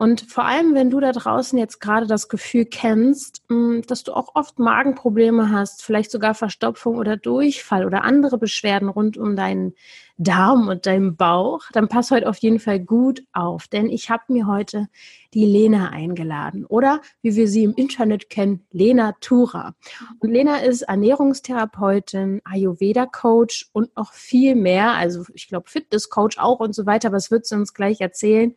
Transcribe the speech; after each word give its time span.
Und 0.00 0.30
vor 0.30 0.44
allem, 0.44 0.74
wenn 0.74 0.90
du 0.90 1.00
da 1.00 1.10
draußen 1.10 1.58
jetzt 1.58 1.80
gerade 1.80 2.06
das 2.06 2.28
Gefühl 2.28 2.66
kennst, 2.66 3.42
mm, 3.48 3.80
dass 3.88 4.04
du 4.04 4.12
auch 4.12 4.36
oft 4.36 4.60
Magenprobleme 4.60 5.50
hast, 5.50 5.82
vielleicht 5.82 6.12
sogar 6.12 6.34
Verstopfung 6.34 6.96
oder 6.96 7.16
Durchfall 7.16 7.84
oder 7.84 8.04
andere 8.04 8.38
Beschwerden 8.38 8.88
rund 8.88 9.18
um 9.18 9.34
deinen 9.34 9.74
Darm 10.16 10.68
und 10.68 10.86
deinen 10.86 11.16
Bauch, 11.16 11.64
dann 11.72 11.88
pass 11.88 12.12
heute 12.12 12.28
auf 12.28 12.38
jeden 12.38 12.60
Fall 12.60 12.78
gut 12.80 13.24
auf, 13.32 13.66
denn 13.68 13.88
ich 13.88 14.10
habe 14.10 14.24
mir 14.28 14.46
heute 14.46 14.88
die 15.34 15.44
Lena 15.44 15.90
eingeladen 15.90 16.64
oder 16.64 17.00
wie 17.22 17.36
wir 17.36 17.46
sie 17.48 17.64
im 17.64 17.74
Internet 17.74 18.28
kennen, 18.30 18.66
Lena 18.72 19.14
Tura. 19.20 19.74
Und 20.18 20.30
Lena 20.30 20.58
ist 20.58 20.82
Ernährungstherapeutin, 20.82 22.40
Ayurveda-Coach 22.44 23.70
und 23.72 23.96
noch 23.96 24.12
viel 24.12 24.54
mehr, 24.56 24.92
also 24.92 25.24
ich 25.34 25.48
glaube 25.48 25.68
Fitness-Coach 25.68 26.38
auch 26.38 26.60
und 26.60 26.74
so 26.74 26.86
weiter, 26.86 27.12
was 27.12 27.30
wird 27.30 27.46
sie 27.46 27.54
uns 27.56 27.74
gleich 27.74 28.00
erzählen. 28.00 28.54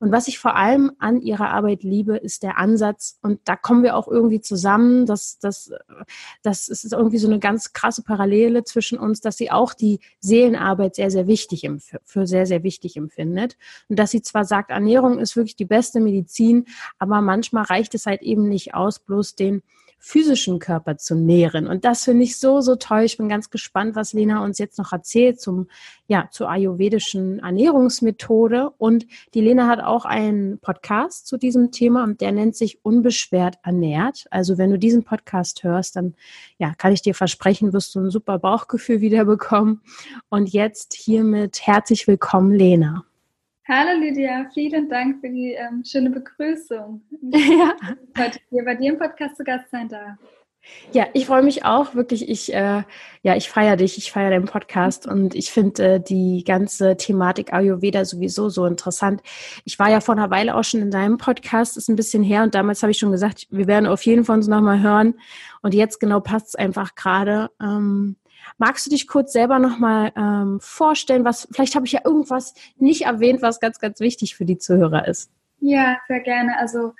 Und 0.00 0.12
was 0.12 0.28
ich 0.28 0.38
vor 0.38 0.56
allem 0.56 0.92
an 0.98 1.20
ihrer 1.20 1.50
Arbeit 1.50 1.82
liebe, 1.82 2.16
ist 2.16 2.42
der 2.42 2.56
Ansatz. 2.56 3.18
Und 3.20 3.40
da 3.44 3.54
kommen 3.54 3.82
wir 3.82 3.94
auch 3.96 4.08
irgendwie 4.08 4.40
zusammen. 4.40 5.04
Das, 5.04 5.38
das, 5.38 5.72
das 6.42 6.68
ist 6.68 6.92
irgendwie 6.92 7.18
so 7.18 7.28
eine 7.28 7.38
ganz 7.38 7.74
krasse 7.74 8.02
Parallele 8.02 8.64
zwischen 8.64 8.98
uns, 8.98 9.20
dass 9.20 9.36
sie 9.36 9.50
auch 9.50 9.74
die 9.74 10.00
Seelenarbeit 10.18 10.94
sehr, 10.94 11.10
sehr 11.10 11.26
wichtig 11.26 11.70
für 12.02 12.26
sehr, 12.26 12.46
sehr 12.46 12.62
wichtig 12.62 12.96
empfindet. 12.96 13.58
Und 13.90 13.98
dass 13.98 14.10
sie 14.10 14.22
zwar 14.22 14.46
sagt, 14.46 14.70
Ernährung 14.70 15.18
ist 15.18 15.36
wirklich 15.36 15.56
die 15.56 15.66
beste 15.66 16.00
Medizin, 16.00 16.64
aber 16.98 17.20
manchmal 17.20 17.64
reicht 17.64 17.94
es 17.94 18.06
halt 18.06 18.22
eben 18.22 18.48
nicht 18.48 18.72
aus, 18.74 19.00
bloß 19.00 19.34
den 19.34 19.62
physischen 20.02 20.58
Körper 20.58 20.96
zu 20.96 21.14
nähren. 21.14 21.66
Und 21.66 21.84
das 21.84 22.04
finde 22.04 22.24
ich 22.24 22.38
so, 22.38 22.62
so 22.62 22.74
toll. 22.76 23.02
Ich 23.02 23.18
bin 23.18 23.28
ganz 23.28 23.50
gespannt, 23.50 23.94
was 23.94 24.14
Lena 24.14 24.42
uns 24.42 24.58
jetzt 24.58 24.78
noch 24.78 24.92
erzählt 24.92 25.40
zum, 25.40 25.68
ja, 26.06 26.28
zur 26.32 26.48
ayurvedischen 26.48 27.40
Ernährungsmethode. 27.40 28.70
Und 28.78 29.06
die 29.34 29.42
Lena 29.42 29.68
hat 29.68 29.80
auch 29.80 30.06
einen 30.06 30.58
Podcast 30.58 31.26
zu 31.26 31.36
diesem 31.36 31.70
Thema 31.70 32.02
und 32.04 32.22
der 32.22 32.32
nennt 32.32 32.56
sich 32.56 32.82
Unbeschwert 32.82 33.58
ernährt. 33.62 34.24
Also 34.30 34.56
wenn 34.56 34.70
du 34.70 34.78
diesen 34.78 35.04
Podcast 35.04 35.62
hörst, 35.64 35.96
dann, 35.96 36.14
ja, 36.58 36.74
kann 36.78 36.92
ich 36.92 37.02
dir 37.02 37.14
versprechen, 37.14 37.74
wirst 37.74 37.94
du 37.94 38.00
ein 38.00 38.10
super 38.10 38.38
Bauchgefühl 38.38 39.02
wieder 39.02 39.26
bekommen. 39.26 39.82
Und 40.30 40.48
jetzt 40.48 40.94
hiermit 40.94 41.60
herzlich 41.66 42.06
willkommen, 42.06 42.52
Lena. 42.52 43.04
Hallo 43.72 44.00
Lydia, 44.00 44.50
vielen 44.52 44.88
Dank 44.88 45.20
für 45.20 45.28
die 45.28 45.52
ähm, 45.52 45.84
schöne 45.84 46.10
Begrüßung. 46.10 47.02
Ja. 47.32 47.76
Heute 48.18 48.40
hier 48.50 48.64
bei 48.64 48.74
dir 48.74 48.94
im 48.94 48.98
Podcast 48.98 49.36
zu 49.36 49.44
Gast 49.44 49.70
sein 49.70 49.88
darf. 49.88 50.18
Ja, 50.90 51.06
ich 51.12 51.26
freue 51.26 51.44
mich 51.44 51.64
auch 51.64 51.94
wirklich. 51.94 52.28
Ich, 52.28 52.52
äh, 52.52 52.82
ja, 53.22 53.36
ich 53.36 53.48
feiere 53.48 53.76
dich, 53.76 53.96
ich 53.96 54.10
feiere 54.10 54.30
deinen 54.30 54.46
Podcast 54.46 55.06
und 55.06 55.36
ich 55.36 55.52
finde 55.52 55.84
äh, 55.84 56.00
die 56.00 56.42
ganze 56.42 56.96
Thematik 56.96 57.52
Ayurveda 57.52 58.04
sowieso 58.04 58.48
so 58.48 58.66
interessant. 58.66 59.22
Ich 59.64 59.78
war 59.78 59.88
ja 59.88 60.00
vor 60.00 60.16
einer 60.16 60.30
Weile 60.30 60.56
auch 60.56 60.64
schon 60.64 60.82
in 60.82 60.90
deinem 60.90 61.16
Podcast, 61.16 61.76
ist 61.76 61.88
ein 61.88 61.96
bisschen 61.96 62.24
her 62.24 62.42
und 62.42 62.56
damals 62.56 62.82
habe 62.82 62.90
ich 62.90 62.98
schon 62.98 63.12
gesagt, 63.12 63.46
wir 63.50 63.68
werden 63.68 63.86
auf 63.86 64.02
jeden 64.04 64.24
Fall 64.24 64.38
uns 64.38 64.48
nochmal 64.48 64.82
hören 64.82 65.14
und 65.62 65.74
jetzt 65.74 66.00
genau 66.00 66.18
passt 66.18 66.48
es 66.48 66.54
einfach 66.56 66.96
gerade. 66.96 67.50
Ähm, 67.62 68.16
Magst 68.58 68.86
du 68.86 68.90
dich 68.90 69.06
kurz 69.06 69.32
selber 69.32 69.58
nochmal 69.58 70.12
ähm, 70.16 70.58
vorstellen? 70.60 71.24
Was, 71.24 71.48
vielleicht 71.52 71.74
habe 71.74 71.86
ich 71.86 71.92
ja 71.92 72.00
irgendwas 72.04 72.54
nicht 72.76 73.02
erwähnt, 73.02 73.42
was 73.42 73.60
ganz, 73.60 73.78
ganz 73.78 74.00
wichtig 74.00 74.36
für 74.36 74.44
die 74.44 74.58
Zuhörer 74.58 75.06
ist. 75.08 75.30
Ja, 75.60 75.98
sehr 76.08 76.20
gerne. 76.20 76.56
Also 76.58 76.92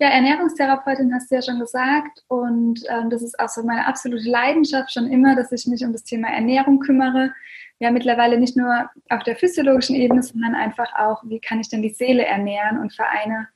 ja, 0.00 0.08
Ernährungstherapeutin 0.08 1.14
hast 1.14 1.30
du 1.30 1.36
ja 1.36 1.42
schon 1.42 1.60
gesagt 1.60 2.24
und 2.28 2.80
ähm, 2.88 3.10
das 3.10 3.22
ist 3.22 3.38
auch 3.38 3.48
so 3.48 3.62
meine 3.62 3.86
absolute 3.86 4.28
Leidenschaft 4.28 4.92
schon 4.92 5.06
immer, 5.06 5.36
dass 5.36 5.52
ich 5.52 5.66
mich 5.66 5.84
um 5.84 5.92
das 5.92 6.02
Thema 6.02 6.28
Ernährung 6.28 6.80
kümmere. 6.80 7.32
Ja, 7.78 7.90
mittlerweile 7.90 8.38
nicht 8.38 8.56
nur 8.56 8.90
auf 9.08 9.22
der 9.24 9.36
physiologischen 9.36 9.94
Ebene, 9.96 10.22
sondern 10.22 10.54
einfach 10.54 10.92
auch, 10.96 11.22
wie 11.26 11.40
kann 11.40 11.60
ich 11.60 11.68
denn 11.68 11.82
die 11.82 11.90
Seele 11.90 12.24
ernähren 12.24 12.78
und 12.78 12.92
vereine 12.92 13.48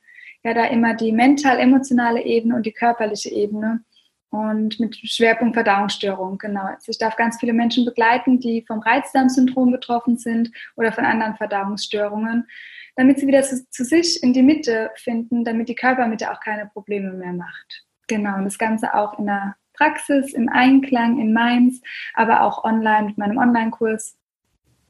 ja 0.43 0.53
da 0.53 0.65
immer 0.65 0.93
die 0.93 1.11
mental-emotionale 1.11 2.23
Ebene 2.23 2.55
und 2.55 2.65
die 2.65 2.71
körperliche 2.71 3.29
Ebene 3.29 3.83
und 4.31 4.79
mit 4.79 4.95
Schwerpunkt 4.95 5.55
Verdauungsstörung, 5.55 6.37
genau. 6.37 6.65
Also 6.65 6.91
ich 6.91 6.97
darf 6.97 7.15
ganz 7.15 7.39
viele 7.39 7.53
Menschen 7.53 7.85
begleiten, 7.85 8.39
die 8.39 8.63
vom 8.67 8.79
Reizdarmsyndrom 8.79 9.71
betroffen 9.71 10.17
sind 10.17 10.51
oder 10.75 10.91
von 10.91 11.05
anderen 11.05 11.35
Verdauungsstörungen, 11.35 12.47
damit 12.95 13.19
sie 13.19 13.27
wieder 13.27 13.41
zu, 13.41 13.67
zu, 13.69 13.83
sich 13.83 14.21
in 14.21 14.33
die 14.33 14.43
Mitte 14.43 14.91
finden, 14.95 15.43
damit 15.43 15.69
die 15.69 15.75
Körpermitte 15.75 16.31
auch 16.31 16.39
keine 16.41 16.67
Probleme 16.67 17.11
mehr 17.13 17.33
macht. 17.33 17.85
Genau, 18.07 18.37
und 18.37 18.45
das 18.45 18.57
Ganze 18.57 18.93
auch 18.93 19.17
in 19.17 19.25
der 19.25 19.55
Praxis, 19.73 20.33
im 20.33 20.49
Einklang, 20.49 21.19
in 21.19 21.33
Mainz, 21.33 21.81
aber 22.13 22.43
auch 22.43 22.63
online 22.63 23.07
mit 23.07 23.17
meinem 23.17 23.37
Online-Kurs. 23.37 24.17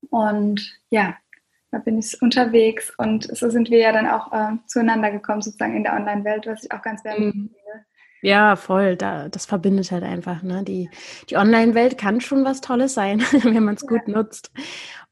Und 0.09 0.79
ja, 0.89 1.15
da 1.71 1.77
bin 1.77 1.99
ich 1.99 2.19
unterwegs 2.21 2.91
und 2.97 3.35
so 3.37 3.49
sind 3.49 3.69
wir 3.69 3.77
ja 3.77 3.91
dann 3.91 4.07
auch 4.07 4.33
äh, 4.33 4.57
zueinander 4.65 5.11
gekommen, 5.11 5.41
sozusagen 5.41 5.75
in 5.75 5.83
der 5.83 5.93
Online-Welt, 5.93 6.47
was 6.47 6.63
ich 6.63 6.71
auch 6.71 6.81
ganz 6.81 7.03
wertvoll 7.03 7.27
mhm. 7.27 7.31
finde. 7.31 7.85
Ja, 8.21 8.55
voll. 8.55 8.95
Da, 8.95 9.29
das 9.29 9.45
verbindet 9.45 9.91
halt 9.91 10.03
einfach. 10.03 10.43
Ne? 10.43 10.63
Die, 10.63 10.89
die 11.29 11.37
Online-Welt 11.37 11.97
kann 11.97 12.21
schon 12.21 12.43
was 12.45 12.61
Tolles 12.61 12.93
sein, 12.93 13.21
wenn 13.43 13.63
man 13.63 13.75
es 13.75 13.87
gut 13.87 14.01
ja. 14.07 14.13
nutzt. 14.13 14.51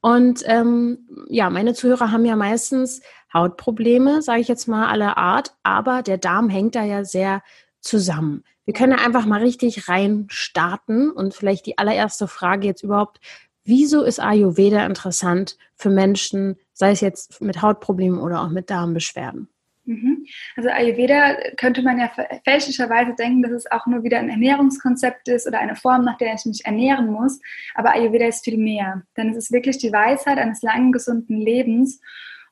Und 0.00 0.42
ähm, 0.46 1.08
ja, 1.28 1.50
meine 1.50 1.74
Zuhörer 1.74 2.12
haben 2.12 2.24
ja 2.24 2.36
meistens 2.36 3.00
Hautprobleme, 3.32 4.22
sage 4.22 4.40
ich 4.40 4.48
jetzt 4.48 4.68
mal 4.68 4.88
aller 4.88 5.16
Art, 5.18 5.54
aber 5.62 6.02
der 6.02 6.18
Darm 6.18 6.48
hängt 6.48 6.74
da 6.74 6.84
ja 6.84 7.04
sehr 7.04 7.42
zusammen. 7.80 8.44
Wir 8.64 8.74
können 8.74 8.92
ja 8.92 9.04
einfach 9.04 9.26
mal 9.26 9.40
richtig 9.40 9.88
rein 9.88 10.26
starten 10.28 11.10
und 11.10 11.34
vielleicht 11.34 11.66
die 11.66 11.78
allererste 11.78 12.28
Frage 12.28 12.66
jetzt 12.66 12.82
überhaupt, 12.82 13.18
wieso 13.64 14.02
ist 14.02 14.20
Ayurveda 14.20 14.84
interessant 14.84 15.56
für 15.74 15.90
Menschen, 15.90 16.56
sei 16.72 16.90
es 16.90 17.00
jetzt 17.00 17.40
mit 17.40 17.62
Hautproblemen 17.62 18.20
oder 18.20 18.42
auch 18.42 18.50
mit 18.50 18.70
Darmbeschwerden? 18.70 19.48
Mhm. 19.88 20.26
Also 20.54 20.68
Ayurveda 20.68 21.38
könnte 21.56 21.80
man 21.82 21.98
ja 21.98 22.10
fälschlicherweise 22.44 23.14
denken, 23.14 23.40
dass 23.40 23.52
es 23.52 23.70
auch 23.70 23.86
nur 23.86 24.02
wieder 24.02 24.18
ein 24.18 24.28
Ernährungskonzept 24.28 25.28
ist 25.28 25.46
oder 25.46 25.60
eine 25.60 25.76
Form, 25.76 26.04
nach 26.04 26.18
der 26.18 26.34
ich 26.34 26.44
mich 26.44 26.66
ernähren 26.66 27.10
muss. 27.10 27.40
Aber 27.74 27.94
Ayurveda 27.94 28.26
ist 28.26 28.44
viel 28.44 28.58
mehr. 28.58 29.02
Denn 29.16 29.30
es 29.30 29.36
ist 29.36 29.50
wirklich 29.50 29.78
die 29.78 29.90
Weisheit 29.90 30.36
eines 30.36 30.60
langen, 30.60 30.92
gesunden 30.92 31.40
Lebens. 31.40 32.02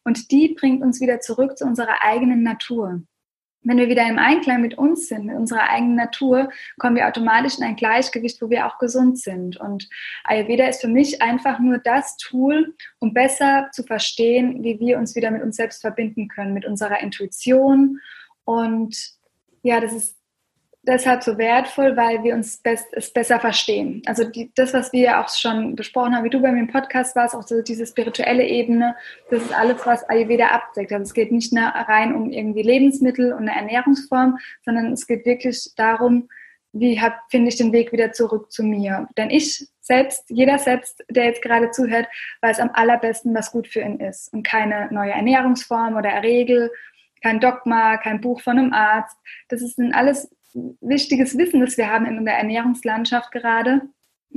Und 0.02 0.30
die 0.30 0.56
bringt 0.58 0.82
uns 0.82 1.02
wieder 1.02 1.20
zurück 1.20 1.58
zu 1.58 1.66
unserer 1.66 2.02
eigenen 2.02 2.42
Natur 2.42 3.02
wenn 3.66 3.78
wir 3.78 3.88
wieder 3.88 4.08
im 4.08 4.18
Einklang 4.18 4.62
mit 4.62 4.78
uns 4.78 5.08
sind, 5.08 5.26
mit 5.26 5.36
unserer 5.36 5.68
eigenen 5.68 5.96
Natur, 5.96 6.50
kommen 6.78 6.94
wir 6.94 7.08
automatisch 7.08 7.58
in 7.58 7.64
ein 7.64 7.76
Gleichgewicht, 7.76 8.40
wo 8.40 8.48
wir 8.48 8.66
auch 8.66 8.78
gesund 8.78 9.18
sind. 9.18 9.56
Und 9.56 9.88
Ayurveda 10.24 10.66
ist 10.68 10.80
für 10.80 10.88
mich 10.88 11.20
einfach 11.20 11.58
nur 11.58 11.78
das 11.78 12.16
Tool, 12.16 12.74
um 13.00 13.12
besser 13.12 13.68
zu 13.72 13.82
verstehen, 13.82 14.62
wie 14.62 14.78
wir 14.78 14.98
uns 14.98 15.16
wieder 15.16 15.30
mit 15.32 15.42
uns 15.42 15.56
selbst 15.56 15.80
verbinden 15.80 16.28
können, 16.28 16.54
mit 16.54 16.64
unserer 16.64 17.00
Intuition. 17.00 17.98
Und 18.44 18.96
ja, 19.62 19.80
das 19.80 19.92
ist 19.92 20.15
deshalb 20.86 21.22
so 21.22 21.36
wertvoll, 21.38 21.96
weil 21.96 22.22
wir 22.22 22.34
uns 22.34 22.58
best, 22.58 22.86
es 22.92 23.12
besser 23.12 23.40
verstehen. 23.40 24.02
Also 24.06 24.24
die, 24.24 24.50
das, 24.54 24.72
was 24.72 24.92
wir 24.92 25.20
auch 25.20 25.28
schon 25.28 25.74
besprochen 25.76 26.14
haben, 26.14 26.24
wie 26.24 26.30
du 26.30 26.40
bei 26.40 26.52
mir 26.52 26.60
im 26.60 26.68
Podcast 26.68 27.16
warst, 27.16 27.34
auch 27.34 27.46
so 27.46 27.62
diese 27.62 27.86
spirituelle 27.86 28.44
Ebene, 28.44 28.94
das 29.30 29.42
ist 29.42 29.52
alles, 29.52 29.84
was 29.84 30.08
Ayurveda 30.08 30.48
abdeckt. 30.48 30.92
Also 30.92 31.02
es 31.02 31.14
geht 31.14 31.32
nicht 31.32 31.52
nur 31.52 31.64
rein 31.64 32.14
um 32.14 32.30
irgendwie 32.30 32.62
Lebensmittel 32.62 33.32
und 33.32 33.48
eine 33.48 33.56
Ernährungsform, 33.56 34.38
sondern 34.64 34.92
es 34.92 35.06
geht 35.06 35.26
wirklich 35.26 35.70
darum, 35.76 36.28
wie 36.72 37.00
finde 37.30 37.48
ich 37.48 37.56
den 37.56 37.72
Weg 37.72 37.92
wieder 37.92 38.12
zurück 38.12 38.52
zu 38.52 38.62
mir. 38.62 39.08
Denn 39.16 39.30
ich 39.30 39.66
selbst, 39.80 40.24
jeder 40.28 40.58
selbst, 40.58 41.02
der 41.08 41.24
jetzt 41.24 41.42
gerade 41.42 41.70
zuhört, 41.70 42.06
weiß 42.42 42.60
am 42.60 42.70
allerbesten, 42.74 43.34
was 43.34 43.50
gut 43.50 43.66
für 43.66 43.80
ihn 43.80 43.98
ist 43.98 44.32
und 44.32 44.46
keine 44.46 44.88
neue 44.92 45.12
Ernährungsform 45.12 45.96
oder 45.96 46.22
Regel 46.22 46.70
kein 47.22 47.40
Dogma, 47.40 47.96
kein 47.96 48.20
Buch 48.20 48.40
von 48.40 48.58
einem 48.58 48.72
Arzt. 48.72 49.16
Das 49.48 49.60
sind 49.60 49.94
alles 49.94 50.30
wichtiges 50.54 51.36
Wissen, 51.36 51.60
das 51.60 51.76
wir 51.76 51.90
haben 51.90 52.06
in 52.06 52.24
der 52.24 52.38
Ernährungslandschaft 52.38 53.32
gerade. 53.32 53.82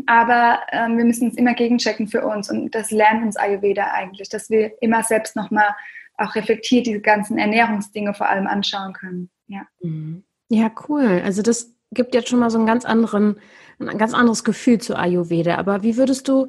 Aber 0.05 0.59
ähm, 0.71 0.97
wir 0.97 1.05
müssen 1.05 1.29
es 1.29 1.35
immer 1.35 1.53
gegenchecken 1.53 2.07
für 2.07 2.25
uns 2.25 2.49
und 2.49 2.73
das 2.75 2.91
lernt 2.91 3.23
uns 3.23 3.37
Ayurveda 3.37 3.91
eigentlich, 3.91 4.29
dass 4.29 4.49
wir 4.49 4.71
immer 4.81 5.03
selbst 5.03 5.35
nochmal 5.35 5.75
auch 6.17 6.35
reflektiert 6.35 6.85
diese 6.85 7.01
ganzen 7.01 7.37
Ernährungsdinge 7.37 8.13
vor 8.13 8.29
allem 8.29 8.47
anschauen 8.47 8.93
können. 8.93 9.29
Ja. 9.47 9.61
Mhm. 9.81 10.23
ja, 10.49 10.71
cool. 10.87 11.21
Also 11.23 11.41
das 11.41 11.73
gibt 11.91 12.13
jetzt 12.13 12.29
schon 12.29 12.39
mal 12.39 12.51
so 12.51 12.57
einen 12.57 12.67
ganz 12.67 12.85
anderen, 12.85 13.37
ein 13.79 13.97
ganz 13.97 14.13
anderes 14.13 14.43
Gefühl 14.43 14.79
zu 14.79 14.95
Ayurveda. 14.95 15.55
Aber 15.55 15.81
wie 15.81 15.97
würdest 15.97 16.27
du, 16.27 16.47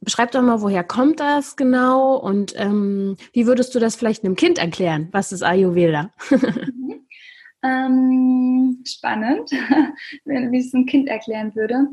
beschreib 0.00 0.32
doch 0.32 0.42
mal, 0.42 0.62
woher 0.62 0.82
kommt 0.82 1.20
das 1.20 1.56
genau 1.56 2.16
und 2.16 2.54
ähm, 2.56 3.16
wie 3.32 3.46
würdest 3.46 3.74
du 3.74 3.78
das 3.78 3.94
vielleicht 3.94 4.24
einem 4.24 4.36
Kind 4.36 4.58
erklären? 4.58 5.08
Was 5.12 5.32
ist 5.32 5.42
Ayurveda? 5.42 6.10
Ähm, 7.62 8.82
spannend, 8.86 9.50
wie 10.24 10.58
ich 10.58 10.66
es 10.66 10.74
einem 10.74 10.86
Kind 10.86 11.08
erklären 11.08 11.54
würde. 11.54 11.88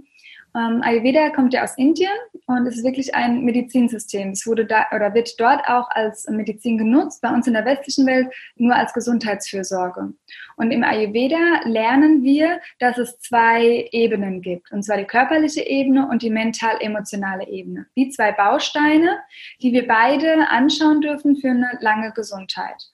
Ähm, 0.58 0.82
Ayurveda 0.82 1.30
kommt 1.30 1.54
ja 1.54 1.64
aus 1.64 1.78
Indien 1.78 2.12
und 2.48 2.66
ist 2.66 2.84
wirklich 2.84 3.14
ein 3.14 3.44
Medizinsystem. 3.44 4.30
Es 4.32 4.48
wurde 4.48 4.66
da 4.66 4.88
oder 4.96 5.14
wird 5.14 5.40
dort 5.40 5.68
auch 5.68 5.90
als 5.92 6.28
Medizin 6.30 6.78
genutzt, 6.78 7.22
bei 7.22 7.30
uns 7.30 7.46
in 7.46 7.54
der 7.54 7.66
westlichen 7.66 8.08
Welt 8.08 8.28
nur 8.56 8.76
als 8.76 8.94
Gesundheitsfürsorge. 8.94 10.14
Und 10.56 10.72
im 10.72 10.84
Ayurveda 10.84 11.62
lernen 11.66 12.24
wir, 12.24 12.60
dass 12.80 12.98
es 12.98 13.20
zwei 13.20 13.88
Ebenen 13.92 14.42
gibt, 14.42 14.72
und 14.72 14.84
zwar 14.84 14.98
die 14.98 15.06
körperliche 15.06 15.62
Ebene 15.62 16.08
und 16.10 16.24
die 16.24 16.32
mental-emotionale 16.32 17.48
Ebene. 17.48 17.86
Die 17.96 18.10
zwei 18.10 18.32
Bausteine, 18.32 19.20
die 19.62 19.74
wir 19.74 19.86
beide 19.86 20.50
anschauen 20.50 21.02
dürfen 21.02 21.36
für 21.36 21.50
eine 21.50 21.78
lange 21.82 22.14
Gesundheit. 22.14 22.92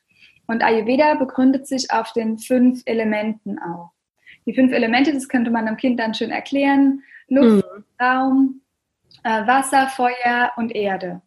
Und 0.48 0.64
Ayurveda 0.64 1.16
begründet 1.16 1.68
sich 1.68 1.92
auf 1.92 2.12
den 2.14 2.38
fünf 2.38 2.82
Elementen 2.86 3.60
auch. 3.60 3.92
Die 4.46 4.54
fünf 4.54 4.74
Elemente, 4.74 5.14
das 5.14 5.30
könnte 5.30 5.52
man 5.52 5.68
einem 5.68 5.78
Kind 5.78 6.00
dann 6.00 6.14
schön 6.14 6.32
erklären. 6.32 7.02
Luft, 7.30 7.66
mhm. 7.66 7.84
Raum, 8.02 8.62
äh, 9.24 9.48
Wasser, 9.48 9.88
Feuer 9.88 10.52
und 10.58 10.76
Erde. 10.76 11.22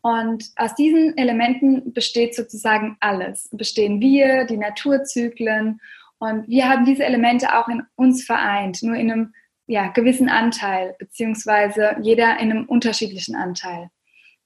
Und 0.00 0.44
aus 0.56 0.74
diesen 0.74 1.16
Elementen 1.16 1.92
besteht 1.92 2.34
sozusagen 2.34 2.96
alles. 3.00 3.48
Bestehen 3.52 4.00
wir, 4.00 4.44
die 4.44 4.56
Naturzyklen. 4.56 5.80
Und 6.18 6.48
wir 6.48 6.68
haben 6.68 6.84
diese 6.84 7.04
Elemente 7.04 7.56
auch 7.56 7.68
in 7.68 7.82
uns 7.96 8.24
vereint, 8.24 8.82
nur 8.82 8.96
in 8.96 9.10
einem 9.10 9.34
ja, 9.66 9.88
gewissen 9.88 10.28
Anteil, 10.28 10.96
beziehungsweise 10.98 11.96
jeder 12.00 12.38
in 12.40 12.50
einem 12.50 12.64
unterschiedlichen 12.64 13.36
Anteil. 13.36 13.90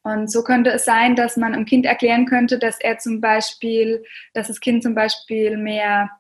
Und 0.02 0.31
so 0.31 0.43
könnte 0.43 0.70
es 0.70 0.84
sein, 0.84 1.14
dass 1.14 1.37
man 1.37 1.54
einem 1.54 1.64
Kind 1.64 1.87
erklären 1.87 2.26
könnte, 2.26 2.58
dass 2.58 2.81
er 2.81 2.99
zum 2.99 3.20
Beispiel, 3.20 4.04
dass 4.34 4.49
das 4.49 4.60
Kind 4.60 4.82
zum 4.82 4.94
Beispiel 4.94 5.56
mehr 5.56 6.10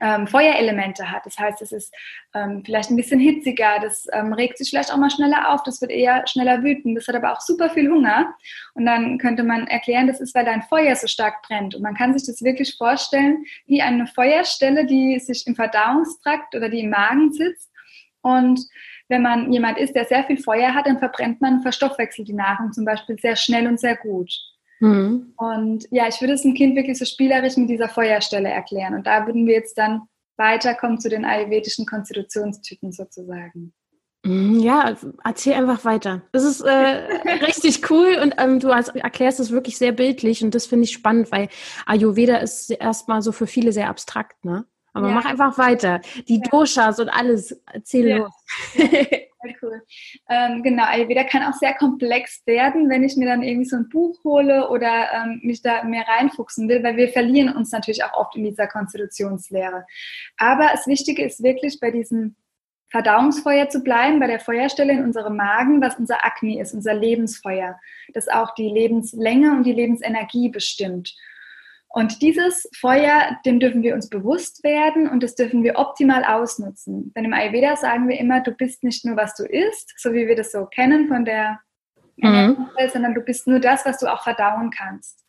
ähm, 0.00 0.26
Feuerelemente 0.26 1.10
hat. 1.10 1.24
Das 1.26 1.38
heißt, 1.38 1.62
es 1.62 1.72
ist 1.72 1.94
ähm, 2.34 2.62
vielleicht 2.64 2.90
ein 2.90 2.96
bisschen 2.96 3.20
hitziger, 3.20 3.78
das 3.80 4.06
ähm, 4.12 4.32
regt 4.32 4.58
sich 4.58 4.70
vielleicht 4.70 4.92
auch 4.92 4.98
mal 4.98 5.10
schneller 5.10 5.52
auf, 5.52 5.62
das 5.62 5.80
wird 5.80 5.90
eher 5.90 6.26
schneller 6.26 6.62
wütend, 6.62 6.96
das 6.96 7.08
hat 7.08 7.16
aber 7.16 7.32
auch 7.32 7.40
super 7.40 7.70
viel 7.70 7.90
Hunger. 7.90 8.34
Und 8.74 8.86
dann 8.86 9.18
könnte 9.18 9.44
man 9.44 9.66
erklären, 9.66 10.06
das 10.06 10.20
ist, 10.20 10.34
weil 10.34 10.44
dein 10.44 10.62
Feuer 10.62 10.94
so 10.96 11.06
stark 11.06 11.42
brennt. 11.42 11.74
Und 11.74 11.82
man 11.82 11.94
kann 11.94 12.16
sich 12.16 12.26
das 12.26 12.42
wirklich 12.42 12.76
vorstellen 12.76 13.44
wie 13.66 13.82
eine 13.82 14.06
Feuerstelle, 14.06 14.86
die 14.86 15.18
sich 15.18 15.46
im 15.46 15.54
Verdauungstrakt 15.54 16.54
oder 16.54 16.68
die 16.68 16.80
im 16.80 16.90
Magen 16.90 17.32
sitzt. 17.32 17.70
Und 18.20 18.60
wenn 19.08 19.22
man 19.22 19.52
jemand 19.52 19.78
ist, 19.78 19.94
der 19.94 20.04
sehr 20.04 20.24
viel 20.24 20.38
Feuer 20.38 20.74
hat, 20.74 20.86
dann 20.86 20.98
verbrennt 20.98 21.40
man, 21.40 21.62
verstoffwechselt 21.62 22.28
die 22.28 22.34
Nahrung 22.34 22.72
zum 22.72 22.84
Beispiel 22.84 23.18
sehr 23.18 23.36
schnell 23.36 23.66
und 23.66 23.80
sehr 23.80 23.96
gut. 23.96 24.32
Mhm. 24.80 25.32
Und 25.36 25.86
ja, 25.90 26.06
ich 26.08 26.20
würde 26.20 26.34
es 26.34 26.42
dem 26.42 26.54
Kind 26.54 26.76
wirklich 26.76 26.98
so 26.98 27.04
spielerisch 27.04 27.56
mit 27.56 27.70
dieser 27.70 27.88
Feuerstelle 27.88 28.48
erklären. 28.48 28.94
Und 28.94 29.06
da 29.06 29.26
würden 29.26 29.46
wir 29.46 29.54
jetzt 29.54 29.76
dann 29.78 30.02
weiterkommen 30.36 31.00
zu 31.00 31.08
den 31.08 31.24
ayurvedischen 31.24 31.86
Konstitutionstypen 31.86 32.92
sozusagen. 32.92 33.72
Mhm, 34.24 34.60
ja, 34.60 34.96
erzähl 35.24 35.54
einfach 35.54 35.84
weiter. 35.84 36.22
Das 36.32 36.44
ist 36.44 36.60
äh, 36.60 36.68
richtig 37.46 37.90
cool 37.90 38.18
und 38.22 38.34
ähm, 38.38 38.60
du 38.60 38.68
erklärst 38.68 39.40
es 39.40 39.50
wirklich 39.50 39.78
sehr 39.78 39.92
bildlich 39.92 40.42
und 40.42 40.54
das 40.54 40.66
finde 40.66 40.84
ich 40.84 40.92
spannend, 40.92 41.30
weil 41.32 41.48
Ayurveda 41.86 42.36
ist 42.36 42.70
erstmal 42.70 43.22
so 43.22 43.32
für 43.32 43.46
viele 43.46 43.72
sehr 43.72 43.88
abstrakt, 43.88 44.44
ne? 44.44 44.64
Aber 44.98 45.08
ja. 45.08 45.14
mach 45.14 45.24
einfach 45.24 45.56
weiter. 45.58 46.00
Die 46.28 46.40
ja. 46.42 46.50
Doshas 46.50 46.98
und 46.98 47.08
alles, 47.08 47.60
erzähl 47.72 48.08
ja. 48.08 48.16
los. 48.18 48.32
Sehr 49.40 49.54
cool. 49.62 49.82
Ähm, 50.28 50.64
genau, 50.64 50.84
Ayurveda 50.84 51.22
kann 51.22 51.44
auch 51.44 51.52
sehr 51.52 51.72
komplex 51.74 52.42
werden, 52.44 52.88
wenn 52.88 53.04
ich 53.04 53.16
mir 53.16 53.28
dann 53.28 53.44
irgendwie 53.44 53.68
so 53.68 53.76
ein 53.76 53.88
Buch 53.88 54.18
hole 54.24 54.68
oder 54.68 55.12
ähm, 55.12 55.40
mich 55.44 55.62
da 55.62 55.84
mehr 55.84 56.08
reinfuchsen 56.08 56.68
will, 56.68 56.82
weil 56.82 56.96
wir 56.96 57.08
verlieren 57.08 57.54
uns 57.54 57.70
natürlich 57.70 58.02
auch 58.02 58.14
oft 58.14 58.34
in 58.34 58.42
dieser 58.42 58.66
Konstitutionslehre. 58.66 59.86
Aber 60.38 60.70
das 60.72 60.88
Wichtige 60.88 61.24
ist 61.24 61.40
wirklich 61.40 61.78
bei 61.78 61.92
diesem 61.92 62.34
Verdauungsfeuer 62.90 63.68
zu 63.68 63.80
bleiben, 63.80 64.18
bei 64.18 64.26
der 64.26 64.40
Feuerstelle 64.40 64.94
in 64.94 65.04
unserem 65.04 65.36
Magen, 65.36 65.80
was 65.80 65.96
unser 65.96 66.24
Akne 66.24 66.60
ist, 66.60 66.74
unser 66.74 66.94
Lebensfeuer, 66.94 67.78
das 68.14 68.28
auch 68.28 68.54
die 68.54 68.68
Lebenslänge 68.68 69.52
und 69.52 69.64
die 69.64 69.72
Lebensenergie 69.72 70.48
bestimmt. 70.48 71.14
Und 71.90 72.20
dieses 72.20 72.68
Feuer, 72.78 73.38
dem 73.46 73.60
dürfen 73.60 73.82
wir 73.82 73.94
uns 73.94 74.10
bewusst 74.10 74.62
werden 74.62 75.08
und 75.08 75.22
das 75.22 75.34
dürfen 75.34 75.62
wir 75.62 75.78
optimal 75.78 76.22
ausnutzen. 76.24 77.12
Denn 77.16 77.24
im 77.24 77.32
Ayurveda 77.32 77.76
sagen 77.76 78.08
wir 78.08 78.20
immer, 78.20 78.40
du 78.40 78.52
bist 78.52 78.84
nicht 78.84 79.06
nur, 79.06 79.16
was 79.16 79.34
du 79.34 79.44
isst, 79.44 79.94
so 79.96 80.12
wie 80.12 80.28
wir 80.28 80.36
das 80.36 80.52
so 80.52 80.66
kennen 80.66 81.08
von 81.08 81.24
der 81.24 81.60
mhm. 82.18 82.68
sondern 82.92 83.14
du 83.14 83.20
bist 83.20 83.46
nur 83.46 83.60
das, 83.60 83.86
was 83.86 83.98
du 83.98 84.12
auch 84.12 84.22
verdauen 84.22 84.70
kannst. 84.70 85.24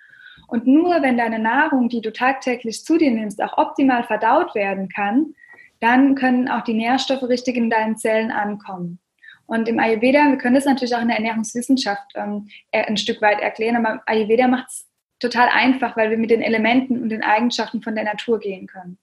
Und 0.47 0.67
nur 0.67 1.01
wenn 1.01 1.17
deine 1.17 1.39
Nahrung, 1.39 1.89
die 1.89 2.01
du 2.01 2.11
tagtäglich 2.11 2.83
zu 2.83 2.97
dir 2.97 3.11
nimmst, 3.11 3.41
auch 3.41 3.57
optimal 3.57 4.03
verdaut 4.03 4.55
werden 4.55 4.89
kann, 4.89 5.35
dann 5.79 6.15
können 6.15 6.49
auch 6.49 6.63
die 6.63 6.73
Nährstoffe 6.73 7.23
richtig 7.23 7.55
in 7.55 7.69
deinen 7.69 7.97
Zellen 7.97 8.31
ankommen. 8.31 8.99
Und 9.45 9.67
im 9.67 9.79
Ayurveda, 9.79 10.29
wir 10.29 10.37
können 10.37 10.55
das 10.55 10.65
natürlich 10.65 10.95
auch 10.95 11.01
in 11.01 11.07
der 11.07 11.17
Ernährungswissenschaft 11.17 12.11
ähm, 12.15 12.47
ein 12.71 12.97
Stück 12.97 13.21
weit 13.21 13.39
erklären, 13.39 13.77
aber 13.77 14.01
Ayurveda 14.05 14.47
macht 14.47 14.67
es 14.69 14.88
total 15.19 15.49
einfach, 15.49 15.97
weil 15.97 16.09
wir 16.09 16.17
mit 16.17 16.31
den 16.31 16.41
Elementen 16.41 17.01
und 17.01 17.09
den 17.09 17.23
Eigenschaften 17.23 17.81
von 17.81 17.95
der 17.95 18.03
Natur 18.03 18.39
gehen 18.39 18.67
können. 18.67 18.97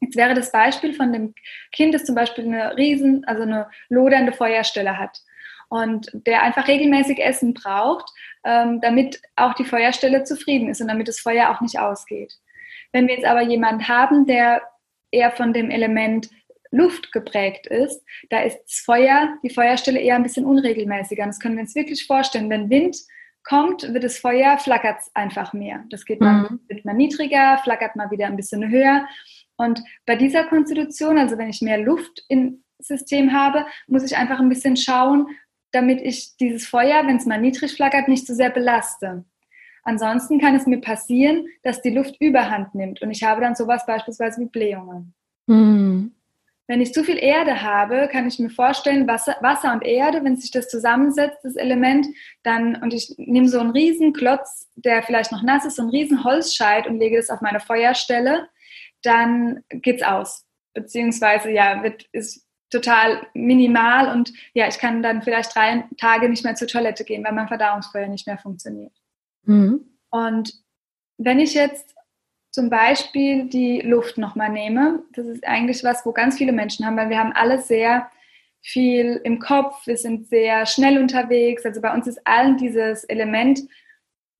Jetzt 0.00 0.16
wäre 0.16 0.34
das 0.34 0.52
Beispiel 0.52 0.92
von 0.92 1.12
dem 1.12 1.34
Kind, 1.72 1.94
das 1.94 2.04
zum 2.04 2.14
Beispiel 2.14 2.44
eine 2.44 2.76
riesen, 2.76 3.24
also 3.24 3.42
eine 3.42 3.68
lodernde 3.88 4.32
Feuerstelle 4.32 4.98
hat 4.98 5.22
und 5.68 6.10
der 6.12 6.42
einfach 6.42 6.68
regelmäßig 6.68 7.18
Essen 7.18 7.54
braucht, 7.54 8.10
ähm, 8.44 8.80
damit 8.80 9.20
auch 9.36 9.54
die 9.54 9.64
Feuerstelle 9.64 10.24
zufrieden 10.24 10.68
ist 10.68 10.80
und 10.80 10.88
damit 10.88 11.08
das 11.08 11.20
Feuer 11.20 11.50
auch 11.50 11.60
nicht 11.60 11.78
ausgeht. 11.78 12.34
Wenn 12.92 13.08
wir 13.08 13.14
jetzt 13.14 13.26
aber 13.26 13.42
jemanden 13.42 13.88
haben, 13.88 14.26
der 14.26 14.62
eher 15.10 15.32
von 15.32 15.52
dem 15.52 15.70
Element 15.70 16.28
Luft 16.70 17.12
geprägt 17.12 17.66
ist, 17.66 18.02
da 18.28 18.40
ist 18.40 18.58
das 18.58 18.80
Feuer, 18.84 19.34
die 19.42 19.50
Feuerstelle 19.50 20.00
eher 20.00 20.16
ein 20.16 20.22
bisschen 20.22 20.44
unregelmäßiger. 20.44 21.22
Und 21.22 21.28
das 21.28 21.40
können 21.40 21.56
wir 21.56 21.62
uns 21.62 21.74
wirklich 21.74 22.06
vorstellen. 22.06 22.50
Wenn 22.50 22.70
Wind 22.70 22.96
kommt, 23.46 23.82
wird 23.94 24.04
das 24.04 24.18
Feuer, 24.18 24.58
flackert 24.58 24.98
es 25.00 25.10
einfach 25.14 25.52
mehr. 25.52 25.84
Das 25.90 26.04
geht 26.04 26.20
mal, 26.20 26.50
mhm. 26.50 26.60
wird 26.68 26.84
mal 26.84 26.94
niedriger, 26.94 27.58
flackert 27.62 27.96
mal 27.96 28.10
wieder 28.10 28.26
ein 28.26 28.36
bisschen 28.36 28.68
höher. 28.68 29.06
Und 29.56 29.82
bei 30.04 30.16
dieser 30.16 30.44
Konstitution, 30.44 31.16
also 31.16 31.38
wenn 31.38 31.48
ich 31.48 31.62
mehr 31.62 31.78
Luft 31.78 32.24
im 32.28 32.64
System 32.78 33.32
habe, 33.32 33.64
muss 33.86 34.04
ich 34.04 34.16
einfach 34.16 34.40
ein 34.40 34.48
bisschen 34.48 34.76
schauen, 34.76 35.28
damit 35.70 36.00
ich 36.02 36.36
dieses 36.36 36.66
Feuer, 36.66 37.06
wenn 37.06 37.16
es 37.16 37.26
mal 37.26 37.40
niedrig 37.40 37.74
flackert, 37.74 38.08
nicht 38.08 38.26
so 38.26 38.34
sehr 38.34 38.50
belaste. 38.50 39.24
Ansonsten 39.82 40.40
kann 40.40 40.56
es 40.56 40.66
mir 40.66 40.80
passieren, 40.80 41.46
dass 41.62 41.80
die 41.80 41.90
Luft 41.90 42.16
überhand 42.20 42.74
nimmt 42.74 43.00
und 43.00 43.12
ich 43.12 43.22
habe 43.22 43.40
dann 43.40 43.54
sowas 43.54 43.86
beispielsweise 43.86 44.40
wie 44.40 44.46
Blähungen. 44.46 45.14
Mhm. 45.46 46.15
Wenn 46.68 46.80
ich 46.80 46.92
zu 46.92 47.04
viel 47.04 47.18
Erde 47.18 47.62
habe, 47.62 48.08
kann 48.10 48.26
ich 48.26 48.38
mir 48.38 48.50
vorstellen, 48.50 49.06
Wasser, 49.06 49.36
Wasser 49.40 49.72
und 49.72 49.84
Erde, 49.84 50.24
wenn 50.24 50.36
sich 50.36 50.50
das 50.50 50.68
zusammensetzt, 50.68 51.38
das 51.44 51.54
Element, 51.54 52.06
dann, 52.42 52.82
und 52.82 52.92
ich 52.92 53.14
nehme 53.18 53.48
so 53.48 53.60
einen 53.60 53.70
riesen 53.70 54.12
Klotz, 54.12 54.68
der 54.74 55.02
vielleicht 55.02 55.30
noch 55.30 55.42
nass 55.42 55.64
ist, 55.64 55.76
so 55.76 55.82
einen 55.82 55.92
riesen 55.92 56.24
Holzscheit 56.24 56.88
und 56.88 56.98
lege 56.98 57.16
das 57.16 57.30
auf 57.30 57.40
meine 57.40 57.60
Feuerstelle, 57.60 58.48
dann 59.02 59.62
geht's 59.70 60.02
aus. 60.02 60.44
Beziehungsweise, 60.74 61.50
ja, 61.50 61.82
wird, 61.84 62.08
ist 62.12 62.46
total 62.70 63.26
minimal 63.32 64.12
und 64.12 64.32
ja, 64.52 64.66
ich 64.66 64.78
kann 64.78 65.02
dann 65.02 65.22
vielleicht 65.22 65.54
drei 65.54 65.84
Tage 65.98 66.28
nicht 66.28 66.44
mehr 66.44 66.56
zur 66.56 66.68
Toilette 66.68 67.04
gehen, 67.04 67.24
weil 67.24 67.32
mein 67.32 67.48
Verdauungsfeuer 67.48 68.08
nicht 68.08 68.26
mehr 68.26 68.38
funktioniert. 68.38 68.92
Mhm. 69.44 69.98
Und 70.10 70.52
wenn 71.16 71.38
ich 71.38 71.54
jetzt 71.54 71.95
zum 72.56 72.70
Beispiel 72.70 73.50
die 73.50 73.82
Luft 73.82 74.16
nochmal 74.16 74.48
nehme, 74.48 75.02
das 75.12 75.26
ist 75.26 75.46
eigentlich 75.46 75.84
was, 75.84 76.06
wo 76.06 76.12
ganz 76.12 76.38
viele 76.38 76.52
Menschen 76.52 76.86
haben, 76.86 76.96
weil 76.96 77.10
wir 77.10 77.18
haben 77.18 77.34
alle 77.34 77.60
sehr 77.60 78.10
viel 78.62 79.20
im 79.24 79.40
Kopf, 79.40 79.86
wir 79.86 79.98
sind 79.98 80.26
sehr 80.28 80.64
schnell 80.64 80.96
unterwegs. 80.96 81.66
Also 81.66 81.82
bei 81.82 81.92
uns 81.92 82.06
ist 82.06 82.18
allen 82.26 82.56
dieses 82.56 83.04
Element 83.04 83.60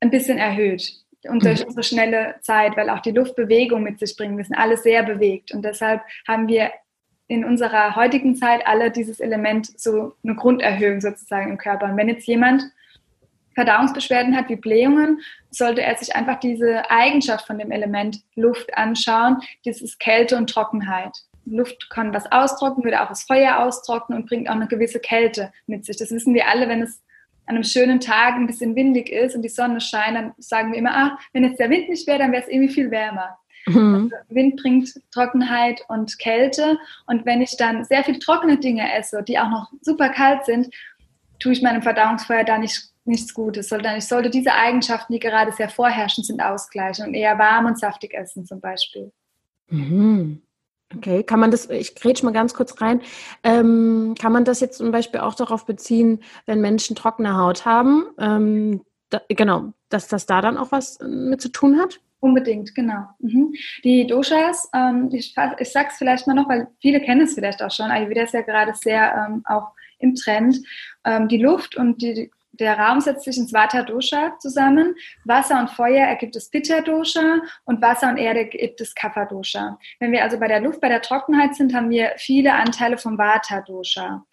ein 0.01 0.09
bisschen 0.09 0.39
erhöht 0.39 0.95
und 1.29 1.45
durch 1.45 1.61
mhm. 1.61 1.67
unsere 1.67 1.83
schnelle 1.83 2.37
Zeit, 2.41 2.75
weil 2.79 2.89
auch 2.89 3.01
die 3.01 3.11
Luftbewegung 3.11 3.83
mit 3.83 3.99
sich 3.99 4.17
bringt. 4.17 4.39
Wir 4.39 4.45
sind 4.47 4.57
alle 4.57 4.79
sehr 4.79 5.03
bewegt 5.03 5.53
und 5.53 5.63
deshalb 5.63 6.01
haben 6.27 6.49
wir 6.49 6.71
in 7.29 7.45
unserer 7.45 7.97
heutigen 7.97 8.35
Zeit 8.35 8.67
alle 8.67 8.91
dieses 8.91 9.21
Element 9.21 9.79
so 9.79 10.15
eine 10.25 10.37
Grunderhöhung 10.37 11.03
sozusagen 11.03 11.51
im 11.51 11.59
Körper. 11.59 11.85
Und 11.85 11.99
wenn 11.99 12.09
jetzt 12.09 12.27
jemand 12.27 12.63
Verdauungsbeschwerden 13.57 14.37
hat 14.37 14.49
wie 14.51 14.57
Blähungen, 14.57 15.21
sollte 15.51 15.83
er 15.83 15.97
sich 15.97 16.15
einfach 16.15 16.39
diese 16.39 16.89
Eigenschaft 16.91 17.47
von 17.47 17.59
dem 17.59 17.71
Element 17.71 18.21
Luft 18.35 18.77
anschauen. 18.77 19.39
Das 19.65 19.81
ist 19.81 19.99
Kälte 19.99 20.37
und 20.37 20.51
Trockenheit. 20.51 21.17
Luft 21.47 21.89
kann 21.91 22.13
was 22.13 22.31
austrocknen, 22.31 22.85
würde 22.85 23.03
auch 23.03 23.09
das 23.09 23.25
Feuer 23.25 23.61
austrocknen 23.61 24.21
und 24.21 24.29
bringt 24.29 24.49
auch 24.51 24.55
eine 24.55 24.69
gewisse 24.69 25.01
Kälte 25.01 25.53
mit 25.67 25.85
sich. 25.87 25.97
Das 25.97 26.11
wissen 26.11 26.35
wir 26.35 26.49
alle, 26.49 26.69
wenn 26.69 26.83
es 26.83 27.03
an 27.47 27.55
einem 27.55 27.65
schönen 27.65 28.01
Tag 28.01 28.35
ein 28.35 28.47
bisschen 28.47 28.75
windig 28.75 29.09
ist 29.09 29.35
und 29.35 29.43
die 29.43 29.49
Sonne 29.49 29.81
scheint, 29.81 30.17
dann 30.17 30.35
sagen 30.39 30.73
wir 30.73 30.79
immer, 30.79 30.95
ah, 30.95 31.19
wenn 31.33 31.45
jetzt 31.45 31.61
der 31.61 31.71
Wind 31.71 31.89
nicht 31.89 32.07
wäre, 32.07 32.19
dann 32.19 32.33
wäre 32.33 32.43
es 32.43 32.49
irgendwie 32.49 32.75
viel 32.75 32.91
wärmer. 32.91 33.39
Mhm. 33.67 34.11
Also 34.13 34.35
Wind 34.35 34.61
bringt 34.61 35.01
Trockenheit 35.13 35.81
und 35.89 36.19
Kälte. 36.19 36.79
Und 37.07 37.25
wenn 37.25 37.41
ich 37.41 37.57
dann 37.57 37.85
sehr 37.85 38.05
viel 38.05 38.19
trockene 38.19 38.59
Dinge 38.59 38.93
esse, 38.95 39.23
die 39.23 39.39
auch 39.39 39.49
noch 39.49 39.71
super 39.81 40.09
kalt 40.09 40.45
sind, 40.45 40.69
tue 41.39 41.53
ich 41.53 41.63
meinem 41.63 41.83
Verdauungsfeuer 41.83 42.45
da 42.45 42.59
nicht 42.59 42.91
nichts 43.07 43.35
Gutes, 43.35 43.69
sondern 43.69 43.97
ich 43.97 44.07
sollte 44.07 44.31
diese 44.31 44.53
Eigenschaften, 44.53 45.13
die 45.13 45.19
gerade 45.19 45.53
sehr 45.53 45.69
vorherrschend 45.69 46.27
sind, 46.27 46.41
ausgleichen 46.41 47.07
und 47.07 47.15
eher 47.15 47.39
warm 47.39 47.67
und 47.67 47.79
saftig 47.79 48.15
essen 48.15 48.47
zum 48.47 48.61
Beispiel. 48.61 49.13
Mhm. 49.69 50.43
Okay, 50.95 51.25
kann 51.25 51.41
man 51.41 51.51
das, 51.51 51.69
ich 51.69 51.97
grätsch 51.97 52.23
mal 52.23 52.33
ganz 52.33 52.55
kurz 52.55 52.81
rein, 52.81 53.01
ähm, 53.43 54.15
kann 54.21 54.33
man 54.33 54.45
das 54.45 54.61
jetzt 54.61 54.79
zum 54.79 54.93
Beispiel 54.93 55.21
auch 55.21 55.35
darauf 55.35 55.67
beziehen, 55.67 56.23
wenn 56.47 56.61
Menschen 56.61 56.95
trockene 56.95 57.37
Haut 57.37 57.65
haben, 57.65 58.07
ähm, 58.19 58.83
da, 59.11 59.21
genau, 59.29 59.73
dass 59.89 60.09
das 60.09 60.27
da 60.27 60.41
dann 60.41 60.57
auch 60.57 60.73
was 60.73 60.99
mit 61.01 61.41
zu 61.41 61.51
tun 61.51 61.79
hat? 61.79 62.01
Unbedingt, 62.21 62.75
genau. 62.75 63.09
Mhm. 63.19 63.53
Die 63.85 64.07
Doshas, 64.07 64.69
ähm, 64.75 65.11
ich, 65.13 65.35
ich 65.59 65.73
sage 65.73 65.89
es 65.91 65.97
vielleicht 65.99 66.27
mal 66.27 66.35
noch, 66.35 66.49
weil 66.49 66.69
viele 66.81 67.01
kennen 67.01 67.23
es 67.23 67.35
vielleicht 67.35 67.63
auch 67.63 67.71
schon, 67.71 67.91
Ayurveda 67.91 68.23
ist 68.23 68.35
ja 68.35 68.43
gerade 68.43 68.73
sehr 68.75 69.29
ähm, 69.29 69.43
auch 69.45 69.73
im 69.99 70.15
Trend. 70.15 70.59
Ähm, 71.05 71.29
die 71.29 71.39
Luft 71.39 71.77
und 71.77 72.03
die, 72.03 72.31
der 72.59 72.79
Raum 72.79 73.01
setzt 73.01 73.25
sich 73.25 73.37
ins 73.37 73.53
Vata 73.53 73.83
Dosha 73.83 74.39
zusammen. 74.39 74.95
Wasser 75.25 75.61
und 75.61 75.71
Feuer 75.71 76.07
ergibt 76.07 76.37
das 76.37 76.51
Pitta 76.51 76.81
Dosha 76.81 77.41
und 77.65 77.83
Wasser 77.83 78.09
und 78.09 78.17
Erde 78.19 78.41
ergibt 78.41 78.81
das 78.81 78.95
Kapha 78.95 79.25
Dosha. 79.25 79.79
Wenn 80.01 80.13
wir 80.13 80.23
also 80.23 80.39
bei 80.39 80.49
der 80.49 80.61
Luft, 80.61 80.81
bei 80.81 80.89
der 80.89 81.03
Trockenheit 81.03 81.55
sind, 81.55 81.75
haben 81.75 81.91
wir 81.91 82.13
viele 82.17 82.55
Anteile 82.55 82.99
vom 82.99 83.19
Vata 83.19 83.61
Dosha. 83.63 84.25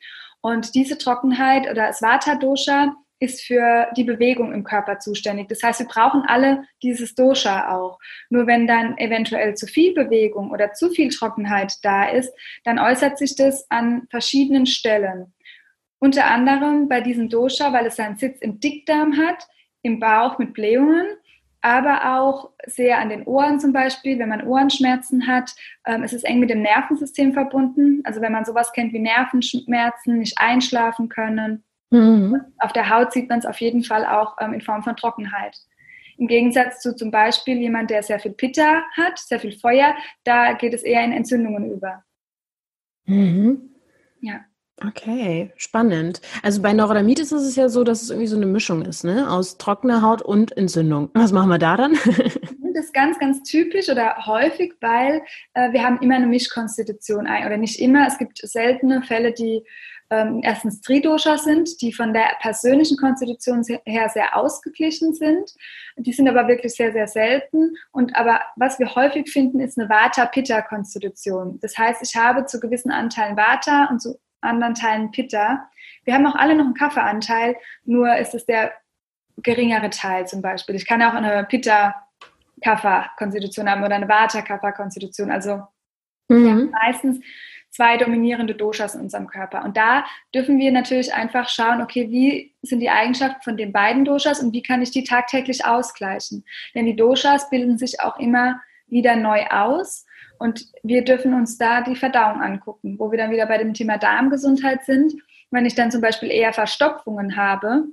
Und 0.41 0.75
diese 0.75 0.97
Trockenheit 0.97 1.63
oder 1.63 1.87
das 1.87 2.01
Vata 2.01 2.35
Dosha 2.35 2.95
ist 3.23 3.41
für 3.41 3.87
die 3.95 4.03
Bewegung 4.03 4.53
im 4.53 4.65
Körper 4.65 4.99
zuständig. 4.99 5.47
Das 5.47 5.63
heißt, 5.63 5.79
wir 5.79 5.87
brauchen 5.87 6.23
alle 6.27 6.65
dieses 6.83 7.15
Dosha 7.15 7.73
auch. 7.73 7.97
Nur 8.29 8.47
wenn 8.47 8.67
dann 8.67 8.97
eventuell 8.97 9.55
zu 9.55 9.65
viel 9.65 9.93
Bewegung 9.93 10.51
oder 10.51 10.73
zu 10.73 10.89
viel 10.89 11.09
Trockenheit 11.09 11.73
da 11.83 12.09
ist, 12.09 12.33
dann 12.65 12.79
äußert 12.79 13.17
sich 13.17 13.35
das 13.37 13.65
an 13.69 14.07
verschiedenen 14.09 14.65
Stellen. 14.65 15.33
Unter 16.03 16.29
anderem 16.29 16.89
bei 16.89 16.99
diesem 16.99 17.29
Dosha, 17.29 17.71
weil 17.71 17.85
es 17.85 17.95
seinen 17.95 18.17
Sitz 18.17 18.41
im 18.41 18.59
Dickdarm 18.59 19.15
hat, 19.15 19.47
im 19.83 20.01
Bauch 20.01 20.37
mit 20.37 20.53
Blähungen, 20.53 21.07
aber 21.61 22.17
auch 22.17 22.49
sehr 22.65 22.99
an 22.99 23.07
den 23.07 23.23
Ohren 23.23 23.61
zum 23.61 23.71
Beispiel, 23.71 24.19
wenn 24.19 24.27
man 24.27 24.45
Ohrenschmerzen 24.45 25.27
hat. 25.27 25.55
Ähm, 25.87 26.03
es 26.03 26.11
ist 26.11 26.25
eng 26.25 26.41
mit 26.41 26.49
dem 26.49 26.61
Nervensystem 26.61 27.31
verbunden. 27.31 28.01
Also 28.03 28.19
wenn 28.19 28.33
man 28.33 28.43
sowas 28.43 28.73
kennt 28.73 28.91
wie 28.91 28.99
Nervenschmerzen, 28.99 30.19
nicht 30.19 30.37
einschlafen 30.39 31.07
können. 31.07 31.63
Mhm. 31.89 32.41
Auf 32.59 32.73
der 32.73 32.89
Haut 32.89 33.13
sieht 33.13 33.29
man 33.29 33.39
es 33.39 33.45
auf 33.45 33.61
jeden 33.61 33.85
Fall 33.85 34.05
auch 34.05 34.35
ähm, 34.41 34.51
in 34.51 34.59
Form 34.59 34.83
von 34.83 34.97
Trockenheit. 34.97 35.57
Im 36.17 36.27
Gegensatz 36.27 36.81
zu 36.81 36.97
zum 36.97 37.11
Beispiel 37.11 37.59
jemand, 37.59 37.91
der 37.91 38.03
sehr 38.03 38.19
viel 38.19 38.33
Pitta 38.33 38.83
hat, 38.97 39.19
sehr 39.19 39.39
viel 39.39 39.57
Feuer, 39.57 39.95
da 40.25 40.51
geht 40.51 40.73
es 40.73 40.83
eher 40.83 41.05
in 41.05 41.13
Entzündungen 41.13 41.71
über. 41.71 42.03
Mhm. 43.05 43.69
Ja. 44.19 44.41
Okay, 44.81 45.51
spannend. 45.55 46.19
Also 46.41 46.61
bei 46.61 46.73
Neurodermitis 46.73 47.31
ist 47.31 47.43
es 47.43 47.55
ja 47.55 47.69
so, 47.69 47.83
dass 47.83 48.01
es 48.01 48.09
irgendwie 48.09 48.27
so 48.27 48.35
eine 48.35 48.47
Mischung 48.47 48.81
ist, 48.83 49.03
ne? 49.03 49.29
Aus 49.29 49.57
trockener 49.57 50.01
Haut 50.01 50.21
und 50.21 50.57
Entzündung. 50.57 51.09
Was 51.13 51.31
machen 51.31 51.49
wir 51.49 51.59
da 51.59 51.77
dann? 51.77 51.93
das 52.73 52.85
ist 52.85 52.93
ganz, 52.93 53.19
ganz 53.19 53.43
typisch 53.43 53.89
oder 53.89 54.25
häufig, 54.25 54.73
weil 54.81 55.21
äh, 55.53 55.71
wir 55.71 55.83
haben 55.83 55.99
immer 56.01 56.15
eine 56.15 56.25
Mischkonstitution 56.27 57.27
ein 57.27 57.45
oder 57.45 57.57
nicht 57.57 57.79
immer. 57.79 58.07
Es 58.07 58.17
gibt 58.17 58.39
seltene 58.39 59.03
Fälle, 59.03 59.31
die 59.31 59.63
ähm, 60.09 60.41
erstens 60.43 60.81
Tridosha 60.81 61.37
sind, 61.37 61.81
die 61.81 61.93
von 61.93 62.13
der 62.13 62.35
persönlichen 62.41 62.97
Konstitution 62.97 63.63
her 63.85 64.09
sehr 64.09 64.35
ausgeglichen 64.35 65.13
sind. 65.13 65.53
Die 65.97 66.13
sind 66.13 66.27
aber 66.27 66.47
wirklich 66.47 66.75
sehr, 66.75 66.91
sehr 66.91 67.07
selten. 67.07 67.75
Und 67.91 68.15
aber 68.15 68.41
was 68.55 68.79
wir 68.79 68.95
häufig 68.95 69.31
finden, 69.31 69.59
ist 69.59 69.77
eine 69.77 69.89
Vata-Pitta-Konstitution. 69.89 71.59
Das 71.61 71.77
heißt, 71.77 72.01
ich 72.03 72.15
habe 72.15 72.45
zu 72.45 72.59
gewissen 72.59 72.91
Anteilen 72.91 73.37
Vata 73.37 73.85
und 73.89 74.01
zu 74.01 74.19
anderen 74.43 74.75
Teilen 74.75 75.11
Pitta. 75.11 75.69
Wir 76.03 76.13
haben 76.13 76.27
auch 76.27 76.35
alle 76.35 76.55
noch 76.55 76.65
einen 76.65 76.73
Kaffeeanteil, 76.73 77.55
nur 77.85 78.13
ist 78.17 78.35
es 78.35 78.45
der 78.45 78.73
geringere 79.37 79.89
Teil 79.89 80.27
zum 80.27 80.41
Beispiel. 80.41 80.75
Ich 80.75 80.85
kann 80.85 81.01
auch 81.01 81.13
eine 81.13 81.45
Pitta-Kapha-Konstitution 81.45 83.69
haben 83.69 83.83
oder 83.83 83.95
eine 83.95 84.07
Vata-Kapha-Konstitution. 84.07 85.31
Also 85.31 85.63
mhm. 86.29 86.71
meistens 86.71 87.19
zwei 87.73 87.97
dominierende 87.97 88.53
Doshas 88.53 88.93
in 88.95 89.01
unserem 89.01 89.27
Körper. 89.27 89.63
Und 89.63 89.77
da 89.77 90.05
dürfen 90.33 90.59
wir 90.59 90.71
natürlich 90.71 91.13
einfach 91.13 91.49
schauen, 91.49 91.81
okay, 91.81 92.09
wie 92.11 92.53
sind 92.61 92.79
die 92.79 92.91
Eigenschaften 92.91 93.41
von 93.41 93.57
den 93.57 93.71
beiden 93.71 94.05
Doshas 94.05 94.41
und 94.41 94.53
wie 94.53 94.61
kann 94.61 94.83
ich 94.83 94.91
die 94.91 95.03
tagtäglich 95.03 95.65
ausgleichen? 95.65 96.45
Denn 96.75 96.85
die 96.85 96.95
Doshas 96.95 97.49
bilden 97.49 97.79
sich 97.79 97.99
auch 97.99 98.19
immer 98.19 98.61
wieder 98.87 99.15
neu 99.15 99.47
aus. 99.47 100.05
Und 100.43 100.67
wir 100.83 101.05
dürfen 101.05 101.33
uns 101.33 101.57
da 101.57 101.79
die 101.79 101.95
Verdauung 101.95 102.41
angucken, 102.41 102.99
wo 102.99 103.09
wir 103.11 103.17
dann 103.17 103.31
wieder 103.31 103.45
bei 103.45 103.57
dem 103.57 103.73
Thema 103.73 103.97
Darmgesundheit 103.97 104.83
sind. 104.83 105.13
Wenn 105.51 105.65
ich 105.65 105.73
dann 105.73 105.89
zum 105.89 106.01
Beispiel 106.01 106.29
eher 106.29 106.51
Verstopfungen 106.51 107.37
habe, 107.37 107.85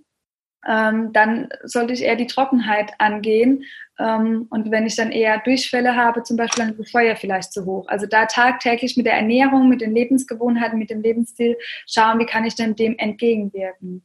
ähm, 0.66 1.12
dann 1.12 1.48
sollte 1.62 1.92
ich 1.92 2.02
eher 2.02 2.16
die 2.16 2.26
Trockenheit 2.26 2.92
angehen. 2.98 3.62
Ähm, 4.00 4.48
und 4.50 4.72
wenn 4.72 4.84
ich 4.84 4.96
dann 4.96 5.12
eher 5.12 5.38
Durchfälle 5.38 5.94
habe, 5.94 6.24
zum 6.24 6.36
Beispiel, 6.36 6.64
dann 6.64 6.72
ist 6.72 6.80
das 6.80 6.90
Feuer 6.90 7.14
vielleicht 7.14 7.52
zu 7.52 7.66
hoch. 7.66 7.86
Also 7.86 8.06
da 8.06 8.26
tagtäglich 8.26 8.96
mit 8.96 9.06
der 9.06 9.14
Ernährung, 9.14 9.68
mit 9.68 9.80
den 9.80 9.94
Lebensgewohnheiten, 9.94 10.76
mit 10.76 10.90
dem 10.90 11.02
Lebensstil 11.02 11.56
schauen, 11.86 12.18
wie 12.18 12.26
kann 12.26 12.44
ich 12.44 12.56
denn 12.56 12.74
dem 12.74 12.98
entgegenwirken. 12.98 14.04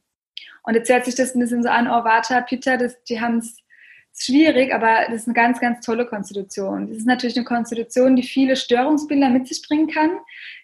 Und 0.62 0.74
jetzt 0.74 0.88
hört 0.88 1.04
sich 1.04 1.16
das 1.16 1.34
ein 1.34 1.40
bisschen 1.40 1.64
so 1.64 1.68
an, 1.68 1.88
oh, 1.88 2.04
Vata, 2.04 2.42
Pitta, 2.42 2.76
das, 2.76 3.02
die 3.02 3.20
haben 3.20 3.38
es 3.38 3.56
schwierig, 4.16 4.72
aber 4.72 5.06
das 5.08 5.22
ist 5.22 5.28
eine 5.28 5.34
ganz, 5.34 5.60
ganz 5.60 5.84
tolle 5.84 6.06
Konstitution. 6.06 6.88
Das 6.88 6.98
ist 6.98 7.06
natürlich 7.06 7.36
eine 7.36 7.44
Konstitution, 7.44 8.16
die 8.16 8.22
viele 8.22 8.56
Störungsbilder 8.56 9.28
mit 9.28 9.46
sich 9.46 9.66
bringen 9.66 9.88
kann. 9.88 10.10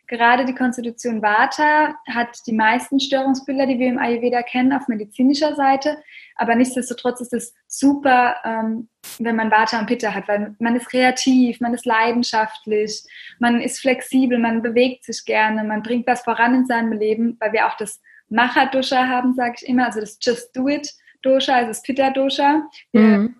Gerade 0.09 0.44
die 0.44 0.54
Konstitution 0.54 1.23
Vata 1.23 1.94
hat 2.09 2.38
die 2.47 2.52
meisten 2.52 2.99
Störungsbilder, 2.99 3.66
die 3.66 3.78
wir 3.78 3.88
im 3.88 3.99
Ayurveda 3.99 4.42
kennen, 4.42 4.73
auf 4.73 4.88
medizinischer 4.88 5.54
Seite. 5.54 5.97
Aber 6.35 6.54
nichtsdestotrotz 6.54 7.21
ist 7.21 7.32
es 7.32 7.54
super, 7.66 8.37
ähm, 8.44 8.88
wenn 9.18 9.37
man 9.37 9.50
Vata 9.50 9.78
und 9.78 9.87
Pitta 9.87 10.12
hat, 10.12 10.28
weil 10.28 10.54
man 10.59 10.76
ist 10.76 10.88
kreativ, 10.88 11.61
man 11.61 11.75
ist 11.75 11.87
leidenschaftlich, 11.87 13.04
man 13.38 13.61
ist 13.61 13.80
flexibel, 13.80 14.38
man 14.38 14.62
bewegt 14.62 15.04
sich 15.04 15.25
gerne, 15.25 15.62
man 15.64 15.82
bringt 15.82 16.06
was 16.06 16.23
voran 16.23 16.54
in 16.54 16.66
seinem 16.66 16.92
Leben, 16.92 17.37
weil 17.38 17.52
wir 17.52 17.66
auch 17.66 17.76
das 17.76 18.00
Macha-Dosha 18.28 19.06
haben, 19.06 19.35
sage 19.35 19.56
ich 19.61 19.68
immer, 19.68 19.87
also 19.87 20.00
das 20.00 20.18
Just 20.21 20.56
Do 20.56 20.68
It 20.68 20.90
Dosha, 21.23 21.54
also 21.54 21.68
das 21.68 21.82
Pitta-Dosha. 21.82 22.68
Mhm 22.92 23.37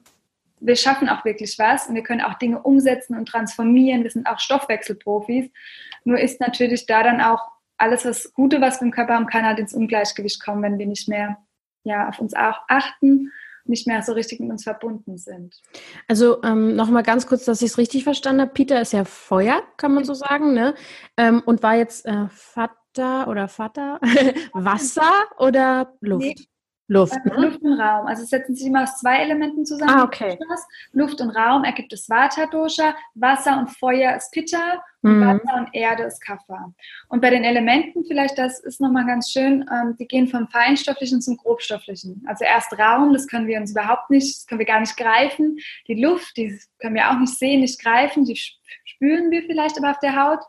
wir 0.63 0.77
schaffen 0.77 1.09
auch 1.09 1.25
wirklich 1.25 1.59
was 1.59 1.89
und 1.89 1.95
wir 1.95 2.03
können 2.03 2.21
auch 2.21 2.35
Dinge 2.35 2.63
umsetzen 2.63 3.17
und 3.17 3.27
transformieren. 3.27 4.05
Wir 4.05 4.11
sind 4.11 4.27
auch 4.27 4.39
Stoffwechselprofis. 4.39 5.51
Nur 6.05 6.19
ist 6.19 6.41
natürlich 6.41 6.87
da 6.87 7.03
dann 7.03 7.21
auch 7.21 7.41
alles 7.79 8.05
das 8.05 8.33
Gute, 8.33 8.61
was 8.61 8.81
wir 8.81 8.87
im 8.87 8.93
Körper 8.93 9.15
haben, 9.15 9.27
kann 9.27 9.45
halt 9.45 9.59
ins 9.59 9.75
Ungleichgewicht 9.75 10.43
kommen, 10.43 10.63
wenn 10.63 10.79
wir 10.79 10.87
nicht 10.87 11.09
mehr 11.09 11.39
ja, 11.85 12.09
auf 12.09 12.21
uns 12.21 12.35
auch 12.35 12.61
achten 12.69 13.33
nicht 13.65 13.87
mehr 13.87 14.03
so 14.03 14.13
richtig 14.13 14.41
mit 14.41 14.51
uns 14.51 14.65
verbunden 14.65 15.19
sind. 15.19 15.61
Also 16.09 16.43
ähm, 16.43 16.75
nochmal 16.75 17.03
ganz 17.03 17.27
kurz, 17.27 17.45
dass 17.45 17.63
ich 17.63 17.71
es 17.71 17.79
richtig 17.79 18.05
verstanden 18.05 18.43
habe. 18.43 18.53
Peter 18.53 18.81
ist 18.81 18.93
ja 18.93 19.05
Feuer, 19.05 19.63
kann 19.77 19.95
man 19.95 20.05
so 20.05 20.15
sagen, 20.15 20.53
ne? 20.53 20.75
Ähm, 21.17 21.43
und 21.45 21.63
war 21.63 21.77
jetzt 21.77 22.05
äh, 22.07 22.27
Vater 22.29 23.29
oder 23.29 23.49
Vater 23.49 24.01
Wasser 24.53 25.13
oder 25.39 25.95
Luft? 26.01 26.27
Nee, 26.27 26.35
Luft, 26.89 27.15
äh, 27.15 27.29
ne? 27.29 27.47
Luft 27.47 27.63
und 27.63 27.81
Raum. 27.81 28.07
Also 28.07 28.23
es 28.23 28.31
setzen 28.31 28.55
sich 28.55 28.67
immer 28.67 28.83
aus 28.83 28.99
zwei 28.99 29.19
Elementen 29.19 29.65
zusammen. 29.65 29.91
Ah, 29.91 30.05
okay. 30.05 30.39
Luft 30.93 31.21
und 31.21 31.31
Raum 31.31 31.65
ergibt 31.65 31.93
es 31.93 32.09
Vata-Dosha, 32.09 32.95
Wasser 33.15 33.59
und 33.59 33.71
Feuer 33.71 34.17
ist 34.17 34.33
Pitta 34.33 34.83
und 35.03 35.19
mhm. 35.19 35.27
Wasser 35.27 35.59
und 35.59 35.69
Erde 35.73 36.05
ist 36.05 36.21
Kapha. 36.21 36.73
Und 37.09 37.21
bei 37.21 37.31
den 37.31 37.45
Elementen 37.45 38.05
vielleicht, 38.05 38.37
das 38.39 38.61
ist 38.61 38.81
nochmal 38.81 39.07
ganz 39.07 39.31
schön, 39.31 39.65
ähm, 39.73 39.97
die 39.99 40.07
gehen 40.07 40.29
vom 40.29 40.49
Feinstofflichen 40.49 41.21
zum 41.21 41.37
Grobstofflichen. 41.37 42.25
Also 42.27 42.45
erst 42.45 42.73
Raum, 42.79 43.13
das 43.13 43.27
können 43.27 43.47
wir 43.47 43.59
uns 43.59 43.71
überhaupt 43.71 44.11
nicht, 44.11 44.37
das 44.37 44.47
können 44.47 44.59
wir 44.59 44.67
gar 44.67 44.81
nicht 44.81 44.97
greifen. 44.97 45.59
Die 45.89 46.03
Luft, 46.03 46.37
die 46.37 46.59
können 46.79 46.95
wir 46.95 47.11
auch 47.11 47.19
nicht 47.19 47.39
sehen, 47.39 47.61
nicht 47.61 47.81
greifen, 47.81 48.25
die 48.25 48.37
spüren 48.37 49.31
wir 49.31 49.43
vielleicht 49.43 49.79
aber 49.79 49.91
auf 49.91 49.99
der 50.01 50.17
Haut. 50.17 50.41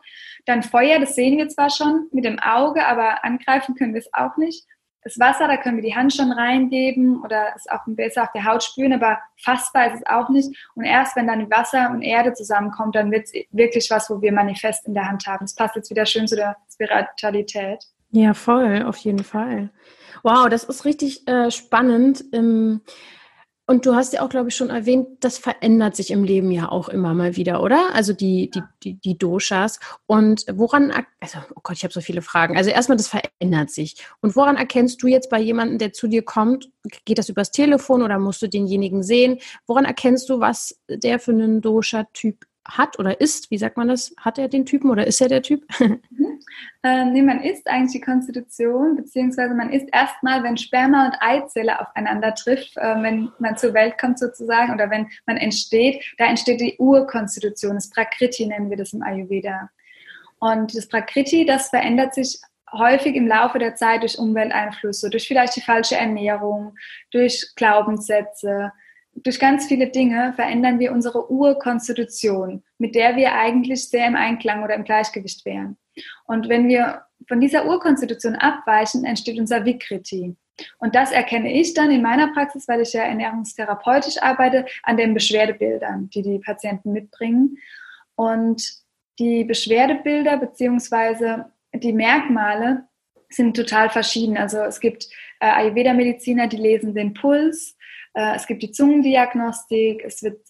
Dann 0.46 0.62
Feuer, 0.62 0.98
das 0.98 1.14
sehen 1.14 1.38
wir 1.38 1.48
zwar 1.48 1.70
schon 1.70 2.08
mit 2.12 2.24
dem 2.24 2.38
Auge, 2.38 2.86
aber 2.86 3.24
angreifen 3.24 3.74
können 3.74 3.94
wir 3.94 4.00
es 4.00 4.12
auch 4.12 4.36
nicht. 4.36 4.66
Das 5.04 5.18
Wasser, 5.18 5.46
da 5.46 5.58
können 5.58 5.76
wir 5.76 5.82
die 5.82 5.94
Hand 5.94 6.14
schon 6.14 6.32
reingeben 6.32 7.22
oder 7.22 7.48
es 7.54 7.68
auch 7.68 7.82
besser 7.86 8.22
auf 8.22 8.32
der 8.32 8.44
Haut 8.46 8.64
spüren, 8.64 8.94
aber 8.94 9.18
fassbar 9.36 9.88
ist 9.88 10.00
es 10.00 10.06
auch 10.06 10.30
nicht. 10.30 10.48
Und 10.74 10.84
erst 10.84 11.14
wenn 11.14 11.26
dann 11.26 11.50
Wasser 11.50 11.90
und 11.90 12.00
Erde 12.00 12.32
zusammenkommt, 12.32 12.94
dann 12.94 13.10
wird 13.10 13.26
es 13.26 13.32
wirklich 13.52 13.90
was, 13.90 14.08
wo 14.08 14.22
wir 14.22 14.32
manifest 14.32 14.86
in 14.86 14.94
der 14.94 15.06
Hand 15.08 15.26
haben. 15.26 15.44
Das 15.44 15.54
passt 15.54 15.76
jetzt 15.76 15.90
wieder 15.90 16.06
schön 16.06 16.26
zu 16.26 16.36
der 16.36 16.56
Spiritualität. 16.72 17.84
Ja, 18.12 18.32
voll, 18.32 18.84
auf 18.84 18.96
jeden 18.96 19.24
Fall. 19.24 19.70
Wow, 20.22 20.48
das 20.48 20.64
ist 20.64 20.86
richtig 20.86 21.28
äh, 21.28 21.50
spannend. 21.50 22.24
Ähm, 22.32 22.80
und 23.66 23.86
du 23.86 23.94
hast 23.94 24.12
ja 24.12 24.22
auch, 24.22 24.28
glaube 24.28 24.48
ich, 24.48 24.56
schon 24.56 24.68
erwähnt, 24.68 25.08
das 25.20 25.38
verändert 25.38 25.96
sich 25.96 26.10
im 26.10 26.22
Leben 26.22 26.50
ja 26.50 26.70
auch 26.70 26.90
immer 26.90 27.14
mal 27.14 27.36
wieder, 27.36 27.62
oder? 27.62 27.94
Also 27.94 28.12
die, 28.12 28.50
die, 28.50 28.62
die, 28.82 28.94
die 29.00 29.16
Doshas. 29.16 29.80
Und 30.06 30.44
woran, 30.52 30.92
also, 31.18 31.38
oh 31.54 31.60
Gott, 31.62 31.76
ich 31.76 31.84
habe 31.84 31.94
so 31.94 32.02
viele 32.02 32.20
Fragen. 32.20 32.58
Also 32.58 32.68
erstmal, 32.68 32.98
das 32.98 33.08
verändert 33.08 33.70
sich. 33.70 33.96
Und 34.20 34.36
woran 34.36 34.56
erkennst 34.56 35.02
du 35.02 35.06
jetzt 35.06 35.30
bei 35.30 35.40
jemandem, 35.40 35.78
der 35.78 35.94
zu 35.94 36.08
dir 36.08 36.22
kommt, 36.22 36.70
geht 37.06 37.16
das 37.16 37.30
übers 37.30 37.52
Telefon 37.52 38.02
oder 38.02 38.18
musst 38.18 38.42
du 38.42 38.48
denjenigen 38.48 39.02
sehen? 39.02 39.38
Woran 39.66 39.86
erkennst 39.86 40.28
du, 40.28 40.40
was 40.40 40.78
der 40.88 41.18
für 41.18 41.32
einen 41.32 41.62
Dosha-Typ 41.62 42.44
hat 42.66 42.98
oder 42.98 43.20
ist, 43.20 43.50
wie 43.50 43.58
sagt 43.58 43.76
man 43.76 43.88
das? 43.88 44.14
Hat 44.18 44.38
er 44.38 44.48
den 44.48 44.64
Typen 44.64 44.90
oder 44.90 45.06
ist 45.06 45.20
er 45.20 45.28
der 45.28 45.42
Typ? 45.42 45.64
Mhm. 46.10 46.40
Ähm, 46.84 47.12
nee, 47.12 47.22
man 47.22 47.40
ist 47.40 47.66
eigentlich 47.66 47.92
die 47.92 48.00
Konstitution, 48.00 48.94
beziehungsweise 48.96 49.54
man 49.54 49.70
ist 49.70 49.88
erstmal, 49.92 50.42
wenn 50.42 50.56
Sperma 50.56 51.06
und 51.06 51.16
Eizelle 51.20 51.80
aufeinander 51.80 52.34
trifft, 52.34 52.76
äh, 52.76 53.02
wenn 53.02 53.32
man 53.38 53.56
zur 53.56 53.74
Welt 53.74 53.98
kommt 53.98 54.18
sozusagen 54.18 54.72
oder 54.72 54.90
wenn 54.90 55.08
man 55.26 55.36
entsteht, 55.36 56.04
da 56.18 56.26
entsteht 56.26 56.60
die 56.60 56.76
Urkonstitution, 56.78 57.74
das 57.74 57.90
Prakriti 57.90 58.46
nennen 58.46 58.70
wir 58.70 58.76
das 58.76 58.92
im 58.92 59.02
Ayurveda. 59.02 59.70
Und 60.38 60.76
das 60.76 60.86
Prakriti, 60.86 61.46
das 61.46 61.70
verändert 61.70 62.14
sich 62.14 62.40
häufig 62.72 63.14
im 63.14 63.26
Laufe 63.26 63.58
der 63.58 63.74
Zeit 63.76 64.02
durch 64.02 64.18
Umwelteinflüsse, 64.18 65.10
durch 65.10 65.26
vielleicht 65.26 65.56
die 65.56 65.62
falsche 65.62 65.96
Ernährung, 65.96 66.76
durch 67.10 67.52
Glaubenssätze, 67.56 68.72
durch 69.16 69.38
ganz 69.38 69.66
viele 69.66 69.88
Dinge 69.88 70.32
verändern 70.34 70.78
wir 70.78 70.92
unsere 70.92 71.30
Urkonstitution, 71.30 72.62
mit 72.78 72.94
der 72.94 73.16
wir 73.16 73.34
eigentlich 73.34 73.88
sehr 73.88 74.06
im 74.06 74.16
Einklang 74.16 74.62
oder 74.62 74.74
im 74.74 74.84
Gleichgewicht 74.84 75.44
wären. 75.44 75.76
Und 76.24 76.48
wenn 76.48 76.68
wir 76.68 77.02
von 77.28 77.40
dieser 77.40 77.66
Urkonstitution 77.66 78.34
abweichen, 78.34 79.04
entsteht 79.04 79.38
unser 79.38 79.64
Vikriti. 79.64 80.36
Und 80.78 80.94
das 80.94 81.10
erkenne 81.10 81.52
ich 81.52 81.74
dann 81.74 81.90
in 81.90 82.02
meiner 82.02 82.32
Praxis, 82.32 82.68
weil 82.68 82.80
ich 82.80 82.92
ja 82.92 83.02
ernährungstherapeutisch 83.02 84.22
arbeite, 84.22 84.66
an 84.82 84.96
den 84.96 85.14
Beschwerdebildern, 85.14 86.10
die 86.10 86.22
die 86.22 86.38
Patienten 86.38 86.92
mitbringen. 86.92 87.58
Und 88.14 88.62
die 89.18 89.44
Beschwerdebilder 89.44 90.36
beziehungsweise 90.36 91.46
die 91.72 91.92
Merkmale 91.92 92.84
sind 93.28 93.56
total 93.56 93.90
verschieden. 93.90 94.36
Also 94.36 94.58
es 94.58 94.80
gibt 94.80 95.08
äh, 95.40 95.46
Ayurveda-Mediziner, 95.46 96.46
die 96.46 96.56
lesen 96.56 96.94
den 96.94 97.14
Puls, 97.14 97.76
äh, 98.14 98.34
es 98.36 98.46
gibt 98.46 98.62
die 98.62 98.72
Zungendiagnostik, 98.72 100.02
es 100.04 100.22
wird 100.22 100.40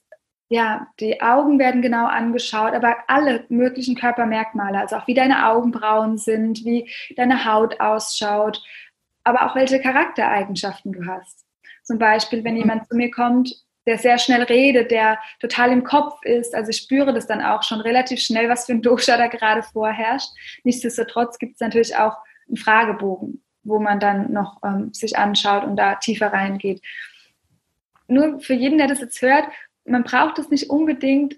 ja, 0.50 0.86
die 1.00 1.20
Augen 1.22 1.58
werden 1.58 1.82
genau 1.82 2.06
angeschaut, 2.06 2.74
aber 2.74 2.96
alle 3.08 3.44
möglichen 3.48 3.96
Körpermerkmale, 3.96 4.78
also 4.78 4.96
auch 4.96 5.06
wie 5.06 5.14
deine 5.14 5.48
Augenbrauen 5.48 6.18
sind, 6.18 6.64
wie 6.64 6.88
deine 7.16 7.44
Haut 7.44 7.80
ausschaut, 7.80 8.62
aber 9.24 9.46
auch 9.46 9.56
welche 9.56 9.80
Charaktereigenschaften 9.80 10.92
du 10.92 11.06
hast. 11.06 11.44
Zum 11.82 11.98
Beispiel, 11.98 12.44
wenn 12.44 12.56
jemand 12.56 12.86
zu 12.88 12.94
mir 12.94 13.10
kommt, 13.10 13.54
der 13.86 13.98
sehr 13.98 14.18
schnell 14.18 14.42
redet, 14.42 14.90
der 14.90 15.18
total 15.40 15.72
im 15.72 15.84
Kopf 15.84 16.18
ist, 16.22 16.54
also 16.54 16.70
ich 16.70 16.78
spüre 16.78 17.12
das 17.12 17.26
dann 17.26 17.42
auch 17.42 17.62
schon 17.62 17.80
relativ 17.80 18.20
schnell, 18.20 18.48
was 18.48 18.66
für 18.66 18.72
ein 18.72 18.82
Dosha 18.82 19.16
da 19.16 19.26
gerade 19.26 19.62
vorherrscht. 19.62 20.28
Nichtsdestotrotz 20.62 21.38
gibt 21.38 21.54
es 21.54 21.60
natürlich 21.60 21.96
auch 21.96 22.16
einen 22.48 22.56
Fragebogen, 22.56 23.42
wo 23.62 23.80
man 23.80 23.98
dann 23.98 24.32
noch 24.32 24.58
ähm, 24.62 24.92
sich 24.92 25.18
anschaut 25.18 25.64
und 25.64 25.76
da 25.76 25.96
tiefer 25.96 26.32
reingeht 26.32 26.80
nur 28.06 28.40
für 28.40 28.54
jeden, 28.54 28.78
der 28.78 28.88
das 28.88 29.00
jetzt 29.00 29.20
hört, 29.22 29.46
man 29.84 30.04
braucht 30.04 30.38
es 30.38 30.50
nicht 30.50 30.70
unbedingt 30.70 31.36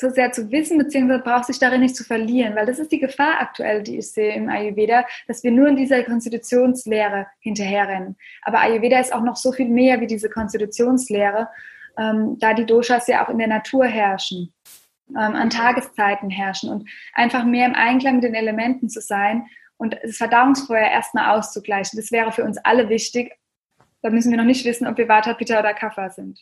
so 0.00 0.10
sehr 0.10 0.30
zu 0.30 0.52
wissen, 0.52 0.78
beziehungsweise 0.78 1.22
braucht 1.22 1.46
sich 1.46 1.58
darin 1.58 1.80
nicht 1.80 1.96
zu 1.96 2.04
verlieren, 2.04 2.54
weil 2.54 2.66
das 2.66 2.78
ist 2.78 2.92
die 2.92 3.00
Gefahr 3.00 3.40
aktuell, 3.40 3.82
die 3.82 3.98
ich 3.98 4.12
sehe 4.12 4.32
im 4.34 4.48
Ayurveda, 4.48 5.04
dass 5.26 5.42
wir 5.42 5.50
nur 5.50 5.66
in 5.66 5.76
dieser 5.76 6.04
Konstitutionslehre 6.04 7.26
hinterherrennen. 7.40 8.16
Aber 8.42 8.60
Ayurveda 8.60 9.00
ist 9.00 9.12
auch 9.12 9.22
noch 9.22 9.34
so 9.34 9.50
viel 9.50 9.68
mehr 9.68 10.00
wie 10.00 10.06
diese 10.06 10.30
Konstitutionslehre, 10.30 11.48
ähm, 11.98 12.36
da 12.38 12.54
die 12.54 12.64
Doshas 12.64 13.08
ja 13.08 13.24
auch 13.24 13.28
in 13.28 13.38
der 13.38 13.48
Natur 13.48 13.86
herrschen, 13.86 14.54
ähm, 15.10 15.34
an 15.34 15.50
Tageszeiten 15.50 16.30
herrschen 16.30 16.70
und 16.70 16.88
einfach 17.14 17.44
mehr 17.44 17.66
im 17.66 17.74
Einklang 17.74 18.16
mit 18.16 18.24
den 18.24 18.34
Elementen 18.34 18.88
zu 18.88 19.00
sein 19.00 19.46
und 19.78 19.98
das 20.00 20.16
Verdauungsfeuer 20.16 20.88
erstmal 20.88 21.36
auszugleichen. 21.36 21.98
Das 21.98 22.12
wäre 22.12 22.30
für 22.30 22.44
uns 22.44 22.58
alle 22.58 22.88
wichtig, 22.88 23.32
da 24.02 24.10
müssen 24.10 24.30
wir 24.30 24.38
noch 24.38 24.44
nicht 24.44 24.64
wissen, 24.64 24.86
ob 24.86 24.96
wir 24.98 25.08
Vata, 25.08 25.34
Pitta 25.34 25.58
oder 25.58 25.74
Kapha 25.74 26.10
sind. 26.10 26.40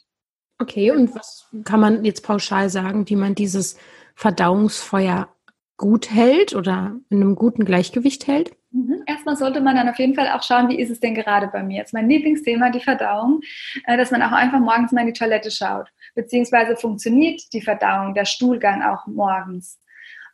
Okay, 0.59 0.91
und 0.91 1.15
was 1.15 1.49
kann 1.65 1.81
man 1.81 2.05
jetzt 2.05 2.23
pauschal 2.23 2.71
sagen, 2.71 3.09
wie 3.09 3.17
man 3.17 3.35
dieses 3.35 3.79
Verdauungsfeuer 4.15 5.29
gut 5.77 6.11
hält 6.11 6.55
oder 6.55 6.97
in 7.11 7.21
einem 7.21 7.35
guten 7.35 7.65
Gleichgewicht 7.65 8.27
hält? 8.27 8.57
Mhm. 8.71 9.03
Erstmal 9.07 9.37
sollte 9.37 9.61
man 9.61 9.77
dann 9.77 9.89
auf 9.89 9.99
jeden 9.99 10.15
Fall 10.15 10.29
auch 10.29 10.43
schauen, 10.43 10.69
wie 10.69 10.81
ist 10.81 10.91
es 10.91 11.01
denn 11.01 11.15
gerade 11.15 11.49
bei 11.49 11.63
mir. 11.63 11.79
Jetzt 11.79 11.93
mein 11.93 12.09
Lieblingsthema, 12.09 12.71
die 12.71 12.81
Verdauung, 12.81 13.41
äh, 13.85 13.97
dass 13.97 14.11
man 14.11 14.23
auch 14.23 14.33
einfach 14.33 14.61
morgens 14.61 14.93
mal 14.93 15.03
in 15.03 15.09
die 15.09 15.13
Toilette 15.13 15.51
schaut. 15.51 15.89
Beziehungsweise 16.15 16.77
funktioniert 16.77 17.43
die 17.53 17.61
Verdauung, 17.61 18.15
der 18.15 18.25
Stuhlgang 18.25 18.83
auch 18.83 19.07
morgens. 19.07 19.79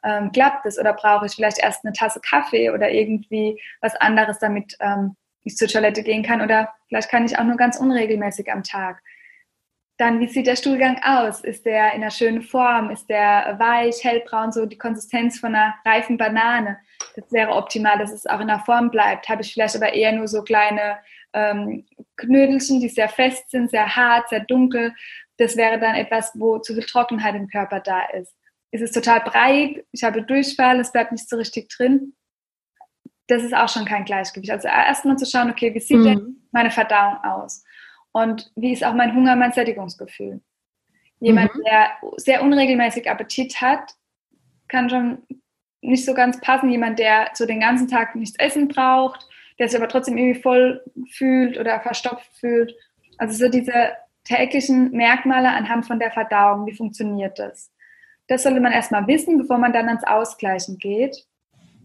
Ähm, 0.05 0.33
klappt 0.33 0.67
es 0.67 0.79
oder 0.79 0.95
brauche 0.95 1.27
ich 1.27 1.33
vielleicht 1.33 1.63
erst 1.63 1.85
eine 1.85 1.93
Tasse 1.93 2.21
Kaffee 2.21 2.71
oder 2.71 2.91
irgendwie 2.91 3.61
was 3.81 3.95
anderes, 3.97 4.39
damit 4.41 4.77
ähm, 4.81 5.17
ich 5.45 5.57
zur 5.57 5.69
Toilette 5.69 6.03
gehen 6.03 6.23
kann 6.23 6.41
oder 6.41 6.73
vielleicht 6.89 7.11
kann 7.11 7.25
ich 7.25 7.39
auch 7.39 7.45
nur 7.45 7.57
ganz 7.57 7.79
unregelmäßig 7.79 8.51
am 8.51 8.63
Tag. 8.63 9.03
Dann, 9.99 10.21
wie 10.21 10.29
sieht 10.29 10.47
der 10.47 10.57
Stuhlgang 10.57 11.01
aus? 11.05 11.43
Ist 11.43 11.67
der 11.67 11.93
in 11.93 12.03
einer 12.03 12.11
schönen 12.11 12.43
Form? 12.43 12.91
Ist 12.91 13.09
der 13.09 13.57
weich, 13.59 14.03
hellbraun, 14.03 14.51
so 14.51 14.67
die 14.67 14.79
Konsistenz 14.79 15.39
von 15.39 15.55
einer 15.55 15.75
reifen 15.85 16.17
Banane? 16.17 16.79
Das 17.15 17.31
wäre 17.31 17.53
optimal, 17.53 17.99
dass 17.99 18.11
es 18.11 18.27
auch 18.27 18.41
in 18.41 18.49
der 18.49 18.61
Form 18.61 18.91
bleibt. 18.91 19.29
Habe 19.29 19.43
ich 19.43 19.53
vielleicht 19.53 19.77
aber 19.77 19.93
eher 19.93 20.13
nur 20.13 20.29
so 20.29 20.43
kleine 20.43 20.99
ähm, 21.35 21.87
Knödelchen, 22.17 22.81
die 22.81 22.89
sehr 22.89 23.09
fest 23.09 23.51
sind, 23.51 23.71
sehr 23.71 23.95
hart, 23.95 24.29
sehr 24.31 24.41
dunkel. 24.41 24.95
Das 25.37 25.57
wäre 25.57 25.79
dann 25.79 25.95
etwas, 25.95 26.33
wo 26.35 26.59
zu 26.59 26.75
viel 26.75 26.85
Trockenheit 26.85 27.35
im 27.35 27.49
Körper 27.49 27.81
da 27.81 28.03
ist. 28.15 28.35
Ist 28.71 28.83
es 28.83 28.93
total 28.93 29.21
breit? 29.21 29.85
Ich 29.93 30.03
habe 30.03 30.23
Durchfall, 30.23 30.81
es 30.81 30.91
bleibt 30.91 31.13
nicht 31.13 31.29
so 31.29 31.37
richtig 31.37 31.69
drin 31.69 32.15
das 33.29 33.43
ist 33.43 33.55
auch 33.55 33.69
schon 33.69 33.85
kein 33.85 34.05
Gleichgewicht. 34.05 34.51
Also 34.51 34.69
erstmal 34.69 35.17
zu 35.17 35.27
schauen, 35.27 35.51
okay, 35.51 35.75
wie 35.75 35.81
sieht 35.81 35.99
mhm. 35.99 36.05
denn 36.05 36.37
meine 36.51 36.71
Verdauung 36.71 37.19
aus? 37.25 37.65
Und 38.13 38.53
wie 38.57 38.73
ist 38.73 38.85
auch 38.85 38.95
mein 38.95 39.15
Hunger, 39.15 39.37
mein 39.37 39.53
Sättigungsgefühl? 39.53 40.41
Jemand, 41.21 41.55
mhm. 41.55 41.63
der 41.65 41.91
sehr 42.17 42.43
unregelmäßig 42.43 43.09
Appetit 43.09 43.61
hat, 43.61 43.95
kann 44.69 44.91
schon 44.91 45.23
nicht 45.81 46.05
so 46.05 46.15
ganz 46.15 46.41
passen. 46.41 46.71
Jemand, 46.71 46.99
der 46.99 47.31
so 47.35 47.47
den 47.47 47.61
ganzen 47.61 47.89
Tag 47.89 48.15
nichts 48.15 48.39
essen 48.39 48.69
braucht, 48.69 49.27
der 49.59 49.69
sich 49.69 49.79
aber 49.79 49.89
trotzdem 49.89 50.17
irgendwie 50.17 50.41
voll 50.41 50.83
fühlt 51.11 51.59
oder 51.59 51.81
verstopft 51.81 52.31
fühlt. 52.39 52.75
Also 53.19 53.45
so 53.45 53.51
diese 53.51 53.93
täglichen 54.25 54.91
Merkmale 54.93 55.51
anhand 55.51 55.87
von 55.87 55.99
der 55.99 56.11
Verdauung, 56.11 56.67
wie 56.67 56.75
funktioniert 56.75 57.39
das? 57.39 57.73
Das 58.29 58.45
sollte 58.45 58.61
man 58.61 58.73
erstmal 58.73 59.07
wissen, 59.07 59.39
bevor 59.39 59.59
man 59.59 59.73
dann 59.73 59.89
ans 59.89 60.05
Ausgleichen 60.05 60.79
geht. 60.79 61.27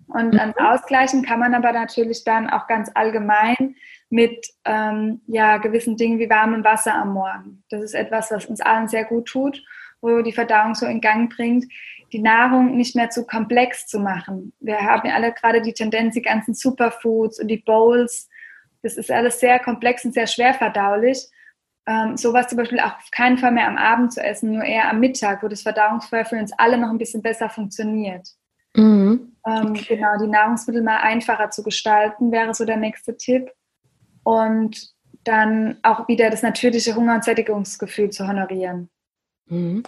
Und 0.08 0.34
mhm. 0.34 0.40
ans 0.40 0.58
Ausgleichen 0.58 1.24
kann 1.24 1.40
man 1.40 1.54
aber 1.54 1.72
natürlich 1.72 2.24
dann 2.24 2.50
auch 2.50 2.68
ganz 2.68 2.90
allgemein 2.94 3.76
mit 4.10 4.48
ähm, 4.66 5.22
ja, 5.28 5.58
gewissen 5.58 5.98
Dingen 5.98 6.20
wie 6.20 6.30
warmem 6.30 6.64
Wasser 6.64 6.96
am 6.96 7.14
Morgen. 7.14 7.64
Das 7.70 7.82
ist 7.82 7.94
etwas, 7.94 8.32
was 8.32 8.46
uns 8.46 8.62
allen 8.62 8.88
sehr 8.88 9.06
gut 9.06 9.28
tut, 9.28 9.62
wo 10.02 10.22
die 10.22 10.32
Verdauung 10.32 10.76
so 10.76 10.86
in 10.86 11.02
Gang 11.02 11.34
bringt, 11.34 11.66
die 12.14 12.20
Nahrung 12.20 12.78
nicht 12.78 12.96
mehr 12.96 13.10
zu 13.10 13.26
komplex 13.26 13.88
zu 13.88 14.00
machen. 14.00 14.54
Wir 14.60 14.80
haben 14.80 15.08
ja 15.08 15.16
alle 15.16 15.34
gerade 15.34 15.62
die 15.62 15.74
Tendenz, 15.74 16.14
die 16.14 16.22
ganzen 16.22 16.54
Superfoods 16.54 17.40
und 17.40 17.50
die 17.50 17.58
Bowls, 17.58 18.30
das 18.84 18.96
ist 18.96 19.12
alles 19.12 19.40
sehr 19.40 19.60
komplex 19.60 20.06
und 20.06 20.14
sehr 20.14 20.28
schwer 20.28 20.54
verdaulich. 20.54 21.28
Ähm, 21.86 22.16
sowas 22.16 22.48
zum 22.48 22.58
Beispiel 22.58 22.80
auch 22.80 22.98
auf 22.98 23.12
keinen 23.12 23.38
Fall 23.38 23.52
mehr 23.52 23.68
am 23.68 23.78
Abend 23.78 24.14
zu 24.14 24.22
essen, 24.22 24.54
nur 24.54 24.64
eher 24.64 24.90
am 24.90 25.00
Mittag, 25.00 25.44
wo 25.44 25.48
das 25.48 25.62
Verdauungsfeuer 25.62 26.26
für 26.26 26.38
uns 26.38 26.52
alle 26.58 26.78
noch 26.78 26.90
ein 26.90 26.98
bisschen 26.98 27.22
besser 27.22 27.50
funktioniert. 27.50 28.37
Mhm. 28.78 29.34
Ähm, 29.46 29.68
okay. 29.70 29.96
Genau, 29.96 30.18
die 30.22 30.28
Nahrungsmittel 30.28 30.82
mal 30.82 30.98
einfacher 30.98 31.50
zu 31.50 31.64
gestalten, 31.64 32.32
wäre 32.32 32.54
so 32.54 32.66
der 32.66 32.78
nächste 32.78 33.18
Tipp. 33.18 33.52
Und 34.24 34.94
dann 35.24 35.78
auch 35.84 36.08
wieder 36.08 36.30
das 36.30 36.42
natürliche 36.42 36.96
Hunger- 36.96 37.16
und 37.16 37.24
Sättigungsgefühl 37.24 38.10
zu 38.10 38.28
honorieren. 38.28 38.90
Mhm. 39.50 39.84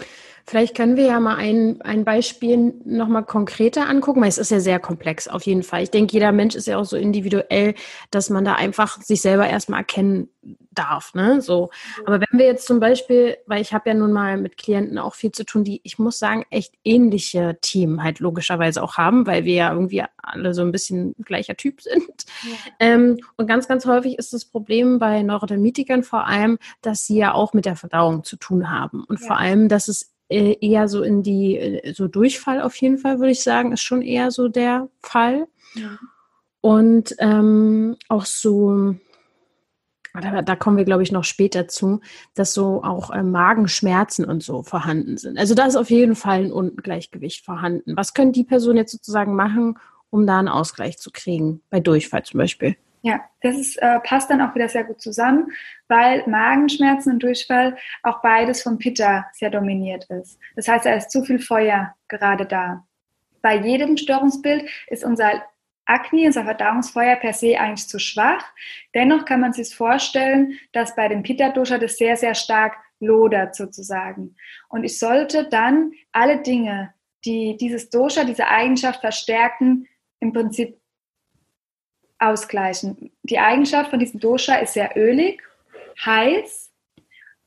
Vielleicht 0.46 0.76
können 0.76 0.98
wir 0.98 1.06
ja 1.06 1.20
mal 1.20 1.36
ein, 1.36 1.80
ein 1.84 2.06
Beispiel 2.06 2.74
nochmal 2.84 3.24
konkreter 3.24 3.88
angucken, 3.88 4.22
weil 4.22 4.30
es 4.30 4.40
ist 4.40 4.50
ja 4.50 4.60
sehr 4.60 4.80
komplex 4.80 5.28
auf 5.28 5.44
jeden 5.44 5.62
Fall. 5.62 5.84
Ich 5.84 5.92
denke, 5.92 6.14
jeder 6.14 6.32
Mensch 6.32 6.56
ist 6.56 6.66
ja 6.66 6.78
auch 6.78 6.86
so 6.86 6.98
individuell, 6.98 7.76
dass 8.10 8.32
man 8.32 8.46
da 8.46 8.56
einfach 8.56 9.00
sich 9.00 9.22
selber 9.22 9.48
erstmal 9.48 9.82
erkennen 9.82 10.30
darf. 10.72 11.14
Ne? 11.14 11.42
So. 11.42 11.70
Aber 12.06 12.22
wenn 12.22 12.40
wir 12.40 12.46
jetzt 12.46 12.66
zum 12.66 12.80
Beispiel, 12.80 13.38
weil 13.46 13.62
ich 13.62 13.74
habe 13.74 13.90
ja 13.90 13.94
nun 13.94 14.14
mal 14.14 14.38
mit 14.38 14.58
Klienten 14.58 14.98
auch 14.98 15.14
viel 15.14 15.32
zu 15.32 15.44
tun, 15.44 15.64
die, 15.64 15.82
ich 15.84 16.00
muss 16.00 16.20
sagen, 16.20 16.46
echt 16.50 16.74
ähnliche 16.84 17.58
Team 17.62 18.02
halt 18.02 18.20
logischerweise 18.20 18.82
auch 18.82 18.98
haben, 18.98 19.28
weil 19.28 19.44
wir 19.46 19.54
ja 19.54 19.74
irgendwie 19.74 20.04
alle 20.18 20.54
so 20.54 20.62
ein 20.62 20.72
bisschen 20.72 21.16
gleicher 21.24 21.56
Typ 21.56 21.82
sind. 21.82 22.26
Ja. 22.44 22.56
Ähm, 22.80 23.20
und 23.36 23.48
ganz, 23.48 23.68
ganz 23.68 23.86
häufig 23.86 24.18
ist 24.18 24.32
das 24.34 24.46
Problem 24.46 25.00
bei 25.00 25.22
Neurodermitikern 25.22 26.04
vor 26.04 26.28
allem, 26.28 26.58
dass 26.82 27.06
sie 27.06 27.18
ja 27.18 27.34
auch 27.34 27.54
mit 27.54 27.66
der 27.66 27.76
Verdauung 27.76 28.24
zu 28.24 28.38
tun 28.38 28.70
haben. 28.72 29.04
Und 29.04 29.20
ja. 29.20 29.28
vor 29.28 29.38
allem, 29.38 29.49
dass 29.70 29.88
es 29.88 30.12
äh, 30.30 30.56
eher 30.62 30.88
so 30.88 31.02
in 31.02 31.24
die, 31.24 31.58
äh, 31.58 31.94
so 31.94 32.08
Durchfall 32.08 32.62
auf 32.62 32.76
jeden 32.76 32.98
Fall, 32.98 33.20
würde 33.20 33.32
ich 33.32 33.42
sagen, 33.42 33.72
ist 33.72 33.82
schon 33.82 34.02
eher 34.02 34.32
so 34.32 34.48
der 34.48 34.88
Fall. 35.02 35.48
Ja. 35.74 35.98
Und 36.62 37.16
ähm, 37.20 37.96
auch 38.10 38.26
so, 38.26 38.96
da, 40.14 40.42
da, 40.42 40.56
kommen 40.56 40.78
wir, 40.78 40.86
glaube 40.86 41.04
ich, 41.04 41.12
noch 41.12 41.24
später 41.24 41.68
zu, 41.68 42.02
dass 42.36 42.54
so 42.54 42.84
auch 42.84 43.12
äh, 43.12 43.24
Magenschmerzen 43.24 44.26
und 44.26 44.44
so 44.44 44.64
vorhanden 44.64 45.18
sind. 45.18 45.38
Also 45.38 45.56
da 45.56 45.66
ist 45.66 45.76
auf 45.76 45.90
jeden 45.90 46.16
Fall 46.16 46.46
ein 46.46 46.52
Ungleichgewicht 46.52 47.46
vorhanden. 47.46 47.96
Was 47.96 48.14
können 48.14 48.34
die 48.34 48.44
Personen 48.44 48.78
jetzt 48.78 48.92
sozusagen 48.92 49.36
machen, 49.36 49.80
um 50.10 50.28
da 50.28 50.40
einen 50.40 50.48
Ausgleich 50.48 50.98
zu 50.98 51.12
kriegen, 51.12 51.62
bei 51.70 51.80
Durchfall 51.80 52.24
zum 52.24 52.40
Beispiel? 52.40 52.76
Ja, 53.02 53.22
das 53.42 53.58
ist, 53.58 53.78
äh, 53.78 54.00
passt 54.02 54.30
dann 54.30 54.42
auch 54.42 54.54
wieder 54.56 54.68
sehr 54.68 54.84
gut 54.84 55.02
zusammen, 55.02 55.52
weil 55.88 56.28
Magenschmerzen 56.28 57.14
und 57.14 57.24
Durchfall 57.24 57.78
auch 58.04 58.22
beides 58.22 58.62
vom 58.62 58.78
Pitta 58.78 59.26
sehr 59.34 59.50
dominiert 59.50 60.06
ist. 60.10 60.38
Das 60.56 60.68
heißt, 60.68 60.86
da 60.86 60.94
ist 60.94 61.12
zu 61.12 61.24
viel 61.24 61.40
Feuer 61.40 61.96
gerade 62.10 62.46
da. 62.46 62.86
Bei 63.42 63.56
jedem 63.56 63.96
Störungsbild 63.96 64.70
ist 64.88 65.06
unser 65.06 65.44
Akne, 65.86 66.28
unser 66.28 66.44
Verdauungsfeuer 66.44 67.16
per 67.16 67.34
se 67.34 67.58
eigentlich 67.60 67.88
zu 67.88 68.00
schwach. 68.00 68.44
Dennoch 68.94 69.26
kann 69.26 69.40
man 69.40 69.54
sich 69.54 69.74
vorstellen, 69.74 70.60
dass 70.74 70.96
bei 70.96 71.08
dem 71.08 71.24
Pitta-Dosha 71.24 71.78
das 71.78 71.98
sehr, 71.98 72.18
sehr 72.18 72.36
stark 72.36 72.76
lodert 73.00 73.56
sozusagen. 73.56 74.36
Und 74.68 74.84
ich 74.84 75.00
sollte 75.00 75.46
dann 75.46 75.94
alle 76.12 76.42
Dinge, 76.42 76.94
die 77.26 77.58
dieses 77.58 77.90
Dosha, 77.90 78.24
diese 78.24 78.48
Eigenschaft 78.48 79.02
verstärken, 79.02 79.88
im 80.20 80.34
Prinzip 80.34 80.79
ausgleichen. 82.20 83.12
Die 83.24 83.40
Eigenschaft 83.40 83.90
von 83.90 84.00
diesem 84.00 84.20
Dosha 84.20 84.56
ist 84.56 84.74
sehr 84.74 84.96
ölig, 84.96 85.42
heiß 86.06 86.72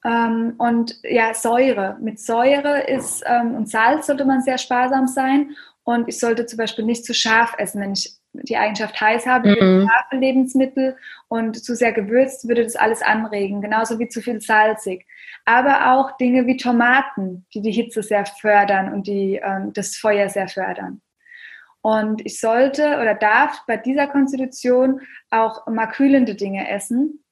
ähm, 0.04 0.54
und 0.58 0.98
ja, 1.02 1.34
Säure. 1.34 1.96
Mit 2.00 2.18
Säure 2.18 2.82
ist 2.82 3.22
ähm, 3.26 3.54
und 3.54 3.68
Salz 3.68 4.06
sollte 4.06 4.24
man 4.24 4.42
sehr 4.42 4.58
sparsam 4.58 5.06
sein 5.06 5.54
und 5.84 6.08
ich 6.08 6.18
sollte 6.18 6.46
zum 6.46 6.56
Beispiel 6.56 6.84
nicht 6.84 7.04
zu 7.04 7.14
scharf 7.14 7.54
essen, 7.58 7.80
wenn 7.80 7.92
ich 7.92 8.16
die 8.32 8.56
Eigenschaft 8.56 8.98
heiß 8.98 9.26
habe, 9.26 9.50
mhm. 9.50 9.88
scharfe 9.88 10.16
Lebensmittel 10.16 10.96
und 11.28 11.62
zu 11.62 11.76
sehr 11.76 11.92
gewürzt 11.92 12.48
würde 12.48 12.64
das 12.64 12.76
alles 12.76 13.02
anregen, 13.02 13.60
genauso 13.60 13.98
wie 13.98 14.08
zu 14.08 14.22
viel 14.22 14.40
salzig. 14.40 15.06
Aber 15.44 15.92
auch 15.92 16.16
Dinge 16.16 16.46
wie 16.46 16.56
Tomaten, 16.56 17.46
die 17.52 17.60
die 17.60 17.72
Hitze 17.72 18.02
sehr 18.02 18.24
fördern 18.24 18.92
und 18.92 19.06
die 19.06 19.40
ähm, 19.42 19.72
das 19.72 19.96
Feuer 19.96 20.28
sehr 20.28 20.48
fördern. 20.48 21.02
Und 21.82 22.24
ich 22.24 22.40
sollte 22.40 22.98
oder 23.00 23.14
darf 23.14 23.64
bei 23.66 23.76
dieser 23.76 24.06
Konstitution 24.06 25.00
auch 25.30 25.66
mal 25.66 25.88
kühlende 25.88 26.36
Dinge 26.36 26.70
essen. 26.70 27.24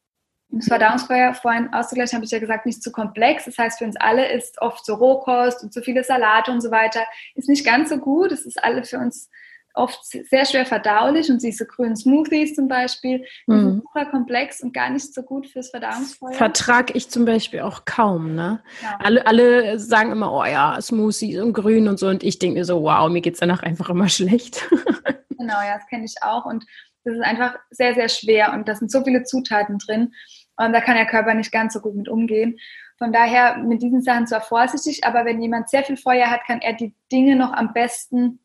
Das 0.48 0.66
Verdauungsfeuer 0.66 1.32
vorhin 1.34 1.72
auszugleichen, 1.72 2.16
habe 2.16 2.24
ich 2.24 2.32
ja 2.32 2.40
gesagt, 2.40 2.66
nicht 2.66 2.82
zu 2.82 2.90
komplex. 2.90 3.44
Das 3.44 3.56
heißt, 3.56 3.78
für 3.78 3.84
uns 3.84 3.96
alle 3.96 4.32
ist 4.32 4.60
oft 4.60 4.84
so 4.84 4.94
Rohkost 4.94 5.62
und 5.62 5.72
zu 5.72 5.80
viele 5.80 6.02
Salate 6.02 6.50
und 6.50 6.60
so 6.60 6.72
weiter, 6.72 7.02
ist 7.36 7.48
nicht 7.48 7.64
ganz 7.64 7.90
so 7.90 7.98
gut. 7.98 8.32
Es 8.32 8.44
ist 8.44 8.62
alle 8.62 8.82
für 8.82 8.98
uns 8.98 9.30
oft 9.74 10.04
sehr 10.04 10.44
schwer 10.44 10.66
verdaulich 10.66 11.30
und 11.30 11.42
diese 11.42 11.66
grünen 11.66 11.96
Smoothies 11.96 12.54
zum 12.54 12.68
Beispiel, 12.68 13.24
die 13.46 13.52
mhm. 13.52 13.60
sind 13.60 13.82
super 13.82 14.06
komplex 14.06 14.60
und 14.62 14.74
gar 14.74 14.90
nicht 14.90 15.14
so 15.14 15.22
gut 15.22 15.46
fürs 15.46 15.70
Verdauungsfeuer. 15.70 16.32
Vertrag 16.32 16.94
ich 16.94 17.08
zum 17.08 17.24
Beispiel 17.24 17.60
auch 17.60 17.84
kaum, 17.84 18.34
ne? 18.34 18.62
Ja. 18.82 18.98
Alle, 19.00 19.26
alle 19.26 19.78
sagen 19.78 20.12
immer, 20.12 20.32
oh 20.32 20.44
ja, 20.44 20.80
Smoothies 20.80 21.40
und 21.40 21.52
grün 21.52 21.88
und 21.88 21.98
so 21.98 22.08
und 22.08 22.22
ich 22.22 22.38
denke 22.38 22.58
mir 22.58 22.64
so, 22.64 22.82
wow, 22.82 23.08
mir 23.08 23.20
geht 23.20 23.34
es 23.34 23.40
danach 23.40 23.62
einfach 23.62 23.88
immer 23.90 24.08
schlecht. 24.08 24.68
genau, 25.38 25.60
ja, 25.62 25.76
das 25.76 25.86
kenne 25.86 26.04
ich 26.04 26.16
auch 26.22 26.44
und 26.46 26.64
das 27.04 27.14
ist 27.14 27.22
einfach 27.22 27.56
sehr, 27.70 27.94
sehr 27.94 28.08
schwer 28.08 28.52
und 28.52 28.68
da 28.68 28.74
sind 28.74 28.90
so 28.90 29.02
viele 29.04 29.22
Zutaten 29.22 29.78
drin 29.78 30.12
und 30.56 30.72
da 30.72 30.80
kann 30.80 30.96
der 30.96 31.06
Körper 31.06 31.34
nicht 31.34 31.52
ganz 31.52 31.72
so 31.72 31.80
gut 31.80 31.94
mit 31.94 32.08
umgehen. 32.08 32.58
Von 32.98 33.12
daher 33.12 33.56
mit 33.56 33.80
diesen 33.80 34.02
Sachen 34.02 34.26
zwar 34.26 34.42
vorsichtig, 34.42 35.04
aber 35.04 35.24
wenn 35.24 35.40
jemand 35.40 35.70
sehr 35.70 35.82
viel 35.84 35.96
Feuer 35.96 36.30
hat, 36.30 36.44
kann 36.46 36.60
er 36.60 36.74
die 36.74 36.94
Dinge 37.10 37.34
noch 37.34 37.52
am 37.52 37.72
besten 37.72 38.40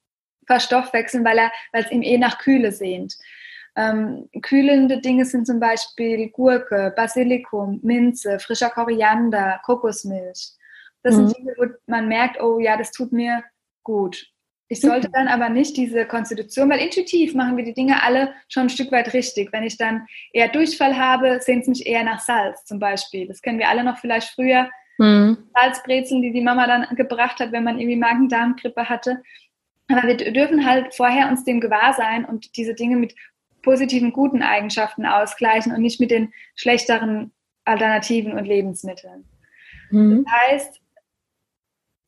verstoffwechseln, 0.46 1.26
weil 1.26 1.38
er, 1.38 1.52
weil 1.72 1.84
es 1.84 1.92
ihm 1.92 2.02
eh 2.02 2.18
nach 2.18 2.38
Kühle 2.38 2.72
sehnt. 2.72 3.16
Ähm, 3.78 4.30
kühlende 4.42 5.02
Dinge 5.02 5.26
sind 5.26 5.46
zum 5.46 5.60
Beispiel 5.60 6.30
Gurke, 6.30 6.94
Basilikum, 6.96 7.80
Minze, 7.84 8.40
frischer 8.40 8.70
Koriander, 8.70 9.60
Kokosmilch. 9.66 10.52
Das 11.04 11.16
mhm. 11.16 11.28
sind 11.28 11.38
Dinge, 11.38 11.54
wo 11.58 11.66
man 11.88 12.08
merkt, 12.08 12.42
oh 12.42 12.60
ja, 12.60 12.78
das 12.78 12.92
tut 12.92 13.12
mir 13.12 13.44
gut. 13.84 14.32
Ich 14.68 14.82
sollte 14.82 15.10
mhm. 15.10 15.12
dann 15.14 15.28
aber 15.28 15.50
nicht 15.50 15.78
diese 15.78 16.06
Konstitution, 16.06 16.70
weil 16.70 16.80
intuitiv 16.80 17.36
machen 17.36 17.58
wir 17.58 17.64
die 17.64 17.74
Dinge 17.74 18.02
alle 18.02 18.34
schon 18.48 18.64
ein 18.64 18.70
Stück 18.70 18.92
weit 18.92 19.14
richtig. 19.14 19.54
Wenn 19.54 19.64
ich 19.64 19.78
dann 19.78 20.08
eher 20.34 20.50
Durchfall 20.50 20.98
habe, 20.98 21.40
sehnt 21.42 21.64
es 21.64 21.68
mich 21.68 21.86
eher 21.86 22.04
nach 22.04 22.20
Salz 22.20 22.66
zum 22.66 22.80
Beispiel. 22.80 23.28
Das 23.28 23.42
kennen 23.42 23.60
wir 23.60 23.70
alle 23.70 23.84
noch 23.84 23.98
vielleicht 23.98 24.30
früher. 24.30 24.70
Mhm. 24.98 25.50
Salzbrezeln, 25.54 26.22
die 26.22 26.32
die 26.32 26.42
Mama 26.42 26.66
dann 26.66 26.96
gebracht 26.96 27.40
hat, 27.40 27.52
wenn 27.52 27.64
man 27.64 27.78
irgendwie 27.78 27.98
Magen-Darm-Grippe 27.98 28.90
hatte. 28.90 29.22
Aber 29.88 30.08
wir 30.08 30.18
dürfen 30.18 30.66
halt 30.66 30.96
vorher 30.96 31.30
uns 31.30 31.44
dem 31.44 31.60
gewahr 31.60 31.94
sein 31.94 32.26
und 32.26 32.58
diese 32.58 32.74
Dinge 32.74 32.96
mit 32.96 33.16
positiven, 33.62 34.14
guten 34.14 34.42
Eigenschaften 34.42 35.06
ausgleichen 35.06 35.74
und 35.74 35.82
nicht 35.82 36.00
mit 36.00 36.12
den 36.12 36.34
schlechteren 36.56 37.32
Alternativen 37.66 38.34
und 38.34 38.46
Lebensmitteln. 38.46 39.26
Mhm. 39.90 40.24
Das 40.24 40.34
heißt, 40.34 40.82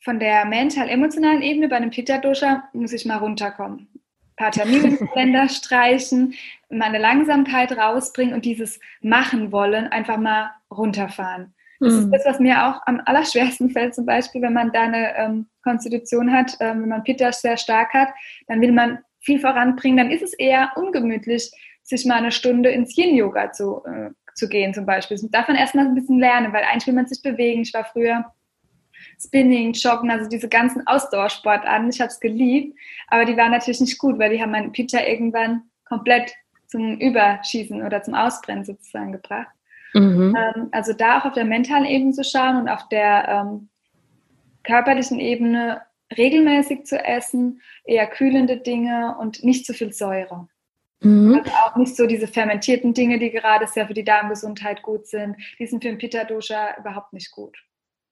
von 0.03 0.19
der 0.19 0.45
mental-emotionalen 0.45 1.41
Ebene 1.41 1.67
bei 1.67 1.75
einem 1.75 1.89
Pitta-Dosha 1.89 2.69
muss 2.73 2.93
ich 2.93 3.05
mal 3.05 3.17
runterkommen. 3.17 3.89
Ein 3.91 4.35
paar 4.37 4.51
Termine 4.51 4.87
im 4.87 4.97
Kalender 5.09 5.49
streichen, 5.49 6.35
meine 6.69 6.99
Langsamkeit 6.99 7.71
rausbringen 7.71 8.33
und 8.33 8.45
dieses 8.45 8.79
Machen 9.01 9.51
wollen 9.51 9.87
einfach 9.87 10.17
mal 10.17 10.51
runterfahren. 10.71 11.53
Das 11.79 11.93
mhm. 11.93 11.99
ist 11.99 12.11
das, 12.11 12.25
was 12.25 12.39
mir 12.39 12.67
auch 12.67 12.81
am 12.85 13.01
allerschwersten 13.05 13.69
fällt, 13.71 13.95
zum 13.95 14.05
Beispiel, 14.05 14.41
wenn 14.41 14.53
man 14.53 14.71
da 14.71 14.81
eine 14.81 15.15
ähm, 15.15 15.47
Konstitution 15.63 16.31
hat, 16.31 16.57
ähm, 16.59 16.81
wenn 16.81 16.89
man 16.89 17.03
Pitta 17.03 17.31
sehr 17.31 17.57
stark 17.57 17.93
hat, 17.93 18.09
dann 18.47 18.61
will 18.61 18.71
man 18.71 18.99
viel 19.19 19.39
voranbringen, 19.39 19.97
dann 19.97 20.11
ist 20.11 20.23
es 20.23 20.33
eher 20.33 20.71
ungemütlich, 20.75 21.51
sich 21.83 22.05
mal 22.05 22.15
eine 22.15 22.31
Stunde 22.31 22.69
ins 22.69 22.97
Yin-Yoga 22.97 23.51
zu, 23.51 23.83
äh, 23.85 24.09
zu 24.35 24.47
gehen 24.49 24.73
zum 24.73 24.85
Beispiel. 24.85 25.17
Das 25.17 25.29
darf 25.29 25.47
man 25.47 25.57
erstmal 25.57 25.85
ein 25.85 25.95
bisschen 25.95 26.19
lernen, 26.19 26.53
weil 26.53 26.63
eigentlich 26.63 26.87
will 26.87 26.93
man 26.93 27.07
sich 27.07 27.21
bewegen. 27.21 27.61
Ich 27.61 27.73
war 27.73 27.85
früher 27.85 28.25
Spinning, 29.19 29.73
Joggen, 29.73 30.11
also 30.11 30.29
diese 30.29 30.49
ganzen 30.49 30.85
Ausdauersportarten. 30.85 31.89
Ich 31.89 31.99
habe 32.01 32.09
es 32.09 32.19
geliebt, 32.19 32.77
aber 33.07 33.25
die 33.25 33.37
waren 33.37 33.51
natürlich 33.51 33.81
nicht 33.81 33.97
gut, 33.97 34.19
weil 34.19 34.31
die 34.31 34.41
haben 34.41 34.51
mein 34.51 34.71
Pitta 34.71 35.01
irgendwann 35.03 35.63
komplett 35.85 36.33
zum 36.67 36.99
Überschießen 36.99 37.83
oder 37.83 38.03
zum 38.03 38.13
Ausbrennen 38.13 38.65
sozusagen 38.65 39.13
gebracht. 39.13 39.56
Mhm. 39.99 40.35
Ähm, 40.35 40.67
also 40.71 40.93
da 40.93 41.19
auch 41.19 41.25
auf 41.25 41.33
der 41.33 41.45
mentalen 41.45 41.85
Ebene 41.85 42.11
zu 42.11 42.23
schauen 42.23 42.57
und 42.57 42.69
auf 42.69 42.87
der 42.89 43.27
ähm, 43.27 43.69
körperlichen 44.63 45.19
Ebene 45.19 45.81
regelmäßig 46.15 46.85
zu 46.85 47.03
essen, 47.03 47.61
eher 47.83 48.07
kühlende 48.07 48.57
Dinge 48.57 49.17
und 49.19 49.43
nicht 49.43 49.65
zu 49.65 49.73
viel 49.73 49.91
Säure. 49.93 50.47
Mhm. 51.01 51.35
Also 51.35 51.51
auch 51.51 51.75
nicht 51.75 51.95
so 51.95 52.07
diese 52.07 52.27
fermentierten 52.27 52.93
Dinge, 52.93 53.19
die 53.19 53.31
gerade 53.31 53.67
sehr 53.67 53.87
für 53.87 53.93
die 53.93 54.03
Darmgesundheit 54.03 54.81
gut 54.81 55.07
sind. 55.07 55.35
Die 55.59 55.67
sind 55.67 55.83
für 55.83 55.89
den 55.89 55.97
Pitta-Dosha 55.97 56.77
überhaupt 56.79 57.13
nicht 57.13 57.31
gut. 57.31 57.57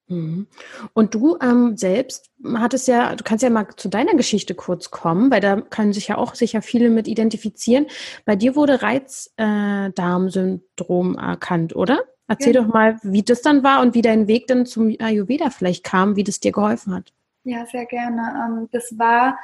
Mhm. 0.08 0.48
Und 0.94 1.16
du 1.16 1.38
ähm, 1.42 1.78
selbst 1.78 2.30
hattest 2.56 2.88
ja, 2.88 3.16
du 3.16 3.24
kannst 3.24 3.44
ja 3.44 3.50
mal 3.50 3.68
zu 3.76 3.90
deiner 3.90 4.14
Geschichte 4.16 4.54
kurz 4.54 4.92
kommen, 4.92 5.32
weil 5.32 5.42
da 5.42 5.62
können 5.62 5.94
sich 5.94 6.10
ja 6.10 6.18
auch 6.18 6.36
sicher 6.36 6.62
viele 6.62 6.92
mit 6.92 7.08
identifizieren. 7.08 7.88
Bei 8.26 8.36
dir 8.36 8.56
wurde 8.56 8.84
Reizdarmsyndrom 8.84 11.18
äh, 11.18 11.22
erkannt, 11.22 11.76
oder? 11.76 12.04
Erzähl 12.28 12.56
ja. 12.56 12.62
doch 12.62 12.74
mal, 12.74 12.98
wie 13.04 13.24
das 13.24 13.42
dann 13.42 13.64
war 13.64 13.82
und 13.82 13.94
wie 13.94 14.02
dein 14.02 14.28
Weg 14.28 14.48
dann 14.48 14.66
zum 14.66 14.96
Ayurveda 15.00 15.52
vielleicht 15.52 15.84
kam, 15.84 16.16
wie 16.16 16.24
das 16.24 16.40
dir 16.40 16.52
geholfen 16.52 16.92
hat. 16.94 17.14
Ja, 17.44 17.66
sehr 17.68 17.86
gerne. 17.86 18.48
Ähm, 18.48 18.68
das 18.72 18.98
war 18.98 19.38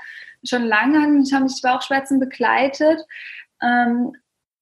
schon 0.44 0.64
lange, 0.64 1.22
ich 1.24 1.32
habe 1.34 1.44
mich 1.44 1.62
Bauchschmerzen 1.62 2.20
begleitet. 2.20 3.00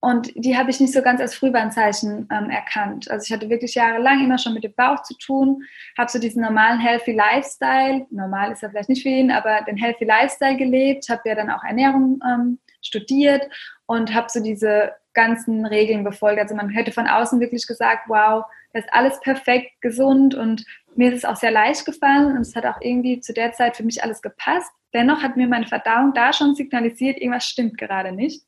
Und 0.01 0.31
die 0.35 0.57
habe 0.57 0.69
ich 0.69 0.79
nicht 0.79 0.93
so 0.93 1.01
ganz 1.01 1.19
als 1.19 1.35
Frühwarnzeichen 1.35 2.29
ähm, 2.31 2.49
erkannt. 2.49 3.12
Also 3.12 3.25
ich 3.25 3.33
hatte 3.33 3.49
wirklich 3.49 3.75
jahrelang 3.75 4.23
immer 4.23 4.38
schon 4.38 4.53
mit 4.53 4.63
dem 4.63 4.73
Bauch 4.73 5.03
zu 5.03 5.13
tun, 5.17 5.63
habe 5.97 6.09
so 6.09 6.19
diesen 6.19 6.41
normalen 6.41 6.79
Healthy 6.79 7.12
Lifestyle, 7.12 8.07
normal 8.09 8.53
ist 8.53 8.63
er 8.63 8.69
vielleicht 8.69 8.88
nicht 8.88 9.03
für 9.03 9.09
ihn, 9.09 9.29
aber 9.29 9.62
den 9.67 9.75
Healthy 9.75 10.05
Lifestyle 10.05 10.55
gelebt, 10.55 11.09
habe 11.09 11.21
ja 11.25 11.35
dann 11.35 11.49
auch 11.49 11.63
Ernährung 11.65 12.21
ähm, 12.25 12.59
studiert 12.81 13.49
und 13.88 14.13
habe 14.13 14.27
so 14.29 14.41
diese 14.41 14.93
ganzen 15.13 15.65
Regeln 15.65 16.05
befolgt. 16.05 16.39
Also 16.39 16.55
man 16.55 16.69
hätte 16.69 16.93
von 16.93 17.07
außen 17.07 17.41
wirklich 17.41 17.67
gesagt, 17.67 18.03
wow, 18.07 18.45
das 18.71 18.85
ist 18.85 18.93
alles 18.93 19.19
perfekt, 19.19 19.81
gesund 19.81 20.33
und 20.33 20.65
mir 20.95 21.12
ist 21.12 21.19
es 21.19 21.25
auch 21.25 21.35
sehr 21.35 21.51
leicht 21.51 21.85
gefallen 21.85 22.38
und 22.38 22.41
es 22.41 22.55
hat 22.55 22.65
auch 22.65 22.79
irgendwie 22.79 23.19
zu 23.19 23.33
der 23.33 23.51
Zeit 23.51 23.75
für 23.75 23.83
mich 23.83 24.01
alles 24.01 24.21
gepasst. 24.21 24.71
Dennoch 24.93 25.21
hat 25.21 25.35
mir 25.35 25.47
meine 25.47 25.67
Verdauung 25.67 26.13
da 26.13 26.31
schon 26.31 26.55
signalisiert, 26.55 27.17
irgendwas 27.17 27.45
stimmt 27.45 27.77
gerade 27.77 28.13
nicht. 28.13 28.43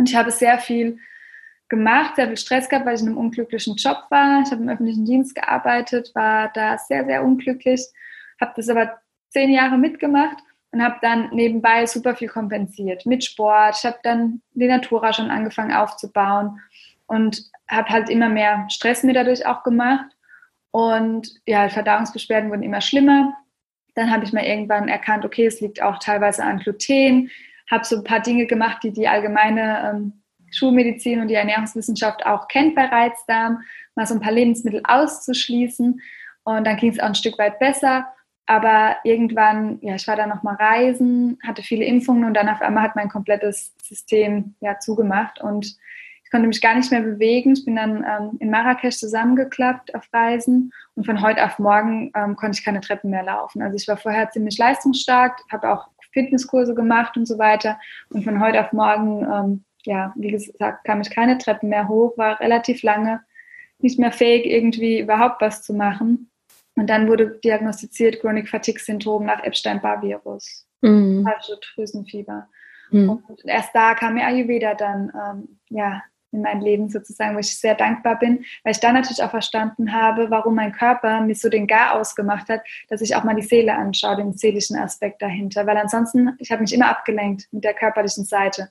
Und 0.00 0.08
ich 0.08 0.16
habe 0.16 0.30
sehr 0.30 0.56
viel 0.58 0.96
gemacht, 1.68 2.16
sehr 2.16 2.26
viel 2.26 2.38
Stress 2.38 2.70
gehabt, 2.70 2.86
weil 2.86 2.94
ich 2.94 3.02
in 3.02 3.08
einem 3.08 3.18
unglücklichen 3.18 3.76
Job 3.76 4.06
war. 4.08 4.40
Ich 4.40 4.50
habe 4.50 4.62
im 4.62 4.70
öffentlichen 4.70 5.04
Dienst 5.04 5.34
gearbeitet, 5.34 6.10
war 6.14 6.50
da 6.54 6.78
sehr, 6.78 7.04
sehr 7.04 7.22
unglücklich, 7.22 7.82
habe 8.40 8.52
das 8.56 8.70
aber 8.70 8.98
zehn 9.28 9.50
Jahre 9.50 9.76
mitgemacht 9.76 10.38
und 10.72 10.82
habe 10.82 10.96
dann 11.02 11.28
nebenbei 11.34 11.84
super 11.84 12.16
viel 12.16 12.28
kompensiert 12.28 13.04
mit 13.04 13.22
Sport. 13.22 13.76
Ich 13.76 13.84
habe 13.84 13.98
dann 14.02 14.40
die 14.52 14.68
Natura 14.68 15.12
schon 15.12 15.30
angefangen 15.30 15.74
aufzubauen 15.74 16.58
und 17.06 17.44
habe 17.68 17.90
halt 17.90 18.08
immer 18.08 18.30
mehr 18.30 18.68
Stress 18.70 19.02
mir 19.02 19.12
dadurch 19.12 19.44
auch 19.44 19.64
gemacht. 19.64 20.16
Und 20.70 21.28
ja, 21.44 21.68
Verdauungsbeschwerden 21.68 22.48
wurden 22.48 22.62
immer 22.62 22.80
schlimmer. 22.80 23.36
Dann 23.96 24.10
habe 24.10 24.24
ich 24.24 24.32
mal 24.32 24.46
irgendwann 24.46 24.88
erkannt, 24.88 25.26
okay, 25.26 25.44
es 25.44 25.60
liegt 25.60 25.82
auch 25.82 25.98
teilweise 25.98 26.42
an 26.42 26.58
Gluten 26.58 27.28
habe 27.70 27.84
so 27.84 27.96
ein 27.96 28.04
paar 28.04 28.20
Dinge 28.20 28.46
gemacht, 28.46 28.82
die 28.82 28.92
die 28.92 29.08
allgemeine 29.08 29.90
ähm, 29.90 30.12
Schulmedizin 30.50 31.20
und 31.20 31.28
die 31.28 31.34
Ernährungswissenschaft 31.34 32.26
auch 32.26 32.48
kennt 32.48 32.74
bei 32.74 32.86
Reizdarm, 32.86 33.62
mal 33.94 34.06
so 34.06 34.14
ein 34.14 34.20
paar 34.20 34.32
Lebensmittel 34.32 34.82
auszuschließen. 34.86 36.00
Und 36.44 36.66
dann 36.66 36.76
ging 36.76 36.90
es 36.90 36.98
auch 36.98 37.06
ein 37.06 37.14
Stück 37.14 37.38
weit 37.38 37.58
besser. 37.58 38.06
Aber 38.46 38.96
irgendwann, 39.04 39.78
ja, 39.80 39.94
ich 39.94 40.08
war 40.08 40.16
dann 40.16 40.28
nochmal 40.28 40.56
reisen, 40.56 41.38
hatte 41.46 41.62
viele 41.62 41.84
Impfungen 41.84 42.24
und 42.24 42.34
dann 42.34 42.48
auf 42.48 42.60
einmal 42.60 42.82
hat 42.82 42.96
mein 42.96 43.08
komplettes 43.08 43.72
System 43.80 44.56
ja 44.60 44.80
zugemacht. 44.80 45.40
Und 45.40 45.76
ich 46.24 46.30
konnte 46.32 46.48
mich 46.48 46.60
gar 46.60 46.74
nicht 46.74 46.90
mehr 46.90 47.02
bewegen. 47.02 47.52
Ich 47.52 47.64
bin 47.64 47.76
dann 47.76 48.04
ähm, 48.04 48.36
in 48.40 48.50
Marrakesch 48.50 48.96
zusammengeklappt 48.96 49.94
auf 49.94 50.08
Reisen 50.12 50.72
und 50.96 51.06
von 51.06 51.22
heute 51.22 51.44
auf 51.44 51.60
morgen 51.60 52.10
ähm, 52.16 52.34
konnte 52.34 52.58
ich 52.58 52.64
keine 52.64 52.80
Treppen 52.80 53.10
mehr 53.10 53.22
laufen. 53.22 53.62
Also 53.62 53.76
ich 53.76 53.86
war 53.86 53.96
vorher 53.96 54.30
ziemlich 54.30 54.58
leistungsstark, 54.58 55.40
habe 55.52 55.72
auch 55.72 55.86
Fitnesskurse 56.12 56.74
gemacht 56.74 57.16
und 57.16 57.26
so 57.26 57.38
weiter 57.38 57.78
und 58.10 58.24
von 58.24 58.40
heute 58.40 58.60
auf 58.60 58.72
morgen, 58.72 59.22
ähm, 59.24 59.64
ja, 59.84 60.12
wie 60.16 60.30
gesagt, 60.30 60.84
kam 60.84 61.00
ich 61.00 61.10
keine 61.10 61.38
Treppen 61.38 61.68
mehr 61.68 61.88
hoch, 61.88 62.16
war 62.18 62.40
relativ 62.40 62.82
lange 62.82 63.20
nicht 63.78 63.98
mehr 63.98 64.12
fähig, 64.12 64.46
irgendwie 64.46 65.00
überhaupt 65.00 65.40
was 65.40 65.62
zu 65.62 65.72
machen. 65.72 66.30
Und 66.76 66.88
dann 66.88 67.08
wurde 67.08 67.38
diagnostiziert 67.42 68.20
Chronic 68.20 68.48
Fatigue 68.48 68.80
Syndrom 68.80 69.24
nach 69.24 69.42
Epstein-Barr-Virus, 69.42 70.66
mhm. 70.82 71.26
Drüsenfieber. 71.74 72.48
Mhm. 72.90 73.10
Und 73.10 73.44
erst 73.44 73.74
da 73.74 73.94
kam 73.94 74.14
mir 74.14 74.26
Ayurveda 74.26 74.74
dann 74.74 75.12
ähm, 75.14 75.58
ja, 75.68 76.02
in 76.32 76.42
mein 76.42 76.60
Leben 76.60 76.88
sozusagen, 76.88 77.34
wo 77.34 77.40
ich 77.40 77.58
sehr 77.58 77.74
dankbar 77.74 78.18
bin, 78.18 78.44
weil 78.64 78.72
ich 78.72 78.80
dann 78.80 78.94
natürlich 78.94 79.22
auch 79.22 79.30
verstanden 79.30 79.92
habe, 79.92 80.30
warum 80.30 80.54
mein 80.54 80.72
Körper 80.72 81.20
mir 81.20 81.34
so 81.34 81.48
den 81.48 81.66
Gar 81.66 81.94
ausgemacht 81.98 82.48
hat, 82.48 82.62
dass 82.88 83.00
ich 83.00 83.16
auch 83.16 83.24
mal 83.24 83.34
die 83.34 83.42
Seele 83.42 83.74
anschaue, 83.74 84.16
den 84.16 84.32
seelischen 84.32 84.76
Aspekt 84.76 85.22
dahinter, 85.22 85.66
weil 85.66 85.76
ansonsten, 85.76 86.36
ich 86.38 86.50
habe 86.50 86.62
mich 86.62 86.72
immer 86.72 86.88
abgelenkt 86.88 87.48
mit 87.52 87.64
der 87.64 87.74
körperlichen 87.74 88.24
Seite. 88.24 88.70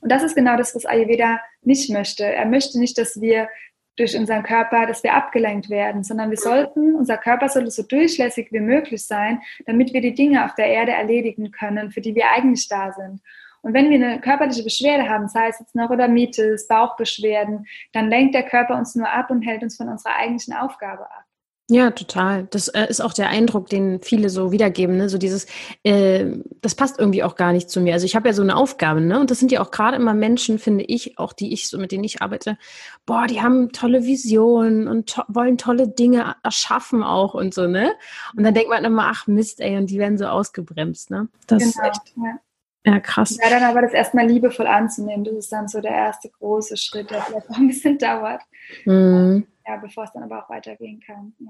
Und 0.00 0.12
das 0.12 0.22
ist 0.22 0.34
genau 0.36 0.56
das, 0.56 0.74
was 0.74 0.86
Ayurveda 0.86 1.40
nicht 1.62 1.90
möchte. 1.90 2.24
Er 2.24 2.46
möchte 2.46 2.78
nicht, 2.78 2.98
dass 2.98 3.20
wir 3.20 3.48
durch 3.96 4.16
unseren 4.16 4.42
Körper, 4.42 4.86
dass 4.86 5.02
wir 5.02 5.14
abgelenkt 5.14 5.70
werden, 5.70 6.04
sondern 6.04 6.30
wir 6.30 6.36
sollten, 6.36 6.94
unser 6.94 7.16
Körper 7.16 7.48
sollte 7.48 7.70
so 7.70 7.82
durchlässig 7.82 8.48
wie 8.50 8.60
möglich 8.60 9.04
sein, 9.06 9.40
damit 9.64 9.94
wir 9.94 10.02
die 10.02 10.14
Dinge 10.14 10.44
auf 10.44 10.54
der 10.54 10.66
Erde 10.66 10.92
erledigen 10.92 11.50
können, 11.50 11.90
für 11.90 12.02
die 12.02 12.14
wir 12.14 12.30
eigentlich 12.30 12.68
da 12.68 12.92
sind. 12.92 13.22
Und 13.66 13.74
wenn 13.74 13.90
wir 13.90 13.96
eine 13.96 14.20
körperliche 14.20 14.62
Beschwerde 14.62 15.08
haben, 15.08 15.26
sei 15.26 15.48
es 15.48 15.58
jetzt 15.58 15.74
Neurodermitis, 15.74 16.68
Bauchbeschwerden, 16.68 17.66
dann 17.92 18.08
lenkt 18.08 18.36
der 18.36 18.44
Körper 18.44 18.78
uns 18.78 18.94
nur 18.94 19.10
ab 19.10 19.28
und 19.28 19.42
hält 19.42 19.64
uns 19.64 19.76
von 19.76 19.88
unserer 19.88 20.14
eigentlichen 20.14 20.54
Aufgabe 20.54 21.02
ab. 21.02 21.24
Ja, 21.68 21.90
total. 21.90 22.46
Das 22.52 22.68
äh, 22.68 22.86
ist 22.88 23.00
auch 23.00 23.12
der 23.12 23.28
Eindruck, 23.28 23.68
den 23.68 24.00
viele 24.00 24.30
so 24.30 24.52
wiedergeben. 24.52 24.96
Ne? 24.96 25.08
So 25.08 25.18
dieses, 25.18 25.48
äh, 25.82 26.26
das 26.62 26.76
passt 26.76 27.00
irgendwie 27.00 27.24
auch 27.24 27.34
gar 27.34 27.52
nicht 27.52 27.68
zu 27.68 27.80
mir. 27.80 27.94
Also 27.94 28.06
ich 28.06 28.14
habe 28.14 28.28
ja 28.28 28.34
so 28.34 28.42
eine 28.42 28.54
Aufgabe, 28.54 29.00
ne? 29.00 29.18
Und 29.18 29.32
das 29.32 29.40
sind 29.40 29.50
ja 29.50 29.60
auch 29.60 29.72
gerade 29.72 29.96
immer 29.96 30.14
Menschen, 30.14 30.60
finde 30.60 30.84
ich, 30.84 31.18
auch 31.18 31.32
die 31.32 31.52
ich 31.52 31.66
so 31.66 31.76
mit 31.78 31.90
denen 31.90 32.04
ich 32.04 32.22
arbeite. 32.22 32.58
Boah, 33.04 33.26
die 33.26 33.42
haben 33.42 33.72
tolle 33.72 34.04
Visionen 34.04 34.86
und 34.86 35.08
to 35.08 35.22
wollen 35.26 35.58
tolle 35.58 35.88
Dinge 35.88 36.36
erschaffen 36.44 37.02
auch 37.02 37.34
und 37.34 37.52
so, 37.52 37.66
ne? 37.66 37.94
Und 38.36 38.44
dann 38.44 38.54
denkt 38.54 38.70
man 38.70 38.84
immer, 38.84 39.08
ach 39.10 39.26
Mist, 39.26 39.60
ey, 39.60 39.76
und 39.76 39.90
die 39.90 39.98
werden 39.98 40.18
so 40.18 40.26
ausgebremst, 40.26 41.10
ne? 41.10 41.26
Das 41.48 41.58
genau, 41.58 41.70
ist 41.70 41.80
echt. 41.82 42.14
Ja. 42.16 42.38
Ja, 42.86 43.00
krass. 43.00 43.36
Ja, 43.42 43.50
dann 43.50 43.64
aber 43.64 43.82
das 43.82 43.92
erstmal 43.92 44.28
liebevoll 44.28 44.68
anzunehmen, 44.68 45.24
das 45.24 45.34
ist 45.34 45.52
dann 45.52 45.66
so 45.66 45.80
der 45.80 45.90
erste 45.90 46.30
große 46.30 46.76
Schritt, 46.76 47.10
der 47.10 47.20
vielleicht 47.22 47.50
auch 47.50 47.56
ein 47.56 47.66
bisschen 47.66 47.98
dauert. 47.98 48.42
Mhm. 48.84 49.44
Ja, 49.66 49.76
bevor 49.76 50.04
es 50.04 50.12
dann 50.12 50.22
aber 50.22 50.44
auch 50.44 50.48
weitergehen 50.48 51.00
kann. 51.04 51.34
Ja. 51.40 51.48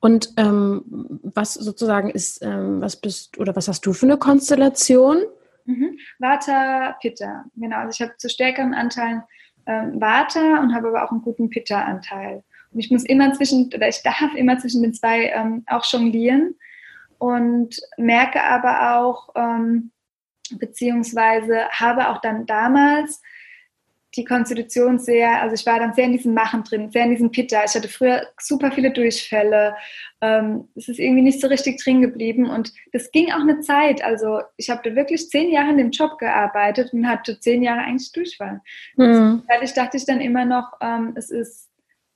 Und 0.00 0.32
ähm, 0.38 0.82
was 1.22 1.52
sozusagen 1.52 2.08
ist, 2.08 2.42
ähm, 2.42 2.80
was 2.80 2.96
bist 2.96 3.38
oder 3.38 3.54
was 3.54 3.68
hast 3.68 3.84
du 3.84 3.92
für 3.92 4.06
eine 4.06 4.16
Konstellation? 4.16 5.18
Mhm. 5.66 5.98
Vata, 6.18 6.96
Pitta, 7.02 7.44
genau. 7.54 7.76
Also 7.76 7.90
ich 7.90 8.00
habe 8.00 8.16
zu 8.16 8.30
stärkeren 8.30 8.72
Anteilen 8.72 9.22
ähm, 9.66 10.00
Vata 10.00 10.60
und 10.62 10.74
habe 10.74 10.88
aber 10.88 11.04
auch 11.04 11.10
einen 11.10 11.20
guten 11.20 11.50
Pitta-Anteil. 11.50 12.42
Und 12.72 12.80
ich 12.80 12.90
muss 12.90 13.04
immer 13.04 13.30
zwischen, 13.34 13.66
oder 13.74 13.88
ich 13.88 14.02
darf 14.02 14.34
immer 14.34 14.58
zwischen 14.58 14.80
den 14.80 14.94
zwei 14.94 15.26
ähm, 15.26 15.64
auch 15.66 15.84
jonglieren 15.84 16.54
und 17.18 17.78
merke 17.98 18.42
aber 18.42 18.96
auch, 18.98 19.28
ähm, 19.34 19.90
beziehungsweise 20.58 21.68
habe 21.70 22.08
auch 22.08 22.20
dann 22.20 22.46
damals 22.46 23.20
die 24.16 24.24
Konstitution 24.24 24.98
sehr, 24.98 25.42
also 25.42 25.54
ich 25.54 25.66
war 25.66 25.78
dann 25.78 25.92
sehr 25.92 26.04
in 26.04 26.12
diesem 26.12 26.32
Machen 26.32 26.64
drin, 26.64 26.90
sehr 26.90 27.04
in 27.04 27.10
diesem 27.10 27.30
Pitta. 27.30 27.62
Ich 27.64 27.74
hatte 27.74 27.88
früher 27.88 28.26
super 28.40 28.72
viele 28.72 28.90
Durchfälle. 28.90 29.76
Ähm, 30.20 30.68
es 30.74 30.88
ist 30.88 30.98
irgendwie 30.98 31.22
nicht 31.22 31.40
so 31.40 31.46
richtig 31.46 31.82
drin 31.82 32.00
geblieben 32.00 32.48
und 32.48 32.72
das 32.92 33.10
ging 33.12 33.30
auch 33.30 33.40
eine 33.40 33.60
Zeit. 33.60 34.02
Also 34.02 34.40
ich 34.56 34.70
habe 34.70 34.96
wirklich 34.96 35.28
zehn 35.28 35.50
Jahre 35.50 35.70
in 35.70 35.76
dem 35.76 35.90
Job 35.90 36.18
gearbeitet 36.18 36.92
und 36.92 37.06
hatte 37.06 37.38
zehn 37.38 37.62
Jahre 37.62 37.80
eigentlich 37.80 38.10
Durchfall. 38.12 38.60
Mhm. 38.96 39.42
Dadurch 39.46 39.74
dachte 39.74 39.98
ich 39.98 40.06
dann 40.06 40.20
immer 40.20 40.46
noch, 40.46 40.72
ähm, 40.80 41.12
es 41.14 41.30
ist 41.30 41.68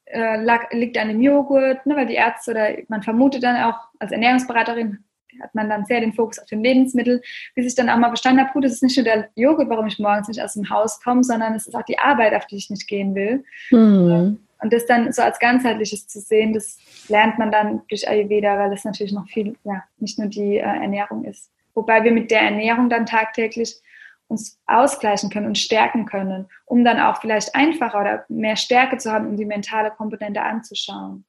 äh, 0.07 0.43
lag, 0.43 0.73
liegt 0.73 0.97
an 0.99 1.09
dem 1.09 1.21
Joghurt, 1.21 1.85
ne, 1.87 1.97
weil 1.97 2.07
die 2.07 2.15
Ärzte 2.15 2.53
oder 2.53 2.71
man 2.89 3.03
vermutet 3.03 3.43
dann 3.43 3.63
auch 3.63 3.79
als 3.99 4.13
Ernährungsberaterin 4.13 5.05
hat 5.41 5.55
man 5.55 5.69
dann 5.69 5.85
sehr 5.85 6.01
den 6.01 6.13
Fokus 6.13 6.39
auf 6.39 6.47
den 6.47 6.63
Lebensmittel, 6.63 7.23
bis 7.55 7.67
ich 7.67 7.75
dann 7.75 7.89
auch 7.89 7.97
mal 7.97 8.09
verstanden 8.09 8.41
habe, 8.41 8.53
gut, 8.53 8.65
es 8.65 8.73
ist 8.73 8.83
nicht 8.83 8.97
nur 8.97 9.05
der 9.05 9.29
Joghurt, 9.35 9.69
warum 9.69 9.87
ich 9.87 9.99
morgens 9.99 10.29
nicht 10.29 10.43
aus 10.43 10.55
dem 10.55 10.69
Haus 10.69 11.01
komme, 11.01 11.23
sondern 11.25 11.55
es 11.55 11.67
ist 11.67 11.75
auch 11.75 11.85
die 11.85 11.99
Arbeit, 11.99 12.35
auf 12.35 12.47
die 12.47 12.57
ich 12.57 12.71
nicht 12.71 12.87
gehen 12.87 13.15
will. 13.15 13.45
Mhm. 13.71 14.39
Und 14.63 14.73
das 14.73 14.87
dann 14.87 15.13
so 15.13 15.23
als 15.23 15.41
ganzheitliches 15.41 16.07
zu 16.07 16.21
sehen, 16.21 16.53
das 16.53 16.79
lernt 17.09 17.39
man 17.39 17.51
dann 17.51 17.83
durch 17.89 18.09
Ayurveda, 18.09 18.59
weil 18.59 18.71
das 18.71 18.85
natürlich 18.85 19.13
noch 19.13 19.27
viel, 19.27 19.57
ja, 19.65 19.83
nicht 19.99 20.19
nur 20.19 20.29
die 20.29 20.57
äh, 20.57 20.61
Ernährung 20.61 21.25
ist. 21.25 21.51
Wobei 21.75 22.05
wir 22.05 22.13
mit 22.13 22.31
der 22.31 22.43
Ernährung 22.43 22.89
dann 22.89 23.07
tagtäglich 23.07 23.81
uns 24.29 24.59
ausgleichen 24.67 25.31
können 25.31 25.47
und 25.47 25.59
stärken 25.59 26.07
können, 26.07 26.47
um 26.65 26.85
dann 26.85 27.01
auch 27.01 27.21
vielleicht 27.21 27.55
einfacher 27.55 28.01
oder 28.01 28.25
mehr 28.29 28.57
Stärke 28.57 28.97
zu 28.99 29.13
haben, 29.13 29.27
um 29.27 29.37
die 29.37 29.45
mentale 29.45 29.91
Komponente 29.91 30.43
anzuschauen. 30.43 31.25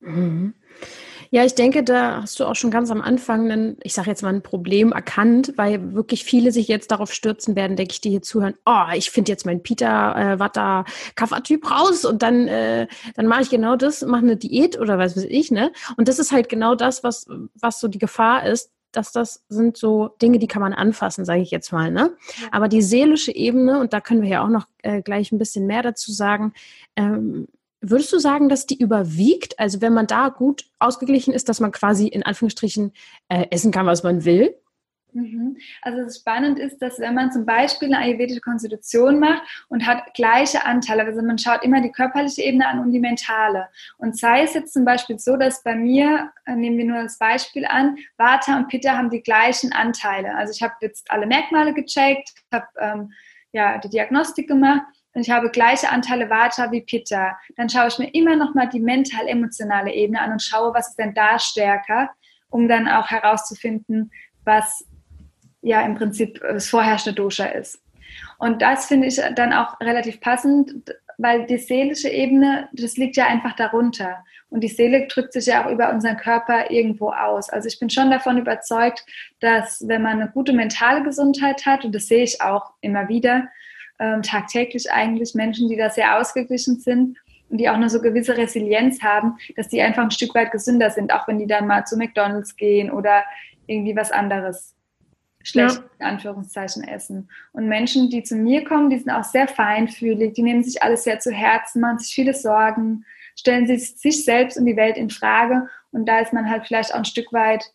Mhm. 0.00 0.54
Ja, 1.32 1.44
ich 1.44 1.54
denke, 1.54 1.84
da 1.84 2.22
hast 2.22 2.40
du 2.40 2.44
auch 2.44 2.56
schon 2.56 2.72
ganz 2.72 2.90
am 2.90 3.00
Anfang 3.00 3.52
ein, 3.52 3.76
ich 3.84 3.94
sage 3.94 4.10
jetzt 4.10 4.22
mal, 4.22 4.34
ein 4.34 4.42
Problem 4.42 4.90
erkannt, 4.90 5.52
weil 5.56 5.94
wirklich 5.94 6.24
viele 6.24 6.50
sich 6.50 6.66
jetzt 6.66 6.90
darauf 6.90 7.12
stürzen 7.12 7.54
werden, 7.54 7.76
denke 7.76 7.92
ich, 7.92 8.00
die 8.00 8.10
hier 8.10 8.22
zuhören, 8.22 8.54
oh, 8.66 8.86
ich 8.94 9.12
finde 9.12 9.30
jetzt 9.30 9.46
meinen 9.46 9.62
Peter 9.62 10.16
äh, 10.16 10.38
Watter 10.40 10.84
Kaffertyp 11.14 11.70
raus 11.70 12.04
und 12.04 12.22
dann, 12.22 12.48
äh, 12.48 12.88
dann 13.14 13.28
mache 13.28 13.42
ich 13.42 13.50
genau 13.50 13.76
das, 13.76 14.02
mache 14.02 14.22
eine 14.22 14.36
Diät 14.36 14.76
oder 14.80 14.98
was 14.98 15.16
weiß 15.16 15.26
ich, 15.28 15.52
ne? 15.52 15.70
Und 15.96 16.08
das 16.08 16.18
ist 16.18 16.32
halt 16.32 16.48
genau 16.48 16.74
das, 16.74 17.04
was, 17.04 17.26
was 17.54 17.78
so 17.78 17.86
die 17.86 17.98
Gefahr 17.98 18.44
ist, 18.46 18.72
dass 18.90 19.12
das 19.12 19.44
sind 19.48 19.76
so 19.76 20.08
Dinge, 20.20 20.40
die 20.40 20.48
kann 20.48 20.62
man 20.62 20.72
anfassen, 20.72 21.24
sage 21.24 21.42
ich 21.42 21.52
jetzt 21.52 21.72
mal. 21.72 21.92
Ne? 21.92 22.16
Aber 22.50 22.66
die 22.66 22.82
seelische 22.82 23.32
Ebene, 23.32 23.78
und 23.78 23.92
da 23.92 24.00
können 24.00 24.22
wir 24.22 24.28
ja 24.28 24.44
auch 24.44 24.48
noch 24.48 24.66
äh, 24.82 25.00
gleich 25.00 25.30
ein 25.30 25.38
bisschen 25.38 25.66
mehr 25.66 25.82
dazu 25.82 26.10
sagen, 26.10 26.54
ähm, 26.96 27.46
Würdest 27.80 28.12
du 28.12 28.18
sagen, 28.18 28.48
dass 28.48 28.66
die 28.66 28.78
überwiegt? 28.78 29.58
Also 29.58 29.80
wenn 29.80 29.94
man 29.94 30.06
da 30.06 30.28
gut 30.28 30.66
ausgeglichen 30.78 31.32
ist, 31.32 31.48
dass 31.48 31.60
man 31.60 31.72
quasi 31.72 32.08
in 32.08 32.22
Anführungsstrichen 32.22 32.92
äh, 33.28 33.46
essen 33.50 33.72
kann, 33.72 33.86
was 33.86 34.02
man 34.02 34.24
will? 34.24 34.54
Mhm. 35.12 35.56
Also 35.82 36.20
spannend 36.20 36.58
ist, 36.58 36.78
dass 36.78 36.98
wenn 36.98 37.14
man 37.14 37.32
zum 37.32 37.44
Beispiel 37.44 37.88
eine 37.88 38.04
ayurvedische 38.04 38.40
Konstitution 38.40 39.18
macht 39.18 39.42
und 39.68 39.86
hat 39.86 40.14
gleiche 40.14 40.64
Anteile, 40.64 41.04
also 41.04 41.22
man 41.22 41.38
schaut 41.38 41.64
immer 41.64 41.80
die 41.80 41.90
körperliche 41.90 42.42
Ebene 42.42 42.68
an 42.68 42.80
und 42.80 42.92
die 42.92 43.00
mentale. 43.00 43.68
Und 43.98 44.18
sei 44.18 44.42
es 44.42 44.54
jetzt 44.54 44.72
zum 44.72 44.84
Beispiel 44.84 45.18
so, 45.18 45.36
dass 45.36 45.62
bei 45.62 45.74
mir, 45.74 46.30
äh, 46.46 46.54
nehmen 46.54 46.78
wir 46.78 46.84
nur 46.84 47.02
das 47.02 47.18
Beispiel 47.18 47.64
an, 47.66 47.96
Vata 48.16 48.56
und 48.56 48.68
Pitta 48.68 48.96
haben 48.96 49.10
die 49.10 49.22
gleichen 49.22 49.72
Anteile. 49.72 50.34
Also 50.36 50.52
ich 50.52 50.62
habe 50.62 50.74
jetzt 50.80 51.10
alle 51.10 51.26
Merkmale 51.26 51.74
gecheckt, 51.74 52.30
habe 52.52 52.66
ähm, 52.78 53.12
ja, 53.52 53.78
die 53.78 53.88
Diagnostik 53.88 54.48
gemacht 54.48 54.86
und 55.14 55.22
ich 55.22 55.30
habe 55.30 55.50
gleiche 55.50 55.90
Anteile 55.90 56.30
Vata 56.30 56.70
wie 56.70 56.82
Pitta, 56.82 57.36
dann 57.56 57.68
schaue 57.68 57.88
ich 57.88 57.98
mir 57.98 58.10
immer 58.14 58.36
noch 58.36 58.54
mal 58.54 58.68
die 58.68 58.80
mental-emotionale 58.80 59.92
Ebene 59.92 60.20
an 60.20 60.32
und 60.32 60.42
schaue, 60.42 60.72
was 60.74 60.90
ist 60.90 60.98
denn 60.98 61.14
da 61.14 61.38
stärker, 61.38 62.10
um 62.48 62.68
dann 62.68 62.88
auch 62.88 63.08
herauszufinden, 63.08 64.12
was 64.44 64.84
ja 65.62 65.82
im 65.82 65.94
Prinzip 65.96 66.40
das 66.40 66.68
vorherrschende 66.68 67.20
Dosha 67.20 67.46
ist. 67.46 67.82
Und 68.38 68.62
das 68.62 68.86
finde 68.86 69.08
ich 69.08 69.20
dann 69.34 69.52
auch 69.52 69.78
relativ 69.80 70.20
passend, 70.20 70.94
weil 71.18 71.46
die 71.46 71.58
seelische 71.58 72.08
Ebene, 72.08 72.68
das 72.72 72.96
liegt 72.96 73.16
ja 73.16 73.26
einfach 73.26 73.54
darunter. 73.54 74.24
Und 74.48 74.62
die 74.62 74.68
Seele 74.68 75.06
drückt 75.06 75.32
sich 75.32 75.46
ja 75.46 75.64
auch 75.64 75.70
über 75.70 75.92
unseren 75.92 76.16
Körper 76.16 76.70
irgendwo 76.70 77.10
aus. 77.10 77.50
Also 77.50 77.68
ich 77.68 77.78
bin 77.78 77.90
schon 77.90 78.10
davon 78.10 78.38
überzeugt, 78.38 79.04
dass 79.38 79.86
wenn 79.86 80.02
man 80.02 80.20
eine 80.20 80.30
gute 80.30 80.52
mentale 80.52 81.04
Gesundheit 81.04 81.66
hat, 81.66 81.84
und 81.84 81.94
das 81.94 82.06
sehe 82.06 82.24
ich 82.24 82.40
auch 82.40 82.72
immer 82.80 83.08
wieder, 83.08 83.48
ähm, 84.00 84.22
tagtäglich 84.22 84.90
eigentlich 84.90 85.34
Menschen, 85.34 85.68
die 85.68 85.76
da 85.76 85.90
sehr 85.90 86.18
ausgeglichen 86.18 86.80
sind 86.80 87.18
und 87.50 87.58
die 87.58 87.68
auch 87.68 87.74
eine 87.74 87.90
so 87.90 88.00
gewisse 88.00 88.36
Resilienz 88.36 89.02
haben, 89.02 89.36
dass 89.56 89.68
die 89.68 89.82
einfach 89.82 90.02
ein 90.02 90.10
Stück 90.10 90.34
weit 90.34 90.50
gesünder 90.50 90.90
sind, 90.90 91.12
auch 91.12 91.28
wenn 91.28 91.38
die 91.38 91.46
dann 91.46 91.66
mal 91.66 91.84
zu 91.84 91.96
McDonalds 91.96 92.56
gehen 92.56 92.90
oder 92.90 93.24
irgendwie 93.66 93.94
was 93.94 94.10
anderes 94.10 94.74
schlecht 95.42 95.76
ja. 95.76 95.84
in 95.98 96.06
Anführungszeichen 96.06 96.84
essen. 96.84 97.28
Und 97.52 97.68
Menschen, 97.68 98.10
die 98.10 98.22
zu 98.22 98.36
mir 98.36 98.64
kommen, 98.64 98.90
die 98.90 98.98
sind 98.98 99.10
auch 99.10 99.24
sehr 99.24 99.48
feinfühlig, 99.48 100.34
die 100.34 100.42
nehmen 100.42 100.62
sich 100.62 100.82
alles 100.82 101.04
sehr 101.04 101.20
zu 101.20 101.30
Herzen, 101.30 101.80
machen 101.80 101.98
sich 101.98 102.14
viele 102.14 102.34
Sorgen, 102.34 103.04
stellen 103.36 103.66
sich, 103.66 103.96
sich 103.96 104.24
selbst 104.24 104.58
und 104.58 104.66
die 104.66 104.76
Welt 104.76 104.96
in 104.96 105.10
Frage. 105.10 105.68
Und 105.92 106.06
da 106.06 106.20
ist 106.20 106.32
man 106.32 106.50
halt 106.50 106.66
vielleicht 106.66 106.92
auch 106.92 106.98
ein 106.98 107.04
Stück 107.04 107.32
weit 107.32 107.72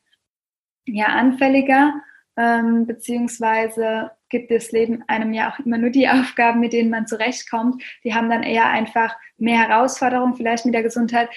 ja, 0.85 1.07
anfälliger, 1.07 1.93
ähm, 2.37 2.85
beziehungsweise 2.85 4.11
gibt 4.35 4.51
das 4.51 4.71
Leben 4.71 5.03
einem 5.07 5.33
ja 5.33 5.51
auch 5.51 5.65
immer 5.65 5.77
nur 5.77 5.89
die 5.89 6.09
Aufgaben, 6.09 6.59
mit 6.59 6.73
denen 6.73 6.89
man 6.89 7.07
zurechtkommt. 7.07 7.81
Die 8.03 8.13
haben 8.13 8.29
dann 8.29 8.43
eher 8.43 8.69
einfach 8.69 9.15
mehr 9.37 9.67
Herausforderungen, 9.67 10.35
vielleicht 10.35 10.65
mit 10.65 10.75
der 10.75 10.83
Gesundheit, 10.83 11.29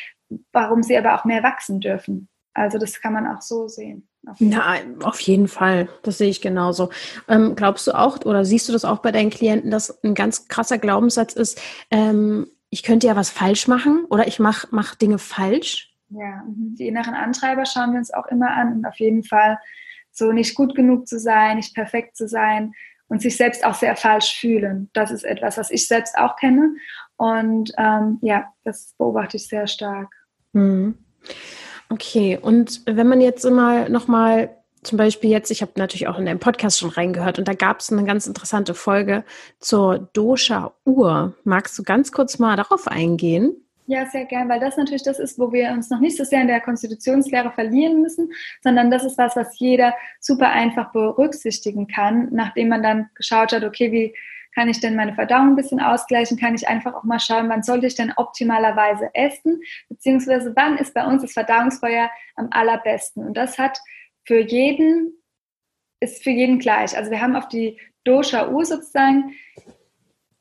warum 0.52 0.82
sie 0.82 0.98
aber 0.98 1.14
auch 1.14 1.24
mehr 1.24 1.42
wachsen 1.42 1.80
dürfen. 1.80 2.28
Also 2.54 2.78
das 2.78 3.00
kann 3.00 3.12
man 3.12 3.26
auch 3.26 3.40
so 3.40 3.68
sehen. 3.68 4.08
Auf 4.26 4.36
Na, 4.40 4.74
auf 5.04 5.20
jeden 5.20 5.46
Fall. 5.46 5.88
Das 6.02 6.18
sehe 6.18 6.28
ich 6.28 6.40
genauso. 6.40 6.90
Ähm, 7.28 7.54
glaubst 7.54 7.86
du 7.86 7.92
auch 7.92 8.24
oder 8.24 8.44
siehst 8.44 8.68
du 8.68 8.72
das 8.72 8.84
auch 8.84 8.98
bei 8.98 9.12
deinen 9.12 9.30
Klienten, 9.30 9.70
dass 9.70 10.02
ein 10.02 10.14
ganz 10.14 10.48
krasser 10.48 10.78
Glaubenssatz 10.78 11.34
ist, 11.34 11.60
ähm, 11.90 12.48
ich 12.70 12.82
könnte 12.82 13.06
ja 13.06 13.16
was 13.16 13.30
falsch 13.30 13.68
machen 13.68 14.04
oder 14.10 14.26
ich 14.26 14.40
mache 14.40 14.68
mach 14.72 14.94
Dinge 14.96 15.18
falsch? 15.18 15.94
Ja, 16.10 16.42
mhm. 16.46 16.74
die 16.74 16.88
inneren 16.88 17.14
Antreiber 17.14 17.64
schauen 17.64 17.92
wir 17.92 17.98
uns 17.98 18.12
auch 18.12 18.26
immer 18.26 18.50
an 18.50 18.72
und 18.72 18.86
auf 18.86 18.96
jeden 18.96 19.22
Fall 19.22 19.58
so 20.18 20.32
nicht 20.32 20.54
gut 20.54 20.74
genug 20.74 21.08
zu 21.08 21.18
sein, 21.18 21.56
nicht 21.56 21.74
perfekt 21.74 22.16
zu 22.16 22.28
sein 22.28 22.72
und 23.08 23.22
sich 23.22 23.36
selbst 23.36 23.64
auch 23.64 23.74
sehr 23.74 23.96
falsch 23.96 24.38
fühlen. 24.38 24.90
Das 24.92 25.10
ist 25.10 25.24
etwas, 25.24 25.56
was 25.56 25.70
ich 25.70 25.88
selbst 25.88 26.18
auch 26.18 26.36
kenne 26.36 26.74
und 27.16 27.72
ähm, 27.78 28.18
ja, 28.22 28.52
das 28.64 28.94
beobachte 28.98 29.36
ich 29.36 29.48
sehr 29.48 29.66
stark. 29.66 30.08
Mhm. 30.52 30.98
Okay, 31.90 32.38
und 32.40 32.82
wenn 32.86 33.08
man 33.08 33.20
jetzt 33.20 33.44
immer 33.44 33.88
nochmal, 33.88 34.56
zum 34.82 34.98
Beispiel 34.98 35.30
jetzt, 35.30 35.50
ich 35.50 35.62
habe 35.62 35.72
natürlich 35.76 36.06
auch 36.06 36.18
in 36.18 36.26
deinem 36.26 36.38
Podcast 36.38 36.78
schon 36.78 36.90
reingehört 36.90 37.38
und 37.38 37.48
da 37.48 37.54
gab 37.54 37.80
es 37.80 37.90
eine 37.90 38.04
ganz 38.04 38.26
interessante 38.26 38.74
Folge 38.74 39.24
zur 39.58 40.10
Dosha-Uhr. 40.12 41.34
Magst 41.44 41.78
du 41.78 41.82
ganz 41.82 42.12
kurz 42.12 42.38
mal 42.38 42.56
darauf 42.56 42.88
eingehen? 42.88 43.67
Ja, 43.90 44.04
sehr 44.04 44.26
gern, 44.26 44.50
weil 44.50 44.60
das 44.60 44.76
natürlich 44.76 45.02
das 45.02 45.18
ist, 45.18 45.38
wo 45.38 45.50
wir 45.50 45.70
uns 45.70 45.88
noch 45.88 45.98
nicht 45.98 46.18
so 46.18 46.22
sehr 46.22 46.42
in 46.42 46.46
der 46.46 46.60
Konstitutionslehre 46.60 47.50
verlieren 47.52 48.02
müssen, 48.02 48.30
sondern 48.62 48.90
das 48.90 49.02
ist 49.02 49.16
was, 49.16 49.34
was 49.34 49.58
jeder 49.58 49.94
super 50.20 50.50
einfach 50.50 50.92
berücksichtigen 50.92 51.86
kann, 51.86 52.28
nachdem 52.30 52.68
man 52.68 52.82
dann 52.82 53.08
geschaut 53.14 53.50
hat, 53.50 53.64
okay, 53.64 53.90
wie 53.90 54.14
kann 54.54 54.68
ich 54.68 54.80
denn 54.80 54.94
meine 54.94 55.14
Verdauung 55.14 55.52
ein 55.52 55.56
bisschen 55.56 55.80
ausgleichen? 55.80 56.36
Kann 56.36 56.54
ich 56.54 56.68
einfach 56.68 56.92
auch 56.92 57.04
mal 57.04 57.18
schauen, 57.18 57.48
wann 57.48 57.62
sollte 57.62 57.86
ich 57.86 57.94
denn 57.94 58.12
optimalerweise 58.14 59.08
essen? 59.14 59.62
Beziehungsweise 59.88 60.52
wann 60.54 60.76
ist 60.76 60.92
bei 60.92 61.06
uns 61.06 61.22
das 61.22 61.32
Verdauungsfeuer 61.32 62.10
am 62.36 62.48
allerbesten? 62.50 63.24
Und 63.24 63.38
das 63.38 63.56
hat 63.56 63.78
für 64.26 64.40
jeden, 64.40 65.14
ist 66.00 66.22
für 66.22 66.30
jeden 66.30 66.58
gleich. 66.58 66.94
Also 66.94 67.10
wir 67.10 67.22
haben 67.22 67.36
auf 67.36 67.48
die 67.48 67.80
Dosha-Uhr 68.04 68.66
sozusagen 68.66 69.32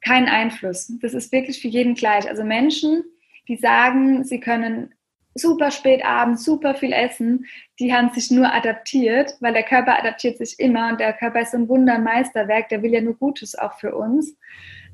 keinen 0.02 0.28
Einfluss. 0.28 0.92
Das 1.00 1.14
ist 1.14 1.32
wirklich 1.32 1.62
für 1.62 1.70
jeden 1.70 1.96
gleich. 1.96 2.28
Also 2.28 2.44
Menschen, 2.44 3.06
die 3.48 3.58
sagen, 3.58 4.24
sie 4.24 4.40
können 4.40 4.94
super 5.38 5.72
spät 5.72 6.04
abends 6.04 6.44
super 6.44 6.76
viel 6.76 6.92
essen, 6.92 7.46
die 7.80 7.94
haben 7.94 8.12
sich 8.12 8.32
nur 8.32 8.52
adaptiert, 8.54 9.36
weil 9.40 9.54
der 9.54 9.64
Körper 9.64 10.00
adaptiert 10.00 10.38
sich 10.38 10.60
immer 10.60 10.90
und 10.90 11.00
der 11.00 11.14
Körper 11.14 11.42
ist 11.42 11.52
so 11.52 11.58
ein 11.58 11.70
Wundermeisterwerk, 11.70 12.70
der 12.70 12.82
will 12.82 12.94
ja 12.94 13.02
nur 13.02 13.16
Gutes 13.16 13.58
auch 13.58 13.78
für 13.80 13.96
uns. 13.96 14.36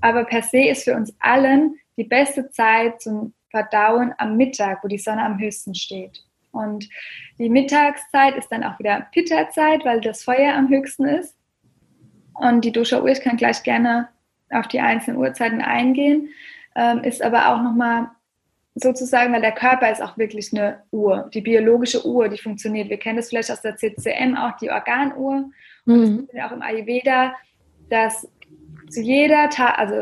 Aber 0.02 0.26
per 0.26 0.42
se 0.42 0.68
ist 0.68 0.84
für 0.84 0.96
uns 0.96 1.16
allen 1.20 1.76
die 1.98 2.04
beste 2.04 2.50
Zeit 2.50 3.02
zum 3.02 3.34
Verdauen 3.50 4.14
am 4.18 4.36
Mittag, 4.36 4.84
wo 4.84 4.88
die 4.88 4.98
Sonne 4.98 5.24
am 5.24 5.40
höchsten 5.40 5.76
steht. 5.76 6.24
Und 6.52 6.88
die 7.40 7.50
Mittagszeit 7.50 8.36
ist 8.36 8.52
dann 8.52 8.64
auch 8.64 8.78
wieder 8.80 9.08
Pitta-Zeit, 9.12 9.86
weil 9.86 10.02
das 10.02 10.24
Feuer 10.24 10.54
am 10.54 10.70
höchsten 10.70 11.06
ist. 11.06 11.36
Und 12.34 12.66
die 12.66 12.72
Dosha-Uhr, 12.72 13.10
ich 13.10 13.22
kann 13.22 13.38
gleich 13.38 13.64
gerne 13.64 14.10
auf 14.50 14.68
die 14.68 14.80
einzelnen 14.80 15.18
Uhrzeiten 15.18 15.62
eingehen, 15.62 16.30
ähm, 16.76 17.04
ist 17.04 17.22
aber 17.22 17.50
auch 17.50 17.62
nochmal 17.62 18.10
sozusagen, 18.76 19.34
weil 19.34 19.42
der 19.42 19.52
Körper 19.52 19.92
ist 19.92 20.02
auch 20.02 20.18
wirklich 20.18 20.52
eine 20.52 20.82
Uhr, 20.92 21.30
die 21.34 21.42
biologische 21.42 22.06
Uhr, 22.06 22.30
die 22.30 22.38
funktioniert. 22.38 22.90
Wir 22.90 22.98
kennen 22.98 23.18
das 23.18 23.30
vielleicht 23.30 23.52
aus 23.52 23.62
der 23.62 23.76
CCM 23.76 24.36
auch, 24.36 24.58
die 24.58 24.72
Organuhr. 24.72 25.50
Und 25.86 25.96
mhm. 25.96 26.28
auch 26.44 26.52
im 26.52 26.62
Ayurveda, 26.62 27.36
dass 27.90 28.28
zu 28.90 29.02
jeder 29.02 29.50
Tag, 29.50 29.80
also 29.80 29.96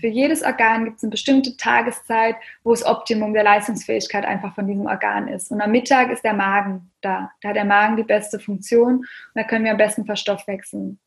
für 0.00 0.06
jedes 0.06 0.42
Organ 0.42 0.84
gibt 0.84 0.96
es 0.96 1.02
eine 1.02 1.10
bestimmte 1.10 1.56
Tageszeit, 1.56 2.36
wo 2.64 2.70
das 2.70 2.84
Optimum 2.84 3.34
der 3.34 3.44
Leistungsfähigkeit 3.44 4.24
einfach 4.24 4.54
von 4.54 4.66
diesem 4.66 4.86
Organ 4.86 5.28
ist. 5.28 5.50
Und 5.50 5.60
am 5.60 5.70
Mittag 5.70 6.10
ist 6.10 6.24
der 6.24 6.32
Magen 6.32 6.90
da. 7.02 7.30
Da 7.42 7.50
hat 7.50 7.56
der 7.56 7.64
Magen 7.64 7.96
die 7.96 8.02
beste 8.02 8.38
Funktion 8.38 8.98
und 8.98 9.06
da 9.34 9.44
können 9.44 9.64
wir 9.64 9.72
am 9.72 9.76
besten 9.76 10.06
verstoffwechseln. 10.06 10.98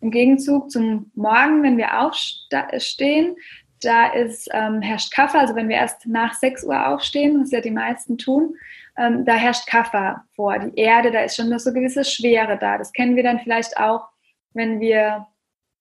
Im 0.00 0.10
Gegenzug 0.10 0.70
zum 0.70 1.10
Morgen, 1.14 1.62
wenn 1.62 1.76
wir 1.76 2.00
aufstehen, 2.00 3.36
da 3.80 4.08
ist, 4.08 4.48
ähm, 4.52 4.82
herrscht 4.82 5.12
Kaffer, 5.12 5.40
also 5.40 5.54
wenn 5.54 5.68
wir 5.68 5.76
erst 5.76 6.06
nach 6.06 6.34
6 6.34 6.64
Uhr 6.64 6.88
aufstehen, 6.88 7.40
was 7.40 7.50
ja 7.50 7.60
die 7.60 7.70
meisten 7.70 8.18
tun, 8.18 8.56
ähm, 8.96 9.24
da 9.24 9.34
herrscht 9.34 9.66
Kaffer 9.66 10.24
vor. 10.34 10.58
Die 10.58 10.80
Erde, 10.80 11.10
da 11.10 11.20
ist 11.20 11.36
schon 11.36 11.48
noch 11.48 11.60
so 11.60 11.72
gewisse 11.72 12.04
Schwere 12.04 12.58
da. 12.58 12.78
Das 12.78 12.92
kennen 12.92 13.16
wir 13.16 13.22
dann 13.22 13.40
vielleicht 13.40 13.78
auch, 13.78 14.08
wenn 14.52 14.80
wir 14.80 15.26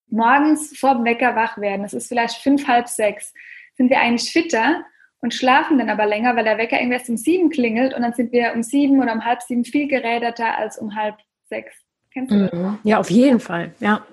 morgens 0.10 0.78
vor 0.78 0.96
dem 0.96 1.06
Wecker 1.06 1.36
wach 1.36 1.58
werden. 1.58 1.82
Das 1.84 1.94
ist 1.94 2.08
vielleicht 2.08 2.38
fünf, 2.38 2.68
halb 2.68 2.88
sechs. 2.88 3.34
Sind 3.76 3.90
wir 3.90 4.00
eigentlich 4.00 4.32
fitter 4.32 4.86
und 5.20 5.34
schlafen 5.34 5.78
dann 5.80 5.90
aber 5.90 6.06
länger, 6.06 6.36
weil 6.36 6.44
der 6.44 6.58
Wecker 6.58 6.78
irgendwie 6.78 6.98
erst 6.98 7.10
um 7.10 7.18
sieben 7.18 7.50
klingelt 7.50 7.94
und 7.94 8.04
dann 8.04 8.14
sind 8.14 8.32
wir 8.32 8.54
um 8.54 8.64
sieben 8.64 9.02
oder 9.02 9.14
um 9.14 9.26
halb 9.26 9.42
sieben 9.42 9.66
viel 9.66 9.88
geräderter 9.88 10.58
als 10.58 10.78
um 10.78 10.96
halb 10.96 11.18
sechs. 11.50 11.87
Kennst 12.18 12.32
du 12.32 12.40
das? 12.40 12.54
Mhm. 12.54 12.80
Ja, 12.84 12.98
auf 12.98 13.12
jeden 13.12 13.40
Fall, 13.40 13.76
ja. 13.80 14.04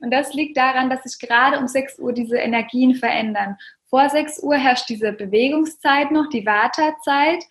Und 0.00 0.10
das 0.10 0.34
liegt 0.34 0.58
daran, 0.58 0.90
dass 0.90 1.02
sich 1.02 1.18
gerade 1.18 1.58
um 1.58 1.66
6 1.66 1.98
Uhr 1.98 2.12
diese 2.12 2.36
Energien 2.36 2.94
verändern. 2.94 3.56
Vor 3.88 4.06
6 4.06 4.42
Uhr 4.42 4.56
herrscht 4.56 4.90
diese 4.90 5.12
Bewegungszeit 5.12 6.10
noch, 6.10 6.28
die 6.28 6.44
Vata-Zeit, 6.44 7.42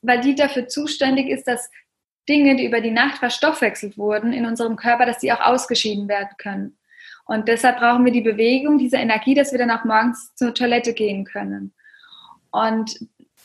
weil 0.00 0.20
die 0.20 0.34
dafür 0.34 0.68
zuständig 0.68 1.28
ist, 1.28 1.46
dass 1.46 1.70
Dinge, 2.26 2.56
die 2.56 2.64
über 2.64 2.80
die 2.80 2.90
Nacht 2.90 3.18
verstoffwechselt 3.18 3.98
wurden 3.98 4.32
in 4.32 4.46
unserem 4.46 4.76
Körper, 4.76 5.04
dass 5.04 5.18
die 5.18 5.30
auch 5.32 5.40
ausgeschieden 5.40 6.08
werden 6.08 6.30
können. 6.38 6.78
Und 7.26 7.46
deshalb 7.46 7.78
brauchen 7.78 8.06
wir 8.06 8.12
die 8.12 8.22
Bewegung, 8.22 8.78
diese 8.78 8.96
Energie, 8.96 9.34
dass 9.34 9.52
wir 9.52 9.58
dann 9.58 9.70
auch 9.70 9.84
morgens 9.84 10.34
zur 10.34 10.54
Toilette 10.54 10.94
gehen 10.94 11.24
können. 11.24 11.74
Und 12.50 12.98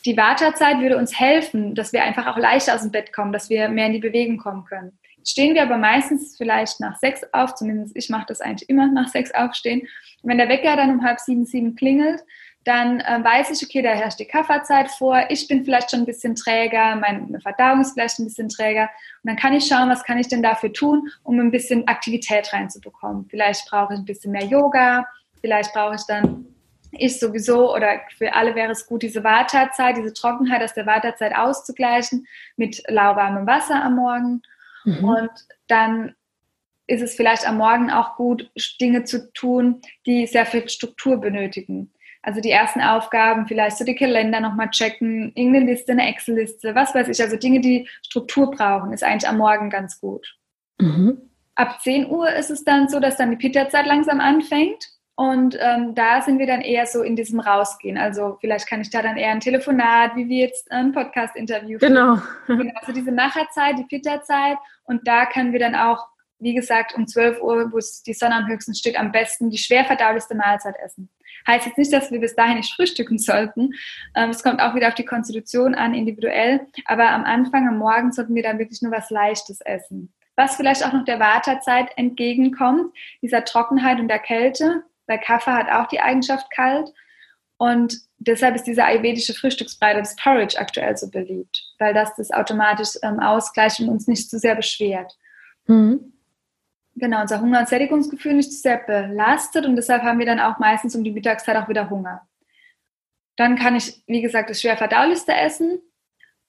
die 0.06 0.16
Wartezeit 0.16 0.80
würde 0.80 0.96
uns 0.96 1.20
helfen, 1.20 1.74
dass 1.74 1.92
wir 1.92 2.02
einfach 2.02 2.26
auch 2.28 2.38
leichter 2.38 2.74
aus 2.74 2.80
dem 2.80 2.92
Bett 2.92 3.12
kommen, 3.12 3.32
dass 3.32 3.50
wir 3.50 3.68
mehr 3.68 3.86
in 3.86 3.92
die 3.92 3.98
Bewegung 3.98 4.38
kommen 4.38 4.64
können 4.64 4.98
stehen 5.24 5.54
wir 5.54 5.62
aber 5.62 5.78
meistens 5.78 6.36
vielleicht 6.36 6.80
nach 6.80 6.98
sechs 6.98 7.22
auf, 7.32 7.54
zumindest 7.54 7.96
ich 7.96 8.10
mache 8.10 8.26
das 8.28 8.40
eigentlich 8.40 8.68
immer 8.68 8.86
nach 8.86 9.08
sechs 9.08 9.32
aufstehen. 9.32 9.80
Und 10.22 10.30
wenn 10.30 10.38
der 10.38 10.48
Wecker 10.48 10.76
dann 10.76 10.90
um 10.90 11.04
halb 11.04 11.20
sieben, 11.20 11.44
sieben 11.44 11.74
klingelt, 11.74 12.22
dann 12.64 13.00
äh, 13.00 13.22
weiß 13.22 13.50
ich, 13.50 13.66
okay, 13.66 13.82
da 13.82 13.90
herrscht 13.90 14.20
die 14.20 14.26
Kafferzeit 14.26 14.88
vor, 14.90 15.24
ich 15.30 15.48
bin 15.48 15.64
vielleicht 15.64 15.90
schon 15.90 16.00
ein 16.00 16.06
bisschen 16.06 16.34
träger, 16.34 16.96
meine 16.96 17.40
Verdauung 17.40 17.80
ist 17.80 17.94
vielleicht 17.94 18.18
ein 18.20 18.24
bisschen 18.24 18.48
träger 18.48 18.88
und 19.22 19.28
dann 19.30 19.36
kann 19.36 19.52
ich 19.52 19.66
schauen, 19.66 19.90
was 19.90 20.04
kann 20.04 20.18
ich 20.18 20.28
denn 20.28 20.42
dafür 20.42 20.72
tun, 20.72 21.08
um 21.24 21.40
ein 21.40 21.50
bisschen 21.50 21.88
Aktivität 21.88 22.52
reinzubekommen. 22.52 23.26
Vielleicht 23.28 23.68
brauche 23.68 23.94
ich 23.94 23.98
ein 23.98 24.04
bisschen 24.04 24.30
mehr 24.30 24.44
Yoga, 24.44 25.06
vielleicht 25.40 25.72
brauche 25.72 25.96
ich 25.96 26.02
dann 26.06 26.46
ich 26.92 27.18
sowieso 27.18 27.74
oder 27.74 28.02
für 28.16 28.34
alle 28.34 28.54
wäre 28.54 28.70
es 28.70 28.86
gut, 28.86 29.02
diese 29.02 29.24
Wartezeit, 29.24 29.96
diese 29.96 30.12
Trockenheit 30.12 30.62
aus 30.62 30.74
der 30.74 30.86
Wartezeit 30.86 31.34
auszugleichen 31.34 32.26
mit 32.56 32.82
lauwarmem 32.86 33.46
Wasser 33.46 33.82
am 33.82 33.96
Morgen 33.96 34.42
Mhm. 34.84 35.04
Und 35.04 35.30
dann 35.68 36.14
ist 36.86 37.02
es 37.02 37.14
vielleicht 37.14 37.46
am 37.48 37.58
Morgen 37.58 37.90
auch 37.90 38.16
gut, 38.16 38.50
Dinge 38.80 39.04
zu 39.04 39.32
tun, 39.32 39.80
die 40.06 40.26
sehr 40.26 40.46
viel 40.46 40.68
Struktur 40.68 41.18
benötigen. 41.18 41.92
Also 42.22 42.40
die 42.40 42.50
ersten 42.50 42.80
Aufgaben, 42.80 43.46
vielleicht 43.46 43.78
so 43.78 43.84
die 43.84 43.96
Kalender 43.96 44.40
nochmal 44.40 44.70
checken, 44.70 45.32
irgendeine 45.34 45.66
Liste, 45.66 45.92
eine 45.92 46.08
Excel-Liste, 46.08 46.74
was 46.74 46.94
weiß 46.94 47.08
ich. 47.08 47.20
Also 47.20 47.36
Dinge, 47.36 47.60
die 47.60 47.88
Struktur 48.02 48.50
brauchen, 48.50 48.92
ist 48.92 49.02
eigentlich 49.02 49.28
am 49.28 49.38
Morgen 49.38 49.70
ganz 49.70 50.00
gut. 50.00 50.36
Mhm. 50.78 51.30
Ab 51.56 51.80
10 51.82 52.08
Uhr 52.08 52.30
ist 52.32 52.50
es 52.50 52.64
dann 52.64 52.88
so, 52.88 53.00
dass 53.00 53.16
dann 53.16 53.30
die 53.30 53.36
Pitta-Zeit 53.36 53.86
langsam 53.86 54.20
anfängt. 54.20 54.91
Und 55.14 55.58
ähm, 55.60 55.94
da 55.94 56.22
sind 56.22 56.38
wir 56.38 56.46
dann 56.46 56.62
eher 56.62 56.86
so 56.86 57.02
in 57.02 57.16
diesem 57.16 57.40
Rausgehen. 57.40 57.98
Also 57.98 58.38
vielleicht 58.40 58.66
kann 58.66 58.80
ich 58.80 58.90
da 58.90 59.02
dann 59.02 59.18
eher 59.18 59.30
ein 59.30 59.40
Telefonat, 59.40 60.16
wie 60.16 60.28
wir 60.28 60.46
jetzt 60.46 60.70
ein 60.72 60.92
Podcast-Interview. 60.92 61.78
Genau. 61.78 62.18
genau. 62.46 62.72
Also 62.80 62.92
diese 62.92 63.12
Macherzeit, 63.12 63.78
die 63.78 63.84
Pitta-Zeit. 63.84 64.56
Und 64.84 65.06
da 65.06 65.26
können 65.26 65.52
wir 65.52 65.60
dann 65.60 65.74
auch, 65.74 66.08
wie 66.38 66.54
gesagt, 66.54 66.94
um 66.94 67.06
12 67.06 67.42
Uhr, 67.42 67.72
wo 67.72 67.78
es 67.78 68.02
die 68.02 68.14
Sonne 68.14 68.36
am 68.36 68.48
höchsten 68.48 68.74
steht, 68.74 68.98
am 68.98 69.12
besten 69.12 69.50
die 69.50 69.58
schwer 69.58 69.84
verdaulichste 69.84 70.34
Mahlzeit 70.34 70.76
essen. 70.82 71.10
Heißt 71.46 71.66
jetzt 71.66 71.78
nicht, 71.78 71.92
dass 71.92 72.10
wir 72.10 72.20
bis 72.20 72.34
dahin 72.34 72.56
nicht 72.56 72.74
frühstücken 72.74 73.18
sollten. 73.18 73.74
Ähm, 74.14 74.30
es 74.30 74.42
kommt 74.42 74.60
auch 74.60 74.74
wieder 74.74 74.88
auf 74.88 74.94
die 74.94 75.04
Konstitution 75.04 75.74
an, 75.74 75.92
individuell. 75.92 76.66
Aber 76.86 77.10
am 77.10 77.24
Anfang, 77.24 77.68
am 77.68 77.78
Morgen, 77.78 78.12
sollten 78.12 78.34
wir 78.34 78.42
dann 78.42 78.58
wirklich 78.58 78.80
nur 78.80 78.92
was 78.92 79.10
Leichtes 79.10 79.60
essen. 79.60 80.12
Was 80.36 80.56
vielleicht 80.56 80.86
auch 80.86 80.92
noch 80.92 81.04
der 81.04 81.20
Wartezeit 81.20 81.90
entgegenkommt, 81.96 82.94
dieser 83.20 83.44
Trockenheit 83.44 84.00
und 84.00 84.08
der 84.08 84.18
Kälte, 84.18 84.82
weil 85.12 85.20
Kaffee 85.20 85.52
hat 85.52 85.70
auch 85.70 85.88
die 85.88 86.00
Eigenschaft 86.00 86.50
kalt. 86.50 86.88
Und 87.58 87.96
deshalb 88.18 88.56
ist 88.56 88.64
dieser 88.64 88.86
ayurvedische 88.86 89.34
Frühstücksbrei, 89.34 89.94
das 89.94 90.16
Porridge, 90.16 90.58
aktuell 90.58 90.96
so 90.96 91.10
beliebt, 91.10 91.62
weil 91.78 91.94
das 91.94 92.14
das 92.16 92.30
automatisch 92.32 92.96
ähm, 93.02 93.20
ausgleicht 93.20 93.78
und 93.80 93.88
uns 93.88 94.08
nicht 94.08 94.30
zu 94.30 94.38
sehr 94.38 94.56
beschwert. 94.56 95.16
Mhm. 95.66 96.12
Genau, 96.96 97.20
unser 97.20 97.40
Hunger- 97.40 97.60
und 97.60 97.68
Sättigungsgefühl 97.68 98.34
nicht 98.34 98.52
zu 98.52 98.58
sehr 98.58 98.78
belastet 98.78 99.64
und 99.64 99.76
deshalb 99.76 100.02
haben 100.02 100.18
wir 100.18 100.26
dann 100.26 100.40
auch 100.40 100.58
meistens 100.58 100.96
um 100.96 101.04
die 101.04 101.12
Mittagszeit 101.12 101.56
auch 101.56 101.68
wieder 101.68 101.88
Hunger. 101.88 102.26
Dann 103.36 103.56
kann 103.56 103.76
ich, 103.76 104.02
wie 104.06 104.22
gesagt, 104.22 104.50
das 104.50 104.60
schwer 104.60 104.76
verdaulichste 104.76 105.34
essen. 105.34 105.80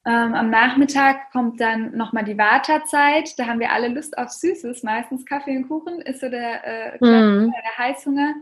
Ähm, 0.05 0.33
am 0.33 0.49
Nachmittag 0.49 1.31
kommt 1.31 1.61
dann 1.61 1.95
nochmal 1.95 2.25
die 2.25 2.37
Wartezeit. 2.37 3.37
Da 3.39 3.45
haben 3.45 3.61
wir 3.61 3.71
alle 3.71 3.87
Lust 3.87 4.17
auf 4.17 4.29
Süßes. 4.31 4.83
Meistens 4.83 5.25
Kaffee 5.25 5.55
und 5.55 5.69
Kuchen 5.69 6.01
ist 6.01 6.19
so 6.19 6.27
der, 6.27 6.65
äh, 6.65 6.97
mm. 6.99 7.51
der 7.51 7.77
Heißhunger. 7.77 8.33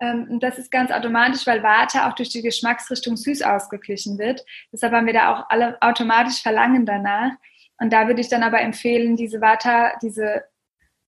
Ähm, 0.00 0.26
und 0.30 0.42
das 0.42 0.58
ist 0.58 0.70
ganz 0.70 0.90
automatisch, 0.90 1.46
weil 1.46 1.62
Warte 1.62 2.06
auch 2.06 2.14
durch 2.14 2.28
die 2.28 2.42
Geschmacksrichtung 2.42 3.16
süß 3.16 3.42
ausgeglichen 3.42 4.18
wird. 4.18 4.44
Deshalb 4.72 4.92
haben 4.92 5.06
wir 5.06 5.14
da 5.14 5.34
auch 5.34 5.46
alle 5.48 5.80
automatisch 5.80 6.42
Verlangen 6.42 6.86
danach. 6.86 7.32
Und 7.78 7.92
da 7.92 8.06
würde 8.06 8.20
ich 8.20 8.28
dann 8.28 8.42
aber 8.42 8.60
empfehlen, 8.60 9.16
diese 9.16 9.40
Vata, 9.40 9.92
diese 10.02 10.44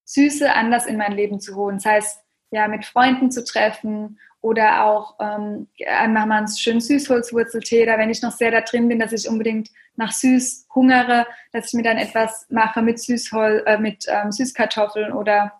Süße 0.05 0.53
anders 0.53 0.85
in 0.85 0.97
mein 0.97 1.11
Leben 1.11 1.39
zu 1.39 1.55
holen. 1.55 1.77
Das 1.77 1.85
heißt, 1.85 2.23
ja, 2.51 2.67
mit 2.67 2.85
Freunden 2.85 3.31
zu 3.31 3.43
treffen 3.43 4.19
oder 4.41 4.85
auch 4.85 5.15
ähm, 5.19 5.67
einfach 5.85 6.25
mal 6.25 6.37
einen 6.37 6.47
schönen 6.47 6.81
Süßholzwurzeltee. 6.81 7.85
Da, 7.85 7.97
wenn 7.97 8.09
ich 8.09 8.21
noch 8.21 8.31
sehr 8.31 8.51
da 8.51 8.61
drin 8.61 8.87
bin, 8.87 8.99
dass 8.99 9.11
ich 9.11 9.29
unbedingt 9.29 9.69
nach 9.95 10.11
Süß 10.11 10.67
hungere, 10.73 11.27
dass 11.51 11.67
ich 11.67 11.73
mir 11.73 11.83
dann 11.83 11.97
etwas 11.97 12.47
mache 12.49 12.81
mit 12.81 12.99
Süßhol, 12.99 13.63
äh, 13.65 13.77
mit 13.77 14.05
ähm, 14.07 14.31
Süßkartoffeln 14.31 15.11
oder 15.11 15.58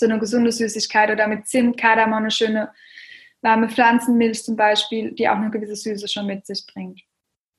so 0.00 0.06
eine 0.06 0.18
gesunde 0.18 0.52
Süßigkeit 0.52 1.10
oder 1.10 1.28
mit 1.28 1.46
Zimt, 1.46 1.78
Kardamom, 1.78 2.18
eine 2.18 2.30
schöne 2.30 2.70
warme 3.42 3.68
Pflanzenmilch 3.68 4.44
zum 4.44 4.56
Beispiel, 4.56 5.12
die 5.12 5.28
auch 5.28 5.36
eine 5.36 5.50
gewisse 5.50 5.76
Süße 5.76 6.08
schon 6.08 6.26
mit 6.26 6.46
sich 6.46 6.66
bringt. 6.66 7.00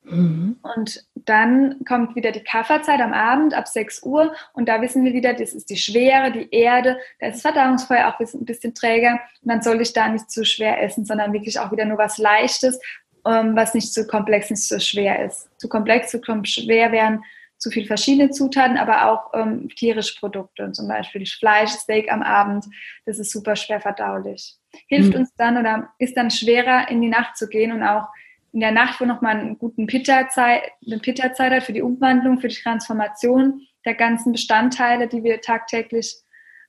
Mhm. 0.03 0.57
Und 0.63 1.05
dann 1.13 1.83
kommt 1.85 2.15
wieder 2.15 2.31
die 2.31 2.43
Kafferzeit 2.43 2.99
am 2.99 3.13
Abend 3.13 3.53
ab 3.53 3.67
6 3.67 4.01
Uhr 4.03 4.33
und 4.53 4.67
da 4.67 4.81
wissen 4.81 5.05
wir 5.05 5.13
wieder, 5.13 5.33
das 5.33 5.53
ist 5.53 5.69
die 5.69 5.77
Schwere, 5.77 6.31
die 6.31 6.49
Erde, 6.51 6.97
da 7.19 7.27
ist 7.27 7.35
das 7.35 7.53
Verdauungsfeuer 7.53 8.07
auch 8.07 8.19
ein 8.19 8.45
bisschen 8.45 8.73
träger 8.73 9.19
und 9.43 9.49
dann 9.49 9.61
soll 9.61 9.79
ich 9.79 9.93
da 9.93 10.07
nicht 10.07 10.31
zu 10.31 10.43
schwer 10.43 10.81
essen, 10.81 11.05
sondern 11.05 11.33
wirklich 11.33 11.59
auch 11.59 11.71
wieder 11.71 11.85
nur 11.85 11.99
was 11.99 12.17
Leichtes, 12.17 12.79
ähm, 13.27 13.55
was 13.55 13.75
nicht 13.75 13.93
zu 13.93 14.07
komplex, 14.07 14.49
nicht 14.49 14.63
zu 14.63 14.79
schwer 14.79 15.23
ist. 15.23 15.47
Zu 15.57 15.69
komplex, 15.69 16.09
zu 16.09 16.19
schwer 16.45 16.91
wären 16.91 17.23
zu 17.61 17.69
viel 17.69 17.85
verschiedene 17.85 18.31
Zutaten, 18.31 18.77
aber 18.77 19.07
auch 19.07 19.33
ähm, 19.35 19.69
tierische 19.69 20.15
Produkte, 20.19 20.71
zum 20.71 20.87
Beispiel 20.87 21.25
Fleisch, 21.27 21.69
Steak 21.69 22.11
am 22.11 22.23
Abend, 22.23 22.65
das 23.05 23.19
ist 23.19 23.31
super 23.31 23.55
schwer 23.55 23.79
verdaulich. 23.79 24.55
Hilft 24.87 25.13
mhm. 25.13 25.21
uns 25.21 25.35
dann 25.35 25.57
oder 25.57 25.89
ist 25.99 26.17
dann 26.17 26.31
schwerer 26.31 26.89
in 26.89 27.01
die 27.01 27.07
Nacht 27.09 27.37
zu 27.37 27.47
gehen 27.47 27.71
und 27.71 27.83
auch 27.83 28.07
in 28.51 28.61
der 28.61 28.71
Nacht, 28.71 28.99
wo 28.99 29.05
nochmal 29.05 29.37
einen 29.37 29.59
guten 29.59 29.85
Pitta-Zeit, 29.85 30.63
eine 30.85 30.97
Pitta-Zeit 30.97 31.53
hat 31.53 31.63
für 31.63 31.73
die 31.73 31.83
Umwandlung, 31.83 32.39
für 32.39 32.47
die 32.47 32.55
Transformation 32.55 33.61
der 33.85 33.93
ganzen 33.93 34.31
Bestandteile, 34.31 35.07
die 35.07 35.23
wir 35.23 35.39
tagtäglich 35.39 36.15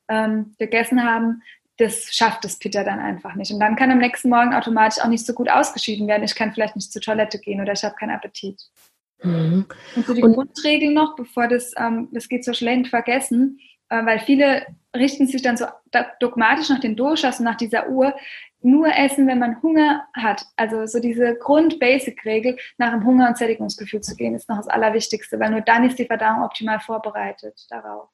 ähm, 0.09 0.55
gegessen 0.59 1.03
haben, 1.03 1.43
das 1.79 2.15
schafft 2.15 2.45
das 2.45 2.59
Pitta 2.59 2.85
dann 2.85 3.01
einfach 3.01 3.35
nicht. 3.35 3.51
Und 3.51 3.61
dann 3.61 3.77
kann 3.77 3.91
am 3.91 3.99
nächsten 3.99 4.29
Morgen 4.29 4.53
automatisch 4.53 5.03
auch 5.03 5.09
nicht 5.09 5.25
so 5.25 5.33
gut 5.33 5.51
ausgeschieden 5.51 6.07
werden. 6.07 6.23
Ich 6.23 6.35
kann 6.35 6.53
vielleicht 6.53 6.77
nicht 6.77 6.93
zur 6.93 7.01
Toilette 7.01 7.39
gehen 7.39 7.63
oder 7.63 7.73
ich 7.73 7.83
habe 7.83 7.95
keinen 7.95 8.11
Appetit. 8.11 8.61
Mhm. 9.23 9.67
Und 9.97 10.07
so 10.07 10.15
die 10.15 10.23
Und 10.23 10.35
Grundregel 10.35 10.93
noch, 10.93 11.17
bevor 11.17 11.49
das, 11.49 11.73
ähm, 11.77 12.09
das 12.13 12.29
geht 12.29 12.45
so 12.45 12.53
schlecht 12.53 12.89
vergessen, 12.89 13.59
äh, 13.89 14.05
weil 14.05 14.19
viele 14.21 14.67
richten 14.97 15.27
sich 15.27 15.43
dann 15.43 15.57
so 15.57 15.67
dogmatisch 16.21 16.69
nach 16.69 16.81
den 16.81 16.97
Doshas 16.97 17.39
und 17.39 17.45
nach 17.45 17.57
dieser 17.57 17.89
Uhr 17.89 18.15
nur 18.63 18.87
essen, 18.97 19.27
wenn 19.27 19.39
man 19.39 19.63
Hunger 19.63 20.07
hat. 20.15 20.45
Also 20.57 20.87
so 20.87 21.01
diese 21.01 21.35
Grund-Basic-Regel, 21.35 22.57
nach 22.79 22.93
dem 22.93 23.05
Hunger- 23.05 23.29
und 23.29 23.37
Sättigungsgefühl 23.37 24.01
zu 24.01 24.15
gehen, 24.15 24.35
ist 24.35 24.49
noch 24.49 24.59
das 24.59 24.69
Allerwichtigste, 24.69 25.39
weil 25.41 25.51
nur 25.51 25.63
dann 25.63 25.85
ist 25.85 25.99
die 25.99 26.07
Verdauung 26.07 26.43
optimal 26.43 26.81
vorbereitet 26.81 27.67
darauf. 27.71 28.09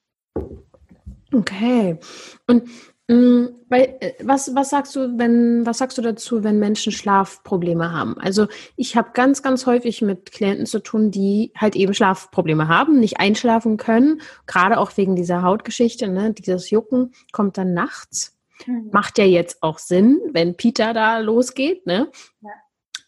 Okay. 1.33 1.99
Und 2.47 2.69
was, 3.09 4.55
was 4.55 4.69
sagst 4.69 4.95
du, 4.95 5.19
wenn, 5.19 5.65
was 5.65 5.79
sagst 5.79 5.97
du 5.97 6.03
dazu, 6.03 6.45
wenn 6.45 6.59
Menschen 6.59 6.93
Schlafprobleme 6.93 7.91
haben? 7.93 8.19
Also 8.19 8.49
ich 8.77 8.97
habe 8.97 9.11
ganz, 9.15 9.43
ganz 9.43 9.65
häufig 9.65 10.03
mit 10.03 10.31
Klienten 10.31 10.67
zu 10.67 10.81
tun, 10.81 11.11
die 11.11 11.53
halt 11.57 11.75
eben 11.75 11.95
Schlafprobleme 11.95 12.69
haben, 12.69 13.01
nicht 13.01 13.19
einschlafen 13.19 13.79
können, 13.79 14.21
gerade 14.47 14.79
auch 14.79 14.97
wegen 14.97 15.17
dieser 15.17 15.43
Hautgeschichte, 15.43 16.09
ne? 16.09 16.35
Dieses 16.35 16.71
Jucken 16.71 17.13
kommt 17.33 17.57
dann 17.57 17.73
nachts 17.73 18.39
Mhm. 18.67 18.91
Macht 18.93 19.19
ja 19.19 19.25
jetzt 19.25 19.63
auch 19.63 19.79
Sinn, 19.79 20.21
wenn 20.33 20.57
Peter 20.57 20.93
da 20.93 21.19
losgeht, 21.19 21.87
ne? 21.87 22.11
Ja. 22.41 22.51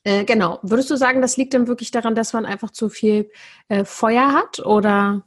Äh, 0.04 0.24
genau. 0.24 0.58
Würdest 0.62 0.90
du 0.90 0.96
sagen, 0.96 1.20
das 1.20 1.36
liegt 1.36 1.54
dann 1.54 1.66
wirklich 1.66 1.90
daran, 1.90 2.14
dass 2.14 2.32
man 2.32 2.46
einfach 2.46 2.70
zu 2.70 2.88
viel 2.88 3.30
äh, 3.68 3.84
Feuer 3.84 4.32
hat 4.32 4.60
oder 4.60 5.24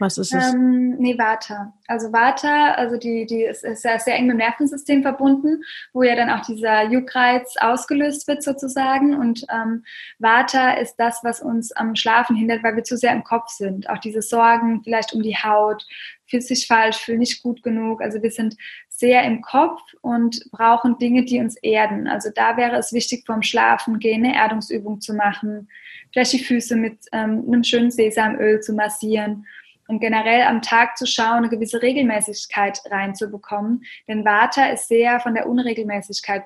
was 0.00 0.18
ist 0.18 0.34
es? 0.34 0.52
Ähm, 0.52 0.96
nee, 0.98 1.16
Vata. 1.18 1.74
Also 1.86 2.12
Vata, 2.12 2.72
also 2.72 2.96
die, 2.96 3.26
die 3.26 3.42
ist, 3.42 3.64
ist 3.64 3.84
ja 3.84 3.98
sehr 3.98 4.16
eng 4.16 4.26
mit 4.26 4.34
dem 4.34 4.38
Nervensystem 4.38 5.02
verbunden, 5.02 5.62
wo 5.92 6.02
ja 6.02 6.16
dann 6.16 6.30
auch 6.30 6.44
dieser 6.44 6.84
Juckreiz 6.90 7.56
ausgelöst 7.60 8.26
wird 8.26 8.42
sozusagen. 8.42 9.14
Und 9.14 9.44
ähm, 9.52 9.84
Vata 10.18 10.72
ist 10.72 10.96
das, 10.96 11.20
was 11.22 11.40
uns 11.40 11.72
am 11.72 11.94
Schlafen 11.94 12.34
hindert, 12.34 12.62
weil 12.64 12.76
wir 12.76 12.84
zu 12.84 12.96
sehr 12.96 13.12
im 13.12 13.24
Kopf 13.24 13.50
sind. 13.50 13.90
Auch 13.90 13.98
diese 13.98 14.22
Sorgen 14.22 14.82
vielleicht 14.82 15.12
um 15.12 15.22
die 15.22 15.36
Haut, 15.36 15.86
fühlt 16.30 16.44
sich 16.44 16.66
falsch, 16.66 16.96
fühlt 16.96 17.18
nicht 17.18 17.42
gut 17.42 17.62
genug. 17.62 18.00
Also 18.00 18.22
wir 18.22 18.30
sind 18.30 18.56
sehr 18.88 19.24
im 19.24 19.42
Kopf 19.42 19.80
und 20.00 20.48
brauchen 20.50 20.98
Dinge, 20.98 21.24
die 21.24 21.40
uns 21.40 21.56
erden. 21.56 22.06
Also 22.06 22.30
da 22.34 22.56
wäre 22.56 22.76
es 22.76 22.92
wichtig, 22.92 23.24
vorm 23.26 23.42
Schlafen 23.42 23.98
gehen, 23.98 24.24
eine 24.24 24.36
Erdungsübung 24.36 25.00
zu 25.00 25.14
machen, 25.14 25.68
vielleicht 26.12 26.32
die 26.32 26.44
Füße 26.44 26.76
mit 26.76 26.98
ähm, 27.12 27.44
einem 27.46 27.64
schönen 27.64 27.90
Sesamöl 27.90 28.60
zu 28.60 28.72
massieren 28.72 29.46
und 29.90 29.98
generell 29.98 30.42
am 30.42 30.62
Tag 30.62 30.96
zu 30.96 31.04
schauen, 31.04 31.38
eine 31.38 31.48
gewisse 31.48 31.82
Regelmäßigkeit 31.82 32.80
reinzubekommen. 32.88 33.82
Denn 34.06 34.24
Vata 34.24 34.66
ist 34.66 34.86
sehr 34.86 35.18
von 35.18 35.34
der 35.34 35.48
Unregelmäßigkeit 35.48 36.44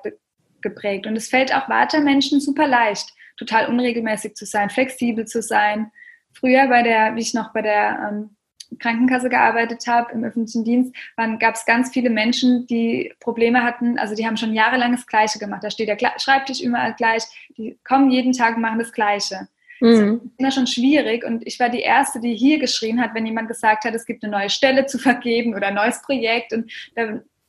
geprägt. 0.61 1.05
Und 1.05 1.15
es 1.15 1.29
fällt 1.29 1.55
auch 1.55 1.69
Vata-Menschen 1.69 2.41
super 2.41 2.67
leicht, 2.67 3.13
total 3.37 3.67
unregelmäßig 3.67 4.33
zu 4.33 4.45
sein, 4.45 4.71
flexibel 4.71 5.25
zu 5.25 5.43
sein. 5.43 5.91
Früher 6.33 6.67
bei 6.67 6.81
der, 6.81 7.15
wie 7.15 7.21
ich 7.21 7.35
noch 7.35 7.53
bei 7.53 7.61
der 7.61 8.09
ähm, 8.09 8.35
Krankenkasse 8.79 9.29
gearbeitet 9.29 9.85
habe, 9.85 10.11
im 10.11 10.23
öffentlichen 10.23 10.63
Dienst, 10.63 10.95
gab 11.39 11.53
es 11.53 11.65
ganz 11.65 11.91
viele 11.91 12.09
Menschen, 12.09 12.65
die 12.65 13.13
Probleme 13.19 13.63
hatten. 13.63 13.99
Also 13.99 14.15
die 14.15 14.25
haben 14.25 14.37
schon 14.37 14.55
jahrelang 14.55 14.91
das 14.91 15.05
Gleiche 15.05 15.37
gemacht. 15.37 15.63
Da 15.63 15.69
steht 15.69 15.87
der 15.87 15.99
Schreibtisch 16.17 16.61
überall 16.61 16.95
gleich. 16.95 17.23
Die 17.57 17.77
kommen 17.87 18.09
jeden 18.09 18.33
Tag 18.33 18.55
und 18.55 18.63
machen 18.63 18.79
das 18.79 18.91
Gleiche. 18.91 19.47
Mhm. 19.79 19.89
Das 19.89 19.99
ist 19.99 20.39
immer 20.39 20.51
schon 20.51 20.67
schwierig. 20.67 21.23
Und 21.25 21.45
ich 21.45 21.59
war 21.59 21.69
die 21.69 21.81
Erste, 21.81 22.19
die 22.19 22.35
hier 22.35 22.59
geschrien 22.59 23.01
hat, 23.01 23.13
wenn 23.13 23.25
jemand 23.25 23.47
gesagt 23.47 23.83
hat, 23.83 23.93
es 23.93 24.05
gibt 24.05 24.23
eine 24.23 24.31
neue 24.31 24.49
Stelle 24.49 24.85
zu 24.85 24.97
vergeben 24.97 25.55
oder 25.55 25.67
ein 25.67 25.75
neues 25.75 26.01
Projekt. 26.01 26.53
Und 26.53 26.71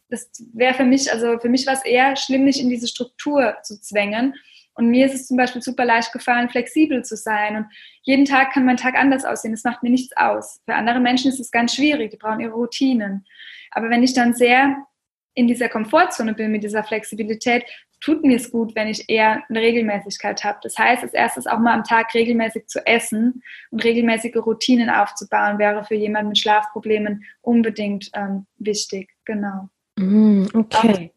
das 0.08 0.30
wäre 0.52 0.74
für 0.74 0.84
mich, 0.84 1.12
also 1.12 1.38
für 1.38 1.48
mich 1.48 1.66
war 1.66 1.74
es 1.74 1.84
eher 1.84 2.16
schlimm, 2.16 2.44
mich 2.44 2.60
in 2.60 2.70
diese 2.70 2.88
Struktur 2.88 3.56
zu 3.62 3.80
zwängen. 3.80 4.34
Und 4.74 4.90
mir 4.90 5.06
ist 5.06 5.14
es 5.14 5.26
zum 5.26 5.38
Beispiel 5.38 5.62
super 5.62 5.86
leicht 5.86 6.12
gefallen, 6.12 6.50
flexibel 6.50 7.02
zu 7.02 7.16
sein. 7.16 7.56
Und 7.56 7.66
jeden 8.02 8.26
Tag 8.26 8.52
kann 8.52 8.66
mein 8.66 8.76
Tag 8.76 8.94
anders 8.94 9.24
aussehen. 9.24 9.52
Das 9.52 9.64
macht 9.64 9.82
mir 9.82 9.90
nichts 9.90 10.14
aus. 10.16 10.60
Für 10.66 10.74
andere 10.74 11.00
Menschen 11.00 11.30
ist 11.30 11.40
es 11.40 11.50
ganz 11.50 11.74
schwierig. 11.74 12.10
Die 12.10 12.18
brauchen 12.18 12.40
ihre 12.40 12.52
Routinen. 12.52 13.24
Aber 13.70 13.88
wenn 13.88 14.02
ich 14.02 14.12
dann 14.12 14.34
sehr 14.34 14.76
in 15.32 15.46
dieser 15.46 15.68
Komfortzone 15.68 16.34
bin 16.34 16.50
mit 16.50 16.62
dieser 16.62 16.84
Flexibilität, 16.84 17.64
tut 18.00 18.24
mir 18.24 18.36
es 18.36 18.50
gut, 18.50 18.74
wenn 18.74 18.88
ich 18.88 19.08
eher 19.08 19.42
eine 19.48 19.60
Regelmäßigkeit 19.60 20.44
habe. 20.44 20.58
Das 20.62 20.78
heißt, 20.78 21.02
als 21.02 21.14
erstes 21.14 21.46
auch 21.46 21.58
mal 21.58 21.74
am 21.74 21.84
Tag 21.84 22.14
regelmäßig 22.14 22.66
zu 22.66 22.86
essen 22.86 23.42
und 23.70 23.84
regelmäßige 23.84 24.36
Routinen 24.36 24.90
aufzubauen, 24.90 25.58
wäre 25.58 25.84
für 25.84 25.94
jemanden 25.94 26.28
mit 26.28 26.38
Schlafproblemen 26.38 27.24
unbedingt 27.40 28.10
ähm, 28.14 28.46
wichtig. 28.58 29.10
Genau. 29.24 29.68
Mm, 29.98 30.46
okay. 30.52 31.10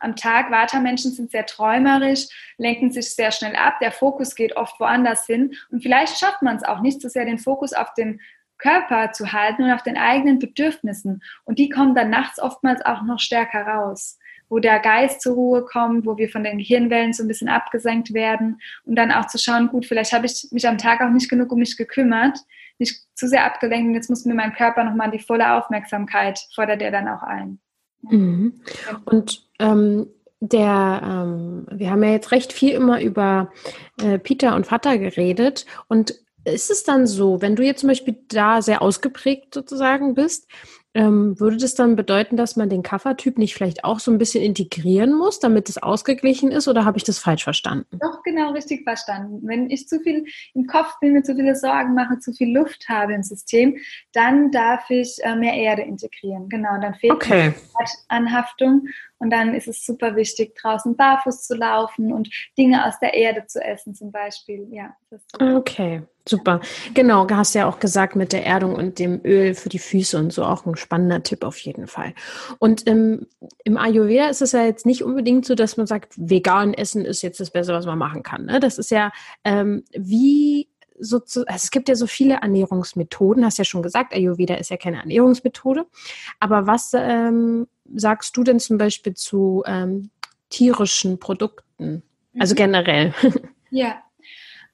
Am 0.00 0.16
Tag, 0.16 0.50
Vata-Menschen 0.50 1.12
sind 1.12 1.30
sehr 1.30 1.44
träumerisch, 1.44 2.28
lenken 2.56 2.90
sich 2.90 3.14
sehr 3.14 3.30
schnell 3.30 3.54
ab, 3.56 3.74
der 3.80 3.92
Fokus 3.92 4.34
geht 4.34 4.56
oft 4.56 4.80
woanders 4.80 5.26
hin 5.26 5.54
und 5.70 5.82
vielleicht 5.82 6.18
schafft 6.18 6.40
man 6.40 6.56
es 6.56 6.64
auch 6.64 6.80
nicht 6.80 7.02
so 7.02 7.08
sehr, 7.08 7.26
den 7.26 7.38
Fokus 7.38 7.74
auf 7.74 7.92
dem 7.92 8.20
Körper 8.56 9.12
zu 9.12 9.32
halten 9.32 9.64
und 9.64 9.72
auf 9.72 9.82
den 9.82 9.98
eigenen 9.98 10.38
Bedürfnissen. 10.38 11.22
Und 11.44 11.58
die 11.58 11.68
kommen 11.68 11.94
dann 11.94 12.10
nachts 12.10 12.40
oftmals 12.40 12.80
auch 12.82 13.02
noch 13.02 13.18
stärker 13.18 13.66
raus, 13.66 14.18
wo 14.52 14.58
der 14.58 14.80
Geist 14.80 15.22
zur 15.22 15.32
Ruhe 15.32 15.64
kommt, 15.64 16.04
wo 16.04 16.18
wir 16.18 16.28
von 16.28 16.44
den 16.44 16.58
Gehirnwellen 16.58 17.14
so 17.14 17.24
ein 17.24 17.28
bisschen 17.28 17.48
abgesenkt 17.48 18.12
werden 18.12 18.60
und 18.84 18.96
dann 18.96 19.10
auch 19.10 19.26
zu 19.26 19.38
schauen, 19.38 19.68
gut, 19.68 19.86
vielleicht 19.86 20.12
habe 20.12 20.26
ich 20.26 20.46
mich 20.50 20.68
am 20.68 20.76
Tag 20.76 21.00
auch 21.00 21.08
nicht 21.08 21.30
genug 21.30 21.50
um 21.52 21.58
mich 21.58 21.78
gekümmert, 21.78 22.38
nicht 22.78 23.02
zu 23.14 23.28
sehr 23.28 23.46
abgelenkt 23.46 23.88
und 23.88 23.94
jetzt 23.94 24.10
muss 24.10 24.26
mir 24.26 24.34
mein 24.34 24.52
Körper 24.52 24.84
nochmal 24.84 25.10
die 25.10 25.20
volle 25.20 25.54
Aufmerksamkeit, 25.54 26.38
fordert 26.54 26.82
er 26.82 26.90
dann 26.90 27.08
auch 27.08 27.22
ein. 27.22 27.60
Mhm. 28.02 28.60
Und 29.06 29.48
ähm, 29.58 30.08
der, 30.40 31.00
ähm, 31.02 31.66
wir 31.70 31.90
haben 31.90 32.02
ja 32.02 32.10
jetzt 32.10 32.30
recht 32.30 32.52
viel 32.52 32.74
immer 32.74 33.00
über 33.00 33.50
äh, 34.02 34.18
Peter 34.18 34.54
und 34.54 34.66
Vater 34.66 34.98
geredet. 34.98 35.64
Und 35.88 36.14
ist 36.44 36.70
es 36.70 36.82
dann 36.82 37.06
so, 37.06 37.40
wenn 37.40 37.56
du 37.56 37.62
jetzt 37.62 37.80
zum 37.80 37.88
Beispiel 37.88 38.18
da 38.28 38.60
sehr 38.60 38.82
ausgeprägt 38.82 39.54
sozusagen 39.54 40.14
bist, 40.14 40.46
ähm, 40.94 41.38
würde 41.40 41.56
das 41.56 41.74
dann 41.74 41.96
bedeuten, 41.96 42.36
dass 42.36 42.56
man 42.56 42.68
den 42.68 42.82
Kaffertyp 42.82 43.38
nicht 43.38 43.54
vielleicht 43.54 43.84
auch 43.84 43.98
so 43.98 44.10
ein 44.10 44.18
bisschen 44.18 44.44
integrieren 44.44 45.14
muss, 45.14 45.40
damit 45.40 45.68
es 45.68 45.82
ausgeglichen 45.82 46.50
ist, 46.50 46.68
oder 46.68 46.84
habe 46.84 46.98
ich 46.98 47.04
das 47.04 47.18
falsch 47.18 47.44
verstanden? 47.44 47.98
Doch, 47.98 48.22
genau 48.22 48.52
richtig 48.52 48.84
verstanden. 48.84 49.40
Wenn 49.42 49.70
ich 49.70 49.88
zu 49.88 50.00
viel 50.00 50.26
im 50.54 50.66
Kopf 50.66 50.98
bin, 51.00 51.14
mir 51.14 51.22
zu 51.22 51.34
viele 51.34 51.56
Sorgen 51.56 51.94
mache, 51.94 52.18
zu 52.18 52.32
viel 52.32 52.54
Luft 52.54 52.88
habe 52.88 53.14
im 53.14 53.22
System, 53.22 53.78
dann 54.12 54.50
darf 54.50 54.90
ich 54.90 55.16
äh, 55.22 55.34
mehr 55.34 55.54
Erde 55.54 55.82
integrieren. 55.82 56.48
Genau, 56.48 56.78
dann 56.80 56.94
fehlt 56.94 57.12
okay. 57.12 57.54
Anhaftung 58.08 58.86
und 59.18 59.30
dann 59.30 59.54
ist 59.54 59.68
es 59.68 59.86
super 59.86 60.16
wichtig, 60.16 60.54
draußen 60.56 60.96
barfuß 60.96 61.42
zu 61.42 61.54
laufen 61.54 62.12
und 62.12 62.28
Dinge 62.58 62.84
aus 62.86 62.98
der 63.00 63.14
Erde 63.14 63.46
zu 63.46 63.62
essen 63.62 63.94
zum 63.94 64.10
Beispiel. 64.12 64.66
Ja, 64.70 64.94
okay. 65.40 66.02
Super. 66.28 66.60
Genau, 66.94 67.26
du 67.26 67.36
hast 67.36 67.54
ja 67.54 67.68
auch 67.68 67.80
gesagt 67.80 68.14
mit 68.14 68.32
der 68.32 68.46
Erdung 68.46 68.76
und 68.76 69.00
dem 69.00 69.20
Öl 69.24 69.54
für 69.54 69.68
die 69.68 69.80
Füße 69.80 70.16
und 70.16 70.32
so 70.32 70.44
auch 70.44 70.66
ein 70.66 70.76
spannender 70.82 71.22
Tipp 71.22 71.44
auf 71.44 71.58
jeden 71.58 71.86
Fall. 71.86 72.14
Und 72.58 72.82
im, 72.82 73.26
im 73.64 73.76
Ayurveda 73.76 74.28
ist 74.28 74.42
es 74.42 74.52
ja 74.52 74.64
jetzt 74.64 74.86
nicht 74.86 75.02
unbedingt 75.02 75.46
so, 75.46 75.54
dass 75.54 75.76
man 75.76 75.86
sagt, 75.86 76.14
vegan 76.16 76.74
essen 76.74 77.04
ist 77.04 77.22
jetzt 77.22 77.40
das 77.40 77.50
Beste, 77.50 77.72
was 77.72 77.86
man 77.86 77.98
machen 77.98 78.22
kann. 78.22 78.44
Ne? 78.44 78.60
Das 78.60 78.78
ist 78.78 78.90
ja, 78.90 79.12
ähm, 79.44 79.84
wie 79.92 80.68
so 80.98 81.18
zu, 81.18 81.46
also 81.46 81.56
es 81.56 81.70
gibt 81.70 81.88
ja 81.88 81.94
so 81.94 82.06
viele 82.06 82.34
Ernährungsmethoden, 82.34 83.44
hast 83.44 83.58
ja 83.58 83.64
schon 83.64 83.82
gesagt, 83.82 84.14
Ayurveda 84.14 84.54
ist 84.54 84.70
ja 84.70 84.76
keine 84.76 84.98
Ernährungsmethode. 84.98 85.86
Aber 86.38 86.66
was 86.66 86.92
ähm, 86.94 87.66
sagst 87.94 88.36
du 88.36 88.44
denn 88.44 88.60
zum 88.60 88.78
Beispiel 88.78 89.14
zu 89.14 89.62
ähm, 89.66 90.10
tierischen 90.50 91.18
Produkten? 91.18 92.02
Also 92.38 92.54
mhm. 92.54 92.56
generell. 92.56 93.14
Ja, 93.74 94.02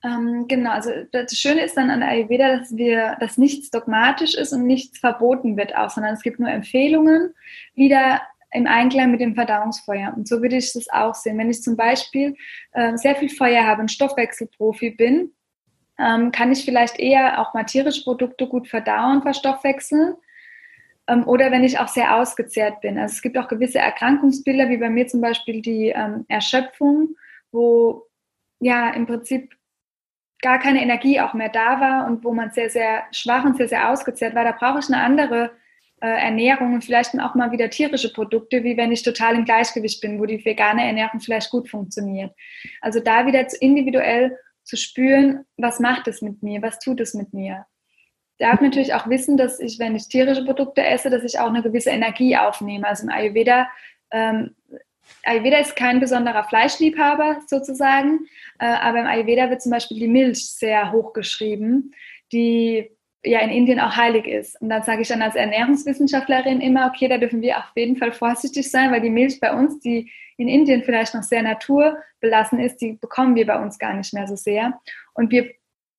ähm, 0.04 0.46
genau, 0.46 0.70
also 0.70 0.90
das 1.10 1.32
Schöne 1.32 1.64
ist 1.64 1.76
dann 1.76 1.90
an 1.90 2.02
Ayurveda, 2.02 2.58
dass 2.58 2.76
wir, 2.76 3.16
dass 3.18 3.36
nichts 3.36 3.70
dogmatisch 3.70 4.34
ist 4.34 4.52
und 4.52 4.64
nichts 4.64 4.98
verboten 4.98 5.56
wird 5.56 5.76
auch, 5.76 5.90
sondern 5.90 6.14
es 6.14 6.22
gibt 6.22 6.38
nur 6.38 6.50
Empfehlungen, 6.50 7.34
wieder 7.74 8.20
im 8.52 8.66
Einklang 8.66 9.10
mit 9.10 9.20
dem 9.20 9.34
Verdauungsfeuer. 9.34 10.14
Und 10.16 10.28
so 10.28 10.40
würde 10.40 10.56
ich 10.56 10.72
das 10.72 10.88
auch 10.88 11.14
sehen. 11.14 11.36
Wenn 11.36 11.50
ich 11.50 11.62
zum 11.62 11.76
Beispiel 11.76 12.36
äh, 12.72 12.96
sehr 12.96 13.16
viel 13.16 13.28
Feuer 13.28 13.64
habe, 13.66 13.82
ein 13.82 13.88
Stoffwechselprofi 13.88 14.90
bin, 14.90 15.32
ähm, 15.98 16.30
kann 16.30 16.52
ich 16.52 16.64
vielleicht 16.64 16.98
eher 16.98 17.40
auch 17.40 17.52
mal 17.52 17.64
tierische 17.64 18.04
Produkte 18.04 18.46
gut 18.46 18.68
verdauen, 18.68 19.22
verstoffwechseln. 19.22 20.14
Ähm, 21.08 21.26
oder 21.26 21.50
wenn 21.50 21.64
ich 21.64 21.78
auch 21.80 21.88
sehr 21.88 22.16
ausgezehrt 22.16 22.80
bin. 22.80 22.98
Also 22.98 23.14
es 23.14 23.22
gibt 23.22 23.36
auch 23.36 23.48
gewisse 23.48 23.80
Erkrankungsbilder, 23.80 24.68
wie 24.68 24.76
bei 24.76 24.90
mir 24.90 25.08
zum 25.08 25.20
Beispiel 25.20 25.60
die 25.60 25.88
ähm, 25.88 26.24
Erschöpfung, 26.28 27.16
wo 27.50 28.06
ja 28.60 28.90
im 28.90 29.06
Prinzip 29.06 29.57
gar 30.40 30.58
keine 30.58 30.82
Energie 30.82 31.20
auch 31.20 31.34
mehr 31.34 31.48
da 31.48 31.80
war 31.80 32.06
und 32.06 32.24
wo 32.24 32.32
man 32.32 32.50
sehr, 32.50 32.70
sehr 32.70 33.04
schwach 33.12 33.44
und 33.44 33.56
sehr, 33.56 33.68
sehr 33.68 33.90
ausgezehrt 33.90 34.34
war, 34.34 34.44
da 34.44 34.52
brauche 34.52 34.78
ich 34.78 34.86
eine 34.86 35.02
andere 35.02 35.50
äh, 36.00 36.06
Ernährung 36.06 36.74
und 36.74 36.84
vielleicht 36.84 37.18
auch 37.18 37.34
mal 37.34 37.50
wieder 37.50 37.70
tierische 37.70 38.12
Produkte, 38.12 38.62
wie 38.62 38.76
wenn 38.76 38.92
ich 38.92 39.02
total 39.02 39.34
im 39.34 39.44
Gleichgewicht 39.44 40.00
bin, 40.00 40.20
wo 40.20 40.26
die 40.26 40.44
vegane 40.44 40.86
Ernährung 40.86 41.20
vielleicht 41.20 41.50
gut 41.50 41.68
funktioniert. 41.68 42.32
Also 42.80 43.00
da 43.00 43.26
wieder 43.26 43.44
individuell 43.60 44.38
zu 44.62 44.76
spüren, 44.76 45.44
was 45.56 45.80
macht 45.80 46.06
es 46.06 46.22
mit 46.22 46.42
mir, 46.42 46.62
was 46.62 46.78
tut 46.78 47.00
es 47.00 47.14
mit 47.14 47.32
mir. 47.32 47.66
Darf 48.38 48.60
natürlich 48.60 48.94
auch 48.94 49.08
wissen, 49.08 49.36
dass 49.36 49.58
ich, 49.58 49.80
wenn 49.80 49.96
ich 49.96 50.08
tierische 50.08 50.44
Produkte 50.44 50.84
esse, 50.84 51.10
dass 51.10 51.24
ich 51.24 51.40
auch 51.40 51.48
eine 51.48 51.62
gewisse 51.62 51.90
Energie 51.90 52.36
aufnehme. 52.36 52.86
Also 52.86 53.04
im 53.04 53.10
Ayurveda 53.10 53.68
ähm, 54.12 54.54
Ayurveda 55.24 55.58
ist 55.58 55.76
kein 55.76 56.00
besonderer 56.00 56.44
Fleischliebhaber 56.44 57.42
sozusagen, 57.46 58.26
äh, 58.58 58.66
aber 58.66 59.00
im 59.00 59.06
Ayurveda 59.06 59.50
wird 59.50 59.62
zum 59.62 59.72
Beispiel 59.72 59.98
die 59.98 60.08
Milch 60.08 60.50
sehr 60.50 60.92
hoch 60.92 61.12
geschrieben, 61.12 61.92
die 62.32 62.90
ja 63.24 63.40
in 63.40 63.50
Indien 63.50 63.80
auch 63.80 63.96
heilig 63.96 64.26
ist. 64.26 64.60
Und 64.60 64.68
dann 64.68 64.82
sage 64.82 65.02
ich 65.02 65.08
dann 65.08 65.22
als 65.22 65.34
Ernährungswissenschaftlerin 65.34 66.60
immer, 66.60 66.86
okay, 66.86 67.08
da 67.08 67.18
dürfen 67.18 67.42
wir 67.42 67.58
auf 67.58 67.72
jeden 67.76 67.96
Fall 67.96 68.12
vorsichtig 68.12 68.70
sein, 68.70 68.92
weil 68.92 69.00
die 69.00 69.10
Milch 69.10 69.40
bei 69.40 69.52
uns, 69.52 69.80
die 69.80 70.10
in 70.36 70.48
Indien 70.48 70.84
vielleicht 70.84 71.14
noch 71.14 71.24
sehr 71.24 71.42
naturbelassen 71.42 72.60
ist, 72.60 72.80
die 72.80 72.92
bekommen 72.92 73.34
wir 73.34 73.46
bei 73.46 73.60
uns 73.60 73.78
gar 73.78 73.94
nicht 73.94 74.14
mehr 74.14 74.26
so 74.26 74.36
sehr. 74.36 74.80
Und 75.14 75.32
wir 75.32 75.50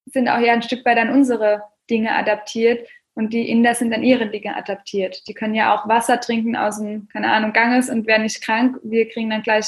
sind 0.05 0.29
auch 0.29 0.39
ja 0.39 0.53
ein 0.53 0.61
Stück 0.61 0.85
weit 0.85 0.97
an 0.97 1.09
unsere 1.09 1.63
Dinge 1.89 2.15
adaptiert, 2.15 2.87
und 3.19 3.33
die 3.33 3.49
Inder 3.49 3.75
sind 3.75 3.93
an 3.93 4.01
ihre 4.01 4.29
Dinge 4.29 4.55
adaptiert. 4.55 5.27
Die 5.27 5.33
können 5.33 5.53
ja 5.53 5.75
auch 5.75 5.89
Wasser 5.89 6.21
trinken 6.21 6.55
aus 6.55 6.79
dem, 6.79 7.09
keine 7.09 7.29
Ahnung, 7.29 7.51
Ganges 7.51 7.89
und 7.89 8.07
werden 8.07 8.23
nicht 8.23 8.41
krank. 8.41 8.77
Wir 8.81 9.09
kriegen 9.09 9.29
dann 9.29 9.41
gleich 9.41 9.65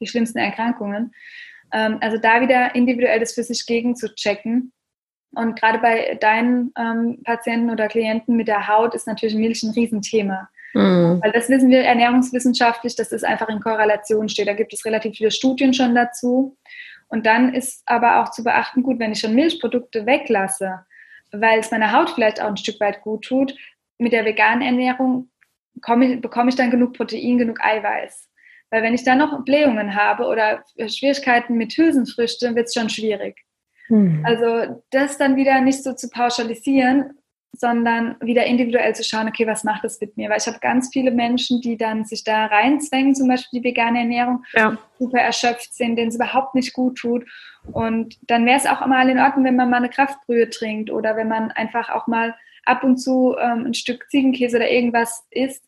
die 0.00 0.06
schlimmsten 0.06 0.38
Erkrankungen. 0.38 1.12
Ähm, 1.72 1.98
also 2.00 2.18
da 2.18 2.40
wieder 2.40 2.76
individuell 2.76 3.18
das 3.18 3.32
für 3.32 3.42
sich 3.42 3.66
gegen 3.66 3.96
zu 3.96 4.14
checken. 4.14 4.72
Und 5.34 5.58
gerade 5.58 5.80
bei 5.80 6.16
deinen 6.20 6.72
ähm, 6.78 7.20
Patienten 7.24 7.68
oder 7.70 7.88
Klienten 7.88 8.36
mit 8.36 8.46
der 8.46 8.68
Haut 8.68 8.94
ist 8.94 9.08
natürlich 9.08 9.34
Milch 9.34 9.64
ein 9.64 9.70
Riesenthema. 9.70 10.48
Mhm. 10.72 11.20
Weil 11.20 11.32
das 11.32 11.48
wissen 11.48 11.70
wir 11.70 11.82
ernährungswissenschaftlich, 11.82 12.94
dass 12.94 13.08
das 13.08 13.24
einfach 13.24 13.48
in 13.48 13.58
Korrelation 13.58 14.28
steht. 14.28 14.46
Da 14.46 14.52
gibt 14.52 14.72
es 14.72 14.84
relativ 14.84 15.16
viele 15.16 15.32
Studien 15.32 15.74
schon 15.74 15.96
dazu. 15.96 16.56
Und 17.08 17.26
dann 17.26 17.54
ist 17.54 17.82
aber 17.86 18.22
auch 18.22 18.30
zu 18.30 18.44
beachten, 18.44 18.84
gut, 18.84 19.00
wenn 19.00 19.10
ich 19.10 19.18
schon 19.18 19.34
Milchprodukte 19.34 20.06
weglasse, 20.06 20.86
weil 21.40 21.60
es 21.60 21.70
meiner 21.70 21.92
Haut 21.92 22.10
vielleicht 22.10 22.40
auch 22.40 22.48
ein 22.48 22.56
Stück 22.56 22.80
weit 22.80 23.02
gut 23.02 23.24
tut, 23.24 23.54
mit 23.98 24.12
der 24.12 24.24
veganen 24.24 24.62
Ernährung 24.62 25.30
ich, 25.74 26.20
bekomme 26.20 26.48
ich 26.48 26.56
dann 26.56 26.70
genug 26.70 26.94
Protein, 26.94 27.38
genug 27.38 27.60
Eiweiß. 27.60 28.28
Weil 28.70 28.82
wenn 28.82 28.94
ich 28.94 29.04
dann 29.04 29.18
noch 29.18 29.44
Blähungen 29.44 29.94
habe 29.94 30.24
oder 30.24 30.64
Schwierigkeiten 30.88 31.54
mit 31.54 31.76
Hülsenfrüchten, 31.76 32.56
wird 32.56 32.66
es 32.66 32.74
schon 32.74 32.88
schwierig. 32.88 33.36
Hm. 33.88 34.24
Also 34.24 34.82
das 34.90 35.18
dann 35.18 35.36
wieder 35.36 35.60
nicht 35.60 35.82
so 35.82 35.92
zu 35.92 36.08
pauschalisieren, 36.08 37.18
sondern 37.56 38.16
wieder 38.20 38.44
individuell 38.44 38.94
zu 38.94 39.04
schauen, 39.04 39.28
okay, 39.28 39.46
was 39.46 39.64
macht 39.64 39.84
das 39.84 40.00
mit 40.00 40.16
mir? 40.16 40.30
Weil 40.30 40.38
ich 40.38 40.46
habe 40.46 40.58
ganz 40.60 40.90
viele 40.92 41.10
Menschen, 41.10 41.60
die 41.60 41.76
dann 41.76 42.04
sich 42.04 42.24
da 42.24 42.46
reinzwängen, 42.46 43.14
zum 43.14 43.28
Beispiel 43.28 43.60
die 43.60 43.68
vegane 43.68 44.00
Ernährung, 44.00 44.44
ja. 44.54 44.76
super 44.98 45.18
erschöpft 45.18 45.74
sind, 45.74 45.96
denen 45.96 46.08
es 46.08 46.16
überhaupt 46.16 46.54
nicht 46.54 46.72
gut 46.72 46.98
tut. 46.98 47.24
Und 47.72 48.16
dann 48.22 48.46
wäre 48.46 48.58
es 48.58 48.66
auch 48.66 48.84
mal 48.86 49.08
in 49.08 49.18
Ordnung, 49.18 49.44
wenn 49.44 49.56
man 49.56 49.70
mal 49.70 49.78
eine 49.78 49.88
Kraftbrühe 49.88 50.50
trinkt 50.50 50.90
oder 50.90 51.16
wenn 51.16 51.28
man 51.28 51.50
einfach 51.50 51.90
auch 51.90 52.06
mal 52.06 52.34
ab 52.64 52.84
und 52.84 52.98
zu 52.98 53.36
ähm, 53.38 53.66
ein 53.66 53.74
Stück 53.74 54.08
Ziegenkäse 54.10 54.56
oder 54.56 54.70
irgendwas 54.70 55.26
isst. 55.30 55.64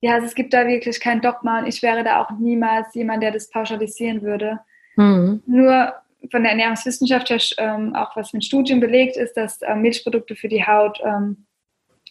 Ja, 0.00 0.14
also 0.14 0.26
es 0.26 0.34
gibt 0.34 0.52
da 0.52 0.66
wirklich 0.66 1.00
kein 1.00 1.20
Dogma 1.20 1.60
und 1.60 1.66
ich 1.66 1.82
wäre 1.82 2.04
da 2.04 2.22
auch 2.22 2.30
niemals 2.38 2.94
jemand, 2.94 3.22
der 3.22 3.32
das 3.32 3.50
pauschalisieren 3.50 4.22
würde. 4.22 4.60
Mhm. 4.96 5.42
Nur 5.46 5.94
von 6.30 6.42
der 6.42 6.52
Ernährungswissenschaft 6.52 7.30
her 7.30 7.38
ähm, 7.58 7.94
auch 7.94 8.16
was 8.16 8.32
mit 8.32 8.44
Studien 8.44 8.80
belegt 8.80 9.16
ist, 9.16 9.36
dass 9.36 9.60
ähm, 9.62 9.82
Milchprodukte 9.82 10.36
für 10.36 10.48
die 10.48 10.66
Haut 10.66 11.00
ähm, 11.04 11.46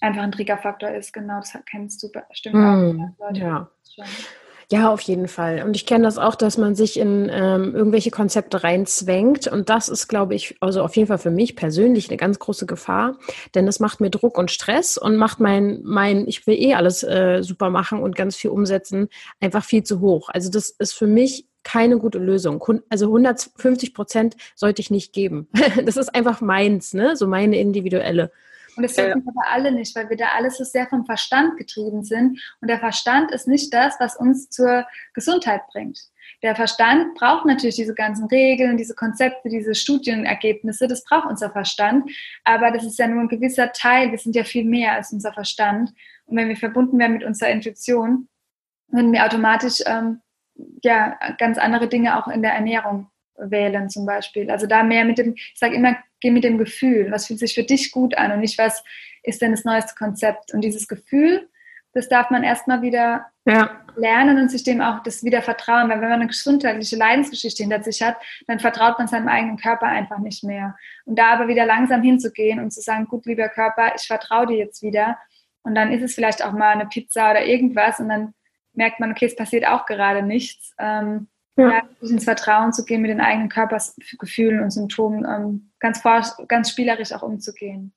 einfach 0.02 0.24
ein 0.24 0.32
Triggerfaktor 0.32 0.90
ist. 0.90 1.14
Genau, 1.14 1.40
das 1.40 1.58
kennst 1.70 2.04
du 2.04 2.12
bestimmt 2.12 2.56
mm, 2.56 3.14
auch. 3.20 3.36
Ja. 3.36 3.70
Ja, 4.72 4.92
auf 4.92 5.02
jeden 5.02 5.28
Fall. 5.28 5.64
Und 5.64 5.76
ich 5.76 5.86
kenne 5.86 6.06
das 6.06 6.18
auch, 6.18 6.34
dass 6.34 6.58
man 6.58 6.74
sich 6.74 7.00
in 7.00 7.30
ähm, 7.32 7.76
irgendwelche 7.76 8.10
Konzepte 8.10 8.64
reinzwängt. 8.64 9.48
Und 9.48 9.70
das 9.70 9.90
ist, 9.90 10.08
glaube 10.08 10.34
ich, 10.34 10.56
also 10.60 10.82
auf 10.82 10.96
jeden 10.96 11.08
Fall 11.08 11.20
für 11.20 11.30
mich 11.30 11.56
persönlich 11.56 12.10
eine 12.10 12.18
ganz 12.18 12.40
große 12.40 12.66
Gefahr. 12.66 13.18
Denn 13.54 13.68
das 13.68 13.80
macht 13.80 14.02
mir 14.02 14.10
Druck 14.10 14.40
und 14.40 14.50
Stress 14.50 14.98
und 14.98 15.18
macht 15.18 15.40
mein, 15.40 15.82
mein 15.84 16.28
ich 16.28 16.48
will 16.48 16.56
eh 16.56 16.74
alles 16.74 17.04
äh, 17.04 17.44
super 17.44 17.70
machen 17.70 18.02
und 18.02 18.16
ganz 18.16 18.36
viel 18.36 18.50
umsetzen, 18.50 19.10
einfach 19.40 19.64
viel 19.64 19.84
zu 19.84 20.00
hoch. 20.00 20.30
Also 20.30 20.50
das 20.50 20.72
ist 20.72 20.94
für 20.94 21.08
mich 21.08 21.46
keine 21.66 21.98
gute 21.98 22.20
Lösung. 22.20 22.64
Also 22.90 23.08
150 23.08 23.94
Prozent 23.94 24.38
sollte 24.56 24.82
ich 24.82 24.92
nicht 24.92 25.12
geben. 25.12 25.50
Das 25.86 25.98
ist 25.98 26.16
einfach 26.16 26.40
meins, 26.40 26.94
ne? 26.94 27.18
so 27.18 27.28
meine 27.28 27.58
individuelle. 27.58 28.32
Und 28.78 28.84
das 28.84 28.94
dürfen 28.94 29.24
wir 29.24 29.32
aber 29.32 29.52
alle 29.52 29.72
nicht, 29.72 29.96
weil 29.96 30.10
wir 30.10 30.18
da 30.18 30.30
alles 30.36 30.58
so 30.58 30.64
sehr 30.64 30.88
vom 30.88 31.06
Verstand 31.06 31.58
getrieben 31.58 32.04
sind. 32.04 32.42
Und 32.62 32.70
der 32.70 32.80
Verstand 32.80 33.32
ist 33.32 33.48
nicht 33.48 33.74
das, 33.74 33.96
was 34.00 34.16
uns 34.16 34.50
zur 34.50 34.86
Gesundheit 35.14 35.62
bringt. 35.72 36.00
Der 36.44 36.56
Verstand 36.56 37.16
braucht 37.16 37.46
natürlich 37.46 37.76
diese 37.76 37.94
ganzen 37.94 38.26
Regeln, 38.26 38.78
diese 38.78 38.94
Konzepte, 38.94 39.50
diese 39.50 39.76
Studienergebnisse. 39.76 40.88
Das 40.88 41.04
braucht 41.04 41.28
unser 41.28 41.52
Verstand. 41.52 42.10
Aber 42.44 42.72
das 42.72 42.84
ist 42.84 43.00
ja 43.00 43.08
nur 43.08 43.22
ein 43.22 43.30
gewisser 43.30 43.72
Teil. 43.72 44.12
Wir 44.12 44.18
sind 44.18 44.36
ja 44.36 44.44
viel 44.44 44.66
mehr 44.66 44.94
als 44.94 45.14
unser 45.14 45.32
Verstand. 45.34 45.92
Und 46.26 46.38
wenn 46.38 46.50
wir 46.50 46.58
verbunden 46.58 47.00
werden 47.00 47.14
mit 47.14 47.24
unserer 47.24 47.50
Intuition, 47.50 48.28
würden 48.90 49.14
wir 49.14 49.26
automatisch 49.26 49.82
ähm, 49.86 50.22
ja, 50.84 51.18
ganz 51.38 51.58
andere 51.58 51.88
Dinge 51.88 52.18
auch 52.18 52.28
in 52.28 52.42
der 52.42 52.54
Ernährung 52.54 53.08
wählen 53.38 53.90
zum 53.90 54.06
Beispiel. 54.06 54.50
Also 54.50 54.68
da 54.68 54.84
mehr 54.84 55.06
mit 55.06 55.18
dem, 55.18 55.34
ich 55.36 55.54
sage 55.56 55.76
immer, 55.76 55.98
geh 56.22 56.32
mit 56.32 56.44
dem 56.44 56.58
Gefühl, 56.58 57.12
was 57.12 57.28
fühlt 57.28 57.40
sich 57.40 57.54
für 57.54 57.64
dich 57.64 57.92
gut 57.92 58.18
an 58.18 58.32
und 58.32 58.40
nicht, 58.40 58.58
was 58.58 58.84
ist 59.24 59.42
denn 59.42 59.52
das 59.52 59.66
neueste 59.66 59.96
Konzept. 59.96 60.54
Und 60.54 60.62
dieses 60.62 60.88
Gefühl, 60.88 61.50
das 61.94 62.10
darf 62.10 62.30
man 62.30 62.44
erstmal 62.44 62.82
wieder 62.82 63.26
ja. 63.46 63.82
lernen 63.96 64.38
und 64.38 64.52
sich 64.52 64.64
dem 64.64 64.82
auch 64.82 65.02
das 65.04 65.24
wieder 65.24 65.42
vertrauen, 65.42 65.90
weil 65.90 66.02
wenn 66.02 66.10
man 66.10 66.20
eine 66.20 66.28
gesundheitliche 66.28 66.98
Leidensgeschichte 66.98 67.64
hinter 67.64 67.82
sich 67.84 68.02
hat, 68.02 68.18
dann 68.48 68.60
vertraut 68.60 68.98
man 68.98 69.08
seinem 69.08 69.30
eigenen 69.30 69.58
Körper 69.58 69.88
einfach 69.88 70.20
nicht 70.20 70.44
mehr. 70.44 70.76
Und 71.06 71.18
da 71.18 71.28
aber 71.28 71.48
wieder 71.48 71.66
langsam 71.66 72.02
hinzugehen 72.02 72.60
und 72.60 72.72
zu 72.72 72.82
sagen, 72.82 73.08
gut, 73.08 73.26
lieber 73.26 73.48
Körper, 73.50 73.94
ich 73.96 74.08
vertraue 74.08 74.48
dir 74.48 74.58
jetzt 74.58 74.82
wieder. 74.84 75.18
Und 75.64 75.74
dann 75.76 75.92
ist 75.92 76.04
es 76.04 76.14
vielleicht 76.16 76.44
auch 76.44 76.52
mal 76.52 76.74
eine 76.74 76.86
Pizza 76.86 77.32
oder 77.32 77.46
irgendwas 77.46 78.00
und 78.00 78.10
dann 78.10 78.34
merkt 78.76 79.00
man, 79.00 79.12
okay, 79.12 79.26
es 79.26 79.36
passiert 79.36 79.68
auch 79.68 79.86
gerade 79.86 80.22
nichts. 80.22 80.74
Ähm, 80.80 81.28
ja. 81.58 81.70
ja. 81.70 81.82
ins 82.02 82.26
Vertrauen 82.26 82.74
zu 82.74 82.84
gehen, 82.84 83.02
mit 83.02 83.12
den 83.12 83.22
eigenen 83.22 83.50
Körpergefühlen 83.50 84.62
und 84.62 84.72
Symptomen 84.72 85.26
ähm, 85.26 85.72
ganz, 85.80 86.04
ganz 86.48 86.70
spielerisch 86.70 87.14
auch 87.14 87.22
umzugehen. 87.22 87.94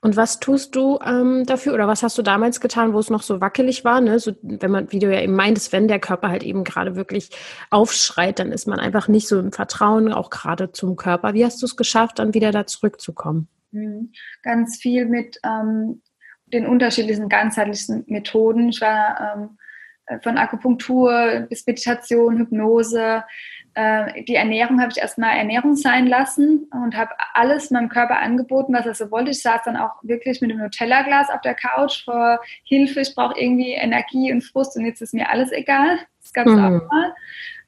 Und 0.00 0.16
was 0.16 0.40
tust 0.40 0.74
du 0.74 0.98
ähm, 1.04 1.44
dafür 1.46 1.74
oder 1.74 1.86
was 1.86 2.02
hast 2.02 2.18
du 2.18 2.22
damals 2.22 2.60
getan, 2.60 2.92
wo 2.92 2.98
es 2.98 3.10
noch 3.10 3.22
so 3.22 3.40
wackelig 3.40 3.84
war? 3.84 4.00
Ne? 4.00 4.18
So, 4.18 4.32
wenn 4.42 4.70
man, 4.70 4.90
wie 4.90 4.98
du 4.98 5.12
ja 5.12 5.20
eben 5.20 5.34
meintest, 5.34 5.72
wenn 5.72 5.86
der 5.86 6.00
Körper 6.00 6.28
halt 6.28 6.42
eben 6.42 6.64
gerade 6.64 6.96
wirklich 6.96 7.30
aufschreit, 7.70 8.40
dann 8.40 8.50
ist 8.50 8.66
man 8.66 8.80
einfach 8.80 9.06
nicht 9.06 9.28
so 9.28 9.38
im 9.38 9.52
Vertrauen, 9.52 10.12
auch 10.12 10.30
gerade 10.30 10.72
zum 10.72 10.96
Körper. 10.96 11.34
Wie 11.34 11.44
hast 11.44 11.62
du 11.62 11.66
es 11.66 11.76
geschafft, 11.76 12.18
dann 12.18 12.34
wieder 12.34 12.50
da 12.50 12.66
zurückzukommen? 12.66 13.48
Mhm. 13.70 14.12
Ganz 14.42 14.78
viel 14.78 15.06
mit 15.06 15.38
ähm, 15.44 16.02
den 16.46 16.66
unterschiedlichen 16.66 17.28
ganzheitlichen 17.28 18.04
Methoden. 18.08 18.70
Ich 18.70 18.80
war 18.80 19.36
ähm, 19.36 19.50
äh, 19.50 19.63
von 20.22 20.38
Akupunktur 20.38 21.46
bis 21.48 21.66
Meditation, 21.66 22.38
Hypnose. 22.38 23.24
Äh, 23.74 24.22
die 24.24 24.36
Ernährung 24.36 24.80
habe 24.80 24.92
ich 24.92 24.98
erstmal 24.98 25.36
Ernährung 25.36 25.74
sein 25.74 26.06
lassen 26.06 26.68
und 26.70 26.96
habe 26.96 27.10
alles 27.32 27.70
meinem 27.70 27.88
Körper 27.88 28.18
angeboten, 28.18 28.72
was 28.72 28.86
er 28.86 28.94
so 28.94 29.10
wollte. 29.10 29.32
Ich 29.32 29.42
saß 29.42 29.62
dann 29.64 29.76
auch 29.76 29.92
wirklich 30.02 30.40
mit 30.40 30.50
einem 30.50 30.60
Nutella-Glas 30.60 31.28
auf 31.30 31.40
der 31.40 31.54
Couch 31.54 32.04
vor 32.04 32.40
Hilfe, 32.62 33.00
ich 33.00 33.14
brauche 33.14 33.38
irgendwie 33.38 33.72
Energie 33.72 34.32
und 34.32 34.42
Frust 34.42 34.76
und 34.76 34.86
jetzt 34.86 35.02
ist 35.02 35.12
mir 35.12 35.28
alles 35.28 35.50
egal. 35.50 35.98
Das 36.22 36.32
gab 36.32 36.46
es 36.46 36.52
mhm. 36.52 36.64
auch 36.64 36.88
mal. 36.88 37.14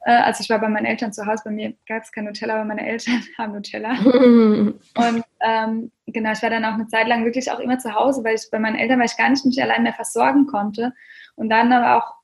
Äh, 0.05 0.21
also 0.21 0.41
ich 0.41 0.49
war 0.49 0.59
bei 0.59 0.69
meinen 0.69 0.85
Eltern 0.85 1.11
zu 1.11 1.25
Hause, 1.25 1.43
bei 1.43 1.51
mir 1.51 1.73
gab 1.85 2.03
es 2.03 2.11
kein 2.13 2.23
Nutella, 2.23 2.55
aber 2.55 2.63
meine 2.63 2.87
Eltern 2.87 3.21
haben 3.37 3.51
Nutella. 3.51 3.91
und 3.99 5.23
ähm, 5.41 5.91
genau, 6.05 6.31
ich 6.31 6.41
war 6.41 6.49
dann 6.49 6.63
auch 6.63 6.75
eine 6.75 6.87
Zeit 6.87 7.07
lang 7.09 7.25
wirklich 7.25 7.51
auch 7.51 7.59
immer 7.59 7.79
zu 7.79 7.93
Hause, 7.93 8.23
weil 8.23 8.35
ich 8.35 8.49
bei 8.49 8.59
meinen 8.59 8.77
Eltern, 8.77 8.99
weil 8.99 9.07
ich 9.07 9.17
gar 9.17 9.29
nicht 9.29 9.45
mich 9.45 9.61
allein 9.61 9.83
mehr 9.83 9.93
versorgen 9.93 10.47
konnte. 10.47 10.93
Und 11.35 11.49
dann 11.49 11.71
aber 11.71 11.97
auch 11.97 12.16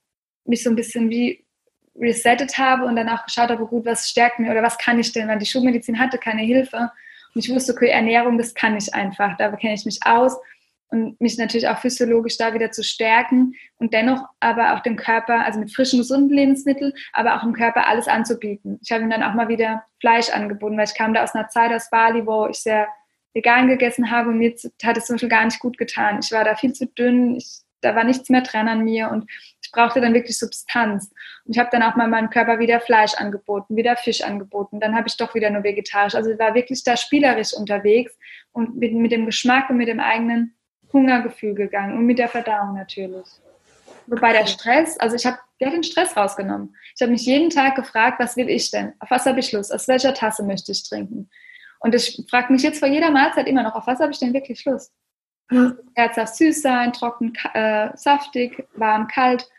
mich 0.46 0.64
so 0.64 0.70
ein 0.70 0.76
bisschen 0.76 1.10
wie 1.10 1.44
resettet 1.96 2.58
habe 2.58 2.86
und 2.86 2.96
dann 2.96 3.10
auch 3.10 3.26
geschaut 3.26 3.50
habe, 3.50 3.66
gut, 3.66 3.86
was 3.86 4.10
stärkt 4.10 4.40
mir 4.40 4.52
oder 4.52 4.64
was 4.64 4.78
kann 4.78 5.00
ich 5.00 5.12
denn, 5.12 5.28
weil 5.28 5.38
die 5.38 5.46
Schulmedizin 5.46 6.00
hatte 6.00 6.18
keine 6.18 6.42
Hilfe. 6.42 6.92
Und 7.36 7.46
ich 7.46 7.54
wusste, 7.54 7.74
okay, 7.74 7.90
Ernährung, 7.90 8.38
das 8.38 8.54
kann 8.54 8.76
ich 8.78 8.94
einfach, 8.94 9.38
da 9.38 9.52
kenne 9.56 9.74
ich 9.74 9.86
mich 9.86 10.00
aus 10.04 10.38
und 10.90 11.20
mich 11.20 11.38
natürlich 11.38 11.68
auch 11.68 11.80
physiologisch 11.80 12.38
da 12.38 12.54
wieder 12.54 12.72
zu 12.72 12.84
stärken 12.84 13.54
und 13.78 13.94
dennoch 13.94 14.26
aber 14.40 14.74
auch 14.74 14.80
dem 14.82 14.96
Körper, 14.96 15.44
also 15.44 15.60
mit 15.60 15.74
frischen, 15.74 16.00
gesunden 16.00 16.36
Lebensmitteln, 16.36 16.94
aber 17.14 17.36
auch 17.36 17.42
dem 17.42 17.54
Körper 17.54 17.88
alles 17.88 18.08
anzubieten. 18.08 18.80
Ich 18.84 18.92
habe 18.92 19.04
ihm 19.04 19.10
dann 19.10 19.24
auch 19.24 19.34
mal 19.34 19.48
wieder 19.48 19.84
Fleisch 20.00 20.30
angeboten, 20.30 20.78
weil 20.78 20.86
ich 20.88 20.94
kam 20.94 21.14
da 21.14 21.24
aus 21.24 21.34
einer 21.34 21.50
Zeit 21.50 21.72
aus 21.72 21.90
Bali, 21.90 22.26
wo 22.26 22.48
ich 22.48 22.58
sehr 22.58 22.88
vegan 23.34 23.68
gegessen 23.68 24.12
habe 24.12 24.30
und 24.30 24.38
mir 24.38 24.54
hat 24.84 24.98
es 24.98 25.06
zum 25.06 25.16
Beispiel 25.16 25.30
gar 25.30 25.46
nicht 25.46 25.60
gut 25.60 25.80
getan. 25.80 26.20
Ich 26.24 26.32
war 26.32 26.44
da 26.44 26.56
viel 26.56 26.74
zu 26.74 26.86
dünn, 26.86 27.36
ich, 27.36 27.62
da 27.82 27.96
war 27.96 28.04
nichts 28.04 28.30
mehr 28.30 28.42
dran 28.42 28.68
an 28.68 28.84
mir 28.84 29.10
und 29.10 29.28
brauchte 29.74 30.00
dann 30.00 30.14
wirklich 30.14 30.38
Substanz. 30.38 31.12
Und 31.46 31.56
ich 31.56 31.60
habe 31.60 31.70
dann 31.72 31.84
auch 31.84 31.96
mal 31.96 32.08
meinem 32.08 32.30
Körper 32.30 32.60
wieder 32.60 32.80
Fleisch 32.80 33.14
angeboten, 33.16 33.76
wieder 33.76 33.98
Fisch 33.98 34.22
angeboten. 34.22 34.80
Dann 34.80 34.96
habe 34.96 35.08
ich 35.08 35.18
doch 35.18 35.36
wieder 35.36 35.50
nur 35.50 35.64
vegetarisch. 35.64 36.16
Also 36.16 36.32
ich 36.32 36.40
war 36.40 36.56
wirklich 36.56 36.84
da 36.84 36.96
spielerisch 36.96 37.54
unterwegs 37.54 38.18
und 38.54 38.78
mit, 38.78 38.94
mit 38.94 39.12
dem 39.12 39.26
Geschmack 39.26 39.70
und 39.70 39.78
mit 39.78 39.90
dem 39.90 40.00
eigenen 40.00 40.56
Hungergefühl 40.94 41.56
gegangen 41.56 41.98
und 41.98 42.06
mit 42.06 42.20
der 42.20 42.30
Verdauung 42.30 42.76
natürlich. 42.76 43.28
Wobei 44.08 44.34
der 44.34 44.46
Stress, 44.46 44.98
also 45.00 45.16
ich 45.16 45.26
habe 45.26 45.38
der 45.60 45.72
den 45.72 45.84
Stress 45.84 46.16
rausgenommen. 46.18 46.76
Ich 46.96 47.02
habe 47.02 47.12
mich 47.12 47.26
jeden 47.26 47.50
Tag 47.50 47.76
gefragt, 47.76 48.20
was 48.20 48.36
will 48.36 48.50
ich 48.50 48.70
denn? 48.70 48.94
Auf 49.00 49.10
was 49.12 49.26
habe 49.26 49.40
ich 49.40 49.52
Lust? 49.52 49.74
Aus 49.74 49.88
welcher 49.88 50.14
Tasse 50.14 50.44
möchte 50.44 50.72
ich 50.72 50.88
trinken? 50.88 51.30
Und 51.80 51.96
ich 51.96 52.22
frage 52.30 52.52
mich 52.52 52.64
jetzt 52.64 52.80
vor 52.80 52.88
jeder 52.88 53.12
Mahlzeit 53.12 53.48
immer 53.48 53.64
noch, 53.64 53.76
auf 53.76 53.88
was 53.88 54.00
habe 54.00 54.12
ich 54.12 54.20
denn 54.20 54.34
wirklich 54.34 54.64
Lust? 54.66 54.92
Ja. 55.52 55.74
Herzhaft 55.96 56.36
süß 56.36 56.62
sein, 56.62 56.94
trocken, 56.94 57.34
äh, 57.54 57.90
saftig, 57.96 58.68
warm, 58.76 59.08
kalt. 59.08 59.50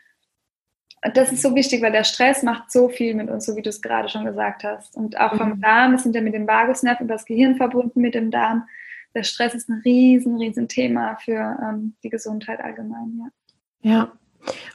Und 1.05 1.15
das 1.15 1.31
ist 1.31 1.43
so 1.43 1.53
wichtig, 1.53 1.81
weil 1.81 1.91
der 1.91 2.03
Stress 2.03 2.41
macht 2.41 2.71
so 2.71 2.89
viel 2.89 3.13
mit 3.13 3.29
uns, 3.29 3.45
so 3.45 3.55
wie 3.55 3.61
du 3.61 3.69
es 3.69 3.81
gerade 3.81 4.09
schon 4.09 4.25
gesagt 4.25 4.63
hast. 4.63 4.95
Und 4.95 5.19
auch 5.19 5.35
vom 5.35 5.49
mhm. 5.49 5.61
Darm, 5.61 5.91
wir 5.91 5.99
sind 5.99 6.15
ja 6.15 6.21
mit 6.21 6.33
dem 6.33 6.47
Vagusnerv 6.47 6.99
und 6.99 7.07
das 7.07 7.25
Gehirn 7.25 7.55
verbunden 7.55 8.01
mit 8.01 8.15
dem 8.15 8.31
Darm 8.31 8.65
der 9.15 9.23
Stress 9.23 9.55
ist 9.55 9.69
ein 9.69 9.81
riesen, 9.83 10.37
riesen 10.37 10.67
Thema 10.67 11.15
für 11.15 11.57
ähm, 11.61 11.95
die 12.03 12.09
Gesundheit 12.09 12.59
allgemein, 12.59 13.17
ja. 13.17 13.29
Ja, 13.81 14.11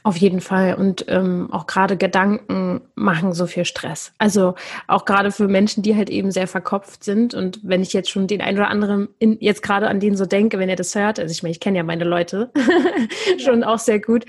auf 0.03 0.17
jeden 0.17 0.41
Fall. 0.41 0.75
Und 0.75 1.05
ähm, 1.07 1.49
auch 1.51 1.67
gerade 1.67 1.97
Gedanken 1.97 2.81
machen 2.95 3.33
so 3.33 3.45
viel 3.45 3.65
Stress. 3.65 4.13
Also 4.17 4.55
auch 4.87 5.05
gerade 5.05 5.31
für 5.31 5.47
Menschen, 5.47 5.83
die 5.83 5.95
halt 5.95 6.09
eben 6.09 6.31
sehr 6.31 6.47
verkopft 6.47 7.03
sind. 7.03 7.33
Und 7.33 7.59
wenn 7.63 7.81
ich 7.81 7.93
jetzt 7.93 8.09
schon 8.09 8.27
den 8.27 8.41
einen 8.41 8.57
oder 8.57 8.69
anderen 8.69 9.09
in, 9.19 9.37
jetzt 9.39 9.63
gerade 9.63 9.87
an 9.87 9.99
den 9.99 10.15
so 10.15 10.25
denke, 10.25 10.59
wenn 10.59 10.69
ihr 10.69 10.75
das 10.75 10.95
hört, 10.95 11.19
also 11.19 11.31
ich 11.31 11.43
meine, 11.43 11.51
ich 11.51 11.59
kenne 11.59 11.77
ja 11.77 11.83
meine 11.83 12.03
Leute 12.03 12.51
schon 13.37 13.61
ja. 13.61 13.67
auch 13.67 13.79
sehr 13.79 13.99
gut, 13.99 14.25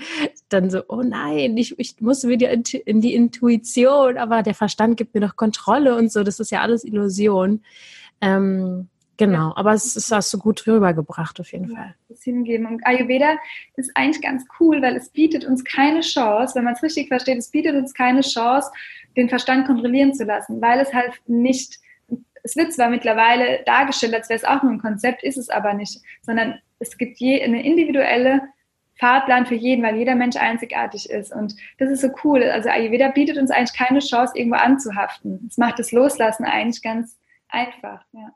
dann 0.49 0.69
so, 0.69 0.81
oh 0.87 1.01
nein, 1.01 1.57
ich, 1.57 1.77
ich 1.79 1.99
muss 1.99 2.27
wieder 2.27 2.51
in, 2.51 2.63
in 2.85 3.01
die 3.01 3.15
Intuition, 3.15 4.17
aber 4.17 4.43
der 4.43 4.55
Verstand 4.55 4.97
gibt 4.97 5.13
mir 5.13 5.21
noch 5.21 5.35
Kontrolle 5.35 5.95
und 5.95 6.11
so. 6.11 6.23
Das 6.23 6.39
ist 6.39 6.51
ja 6.51 6.61
alles 6.61 6.83
Illusion. 6.83 7.61
Ähm, 8.21 8.89
Genau, 9.17 9.53
aber 9.55 9.73
es, 9.73 9.95
es 9.95 10.11
hast 10.11 10.33
du 10.33 10.39
gut 10.39 10.65
rübergebracht 10.65 11.39
auf 11.39 11.51
jeden 11.51 11.69
ja, 11.69 11.75
Fall. 11.75 11.95
Das 12.09 12.23
hingeben. 12.23 12.65
Und 12.65 12.85
Ayurveda 12.85 13.37
ist 13.75 13.91
eigentlich 13.95 14.23
ganz 14.23 14.43
cool, 14.59 14.81
weil 14.81 14.95
es 14.95 15.09
bietet 15.09 15.45
uns 15.45 15.63
keine 15.63 16.01
Chance, 16.01 16.55
wenn 16.55 16.63
man 16.63 16.73
es 16.73 16.81
richtig 16.81 17.09
versteht, 17.09 17.37
es 17.37 17.51
bietet 17.51 17.75
uns 17.75 17.93
keine 17.93 18.21
Chance, 18.21 18.71
den 19.15 19.29
Verstand 19.29 19.67
kontrollieren 19.67 20.13
zu 20.13 20.23
lassen, 20.23 20.61
weil 20.61 20.79
es 20.79 20.93
halt 20.93 21.13
nicht, 21.27 21.79
es 22.43 22.55
wird 22.55 22.73
zwar 22.73 22.89
mittlerweile 22.89 23.63
dargestellt, 23.65 24.15
als 24.15 24.29
wäre 24.29 24.37
es 24.37 24.45
auch 24.45 24.63
nur 24.63 24.71
ein 24.71 24.81
Konzept, 24.81 25.23
ist 25.23 25.37
es 25.37 25.49
aber 25.49 25.73
nicht, 25.73 26.01
sondern 26.23 26.59
es 26.79 26.97
gibt 26.97 27.19
je 27.19 27.41
eine 27.43 27.63
individuelle 27.63 28.41
Fahrplan 28.95 29.45
für 29.45 29.55
jeden, 29.55 29.83
weil 29.83 29.95
jeder 29.95 30.15
Mensch 30.15 30.37
einzigartig 30.37 31.09
ist. 31.09 31.33
Und 31.33 31.55
das 31.77 31.89
ist 31.89 32.01
so 32.01 32.09
cool. 32.23 32.43
Also 32.43 32.69
Ayurveda 32.69 33.09
bietet 33.09 33.37
uns 33.37 33.51
eigentlich 33.51 33.77
keine 33.77 33.99
Chance, 33.99 34.33
irgendwo 34.35 34.57
anzuhaften. 34.57 35.47
Es 35.49 35.57
macht 35.57 35.79
das 35.79 35.91
Loslassen 35.91 36.45
eigentlich 36.45 36.81
ganz 36.81 37.17
einfach. 37.49 38.03
Ja. 38.11 38.33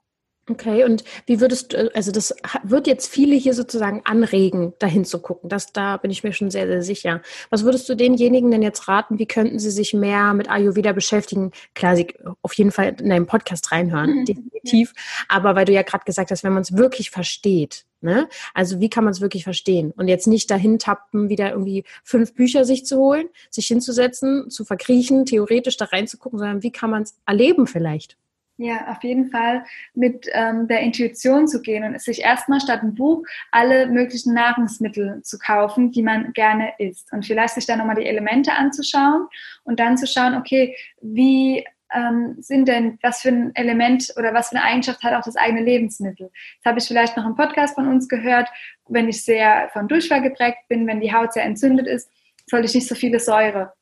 Okay, 0.50 0.86
und 0.86 1.04
wie 1.26 1.42
würdest 1.42 1.74
du, 1.74 1.94
also 1.94 2.10
das 2.14 2.34
wird 2.64 2.88
jetzt 2.88 3.12
viele 3.12 3.36
hier 3.36 3.54
sozusagen 3.54 4.02
anregen, 4.06 4.74
dahin 4.80 5.04
zu 5.04 5.20
gucken. 5.20 5.50
Das, 5.50 5.74
da 5.74 5.98
bin 5.98 6.10
ich 6.10 6.24
mir 6.24 6.32
schon 6.32 6.50
sehr, 6.50 6.68
sehr 6.68 6.82
sicher. 6.84 7.22
Was 7.50 7.66
würdest 7.66 7.90
du 7.90 7.96
denjenigen 7.96 8.50
denn 8.50 8.62
jetzt 8.62 8.88
raten? 8.88 9.20
Wie 9.20 9.26
könnten 9.26 9.60
sie 9.60 9.72
sich 9.72 9.94
mehr 9.94 10.34
mit 10.34 10.50
Ayurveda 10.50 10.94
beschäftigen? 10.94 11.52
Klar, 11.76 11.98
sie 11.98 12.08
auf 12.42 12.54
jeden 12.54 12.72
Fall 12.72 12.96
in 12.98 13.10
deinem 13.10 13.28
Podcast 13.28 13.74
reinhören, 13.74 14.20
mhm. 14.20 14.26
definitiv. 14.26 14.94
Aber 15.28 15.56
weil 15.56 15.66
du 15.66 15.74
ja 15.74 15.82
gerade 15.82 16.06
gesagt 16.06 16.32
hast, 16.32 16.46
wenn 16.46 16.54
man 16.54 16.62
es 16.62 16.78
wirklich 16.78 17.12
versteht, 17.12 17.84
ne? 18.00 18.30
Also 18.54 18.80
wie 18.80 18.90
kann 18.90 19.04
man 19.04 19.12
es 19.12 19.20
wirklich 19.20 19.44
verstehen? 19.44 19.92
Und 19.98 20.08
jetzt 20.08 20.28
nicht 20.28 20.50
dahin 20.50 20.80
tappen, 20.80 21.28
wieder 21.28 21.52
irgendwie 21.52 21.84
fünf 22.06 22.34
Bücher 22.34 22.64
sich 22.64 22.86
zu 22.86 22.98
holen, 22.98 23.28
sich 23.50 23.68
hinzusetzen, 23.68 24.50
zu 24.50 24.64
verkriechen, 24.64 25.26
theoretisch 25.26 25.76
da 25.76 25.86
reinzugucken, 25.86 26.40
sondern 26.40 26.64
wie 26.64 26.72
kann 26.72 26.90
man 26.90 27.04
es 27.04 27.16
erleben 27.26 27.68
vielleicht? 27.68 28.16
Ja, 28.60 28.88
auf 28.88 29.04
jeden 29.04 29.30
Fall 29.30 29.64
mit 29.94 30.28
ähm, 30.34 30.68
der 30.68 30.80
Intuition 30.80 31.48
zu 31.48 31.62
gehen 31.62 31.84
und 31.84 32.02
sich 32.02 32.22
erstmal 32.22 32.60
statt 32.60 32.82
ein 32.82 32.96
Buch 32.96 33.24
alle 33.52 33.86
möglichen 33.86 34.34
Nahrungsmittel 34.34 35.22
zu 35.22 35.38
kaufen, 35.38 35.92
die 35.92 36.02
man 36.02 36.34
gerne 36.34 36.74
isst. 36.80 37.14
Und 37.14 37.24
vielleicht 37.24 37.54
sich 37.54 37.68
dann 37.68 37.78
nochmal 37.78 37.98
die 37.98 38.08
Elemente 38.08 38.54
anzuschauen 38.54 39.28
und 39.64 39.80
dann 39.80 39.96
zu 39.96 40.08
schauen, 40.08 40.34
okay, 40.34 40.76
wie 41.02 41.66
ähm, 41.94 42.36
sind 42.40 42.68
denn, 42.68 42.98
was 43.04 43.22
für 43.22 43.30
ein 43.30 43.56
Element 43.56 44.12
oder 44.18 44.34
was 44.34 44.50
für 44.50 44.56
eine 44.56 44.66
Eigenschaft 44.66 45.04
hat 45.04 45.14
auch 45.14 45.24
das 45.24 45.36
eigene 45.36 45.62
Lebensmittel? 45.62 46.32
Das 46.58 46.72
habe 46.72 46.80
ich 46.80 46.88
vielleicht 46.88 47.16
noch 47.16 47.28
im 47.28 47.36
Podcast 47.36 47.76
von 47.76 47.88
uns 47.88 48.10
gehört, 48.10 48.50
wenn 48.88 49.08
ich 49.08 49.24
sehr 49.24 49.70
von 49.72 49.88
Durchfall 49.88 50.24
geprägt 50.24 50.68
bin, 50.68 50.88
wenn 50.88 51.00
die 51.00 51.14
Haut 51.14 51.34
sehr 51.34 51.44
entzündet 51.44 51.86
ist, 51.86 52.10
sollte 52.48 52.66
ich 52.66 52.74
nicht 52.74 52.88
so 52.88 52.96
viele 52.96 53.20
Säure 53.20 53.74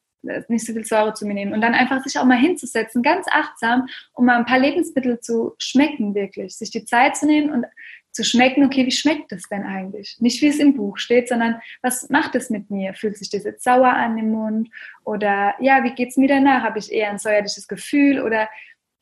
nicht 0.47 0.65
so 0.65 0.73
viel 0.73 0.85
Säure 0.85 1.13
zu 1.13 1.25
mir 1.25 1.33
nehmen. 1.33 1.53
Und 1.53 1.61
dann 1.61 1.73
einfach 1.73 2.03
sich 2.03 2.17
auch 2.19 2.25
mal 2.25 2.37
hinzusetzen, 2.37 3.03
ganz 3.03 3.27
achtsam, 3.31 3.87
um 4.13 4.25
mal 4.25 4.37
ein 4.37 4.45
paar 4.45 4.59
Lebensmittel 4.59 5.19
zu 5.19 5.55
schmecken, 5.57 6.15
wirklich. 6.15 6.55
Sich 6.55 6.71
die 6.71 6.85
Zeit 6.85 7.17
zu 7.17 7.25
nehmen 7.25 7.51
und 7.51 7.65
zu 8.15 8.23
schmecken, 8.23 8.63
okay, 8.63 8.85
wie 8.85 8.91
schmeckt 8.91 9.31
das 9.31 9.43
denn 9.49 9.63
eigentlich? 9.63 10.15
Nicht 10.19 10.41
wie 10.41 10.47
es 10.47 10.59
im 10.59 10.75
Buch 10.75 10.97
steht, 10.97 11.27
sondern 11.27 11.61
was 11.81 12.09
macht 12.09 12.33
es 12.35 12.49
mit 12.49 12.71
mir? 12.71 12.93
Fühlt 12.93 13.17
sich 13.17 13.29
das 13.29 13.43
jetzt 13.43 13.63
sauer 13.63 13.91
an 13.91 14.17
im 14.17 14.31
Mund? 14.31 14.69
Oder 15.03 15.53
ja, 15.59 15.83
wie 15.83 15.91
geht 15.91 16.09
es 16.09 16.17
mir 16.17 16.29
danach? 16.29 16.63
Habe 16.63 16.79
ich 16.79 16.91
eher 16.91 17.09
ein 17.09 17.19
säuerliches 17.19 17.67
Gefühl 17.67 18.21
oder 18.21 18.47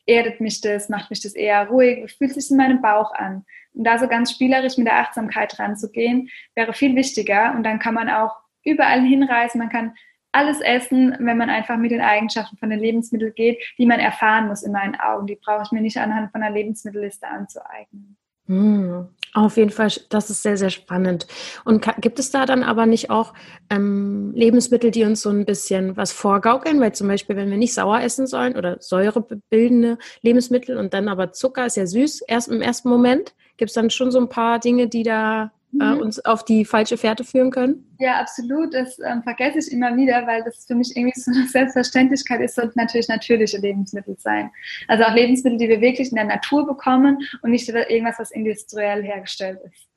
erdet 0.08 0.42
mich 0.42 0.62
das, 0.62 0.90
macht 0.90 1.12
mich 1.12 1.22
das 1.22 1.34
eher 1.34 1.68
ruhig? 1.68 2.04
Wie 2.04 2.08
fühlt 2.08 2.34
sich 2.34 2.50
in 2.50 2.58
meinem 2.58 2.82
Bauch 2.82 3.14
an? 3.14 3.46
Und 3.74 3.84
da 3.84 4.00
so 4.00 4.08
ganz 4.08 4.32
spielerisch 4.32 4.78
mit 4.78 4.88
der 4.88 5.00
Achtsamkeit 5.00 5.60
ranzugehen, 5.60 6.30
wäre 6.56 6.74
viel 6.74 6.96
wichtiger. 6.96 7.54
Und 7.56 7.64
dann 7.64 7.78
kann 7.78 7.94
man 7.94 8.10
auch 8.10 8.36
überall 8.64 9.02
hinreisen. 9.02 9.60
Man 9.60 9.70
kann 9.70 9.94
alles 10.34 10.60
essen, 10.62 11.16
wenn 11.20 11.38
man 11.38 11.50
einfach 11.50 11.78
mit 11.78 11.92
den 11.92 12.02
Eigenschaften 12.02 12.58
von 12.58 12.70
den 12.70 12.80
Lebensmitteln 12.80 13.34
geht, 13.36 13.64
die 13.78 13.86
man 13.86 14.00
erfahren 14.00 14.48
muss 14.48 14.64
in 14.64 14.72
meinen 14.72 14.96
Augen. 14.96 15.28
Die 15.28 15.36
brauche 15.36 15.64
ich 15.64 15.72
mir 15.72 15.82
nicht 15.82 15.98
anhand 15.98 16.32
von 16.32 16.42
einer 16.42 16.54
Lebensmittelliste 16.54 17.28
anzueignen. 17.28 18.18
Hm, 18.48 19.08
auf 19.34 19.56
jeden 19.56 19.70
Fall, 19.70 19.90
das 20.10 20.30
ist 20.30 20.44
sehr, 20.44 20.58
sehr 20.58 20.70
spannend. 20.70 21.28
Und 21.64 21.88
gibt 22.02 22.20
es 22.20 22.30
da 22.30 22.46
dann 22.46 22.62
aber 22.62 22.86
nicht 22.86 23.10
auch 23.10 23.34
ähm, 23.70 24.34
Lebensmittel, 24.36 24.92
die 24.92 25.06
uns 25.06 25.22
so 25.22 25.30
ein 25.30 25.46
bisschen 25.46 25.96
was 25.96 26.12
vorgaukeln? 26.12 26.82
Weil 26.82 26.94
zum 26.94 27.08
Beispiel, 27.08 27.38
wenn 27.38 27.50
wir 27.50 27.58
nicht 27.58 27.74
sauer 27.74 28.02
essen 28.02 28.28
sollen 28.28 28.58
oder 28.58 28.78
säurebildende 28.82 29.98
Lebensmittel 30.22 30.78
und 30.78 30.94
dann 30.94 31.08
aber 31.08 31.32
Zucker 31.32 31.66
ist 31.66 31.78
ja 31.78 31.86
süß, 31.86 32.22
erst 32.28 32.50
im 32.50 32.62
ersten 32.62 32.90
Moment, 32.90 33.34
gibt 33.56 33.70
es 33.70 33.76
dann 33.76 33.90
schon 33.90 34.12
so 34.12 34.20
ein 34.20 34.30
paar 34.30 34.60
Dinge, 34.60 34.88
die 34.90 35.04
da 35.04 35.52
äh, 35.80 35.96
mhm. 35.96 36.02
uns 36.02 36.24
auf 36.24 36.46
die 36.46 36.66
falsche 36.66 36.98
Fährte 36.98 37.24
führen 37.24 37.52
können? 37.52 37.96
Ja, 38.00 38.20
absolut. 38.20 38.74
Das 38.74 39.00
ähm, 39.00 39.24
vergesse 39.24 39.60
ich 39.60 39.72
immer 39.72 39.96
wieder, 39.96 40.26
weil 40.28 40.44
das 40.44 40.66
für 40.66 40.76
mich 40.76 40.96
irgendwie 40.96 41.20
so 41.20 41.32
eine 41.32 41.48
Selbstverständlichkeit 41.48 42.42
ist, 42.42 42.56
sollten 42.56 42.80
natürlich 42.80 43.08
natürliche 43.08 43.58
Lebensmittel 43.58 44.16
sein. 44.20 44.52
Also 44.88 45.04
auch 45.04 45.14
Lebensmittel, 45.14 45.58
die 45.58 45.70
wir 45.70 45.82
wirklich 45.82 46.10
in 46.10 46.16
der 46.16 46.26
Natur 46.26 46.66
bekommen 46.66 47.20
und 47.42 47.52
nicht 47.52 47.68
irgendwas, 47.70 48.20
was 48.20 48.32
industriell 48.32 49.04
hergestellt 49.04 49.60
ist. 49.66 49.88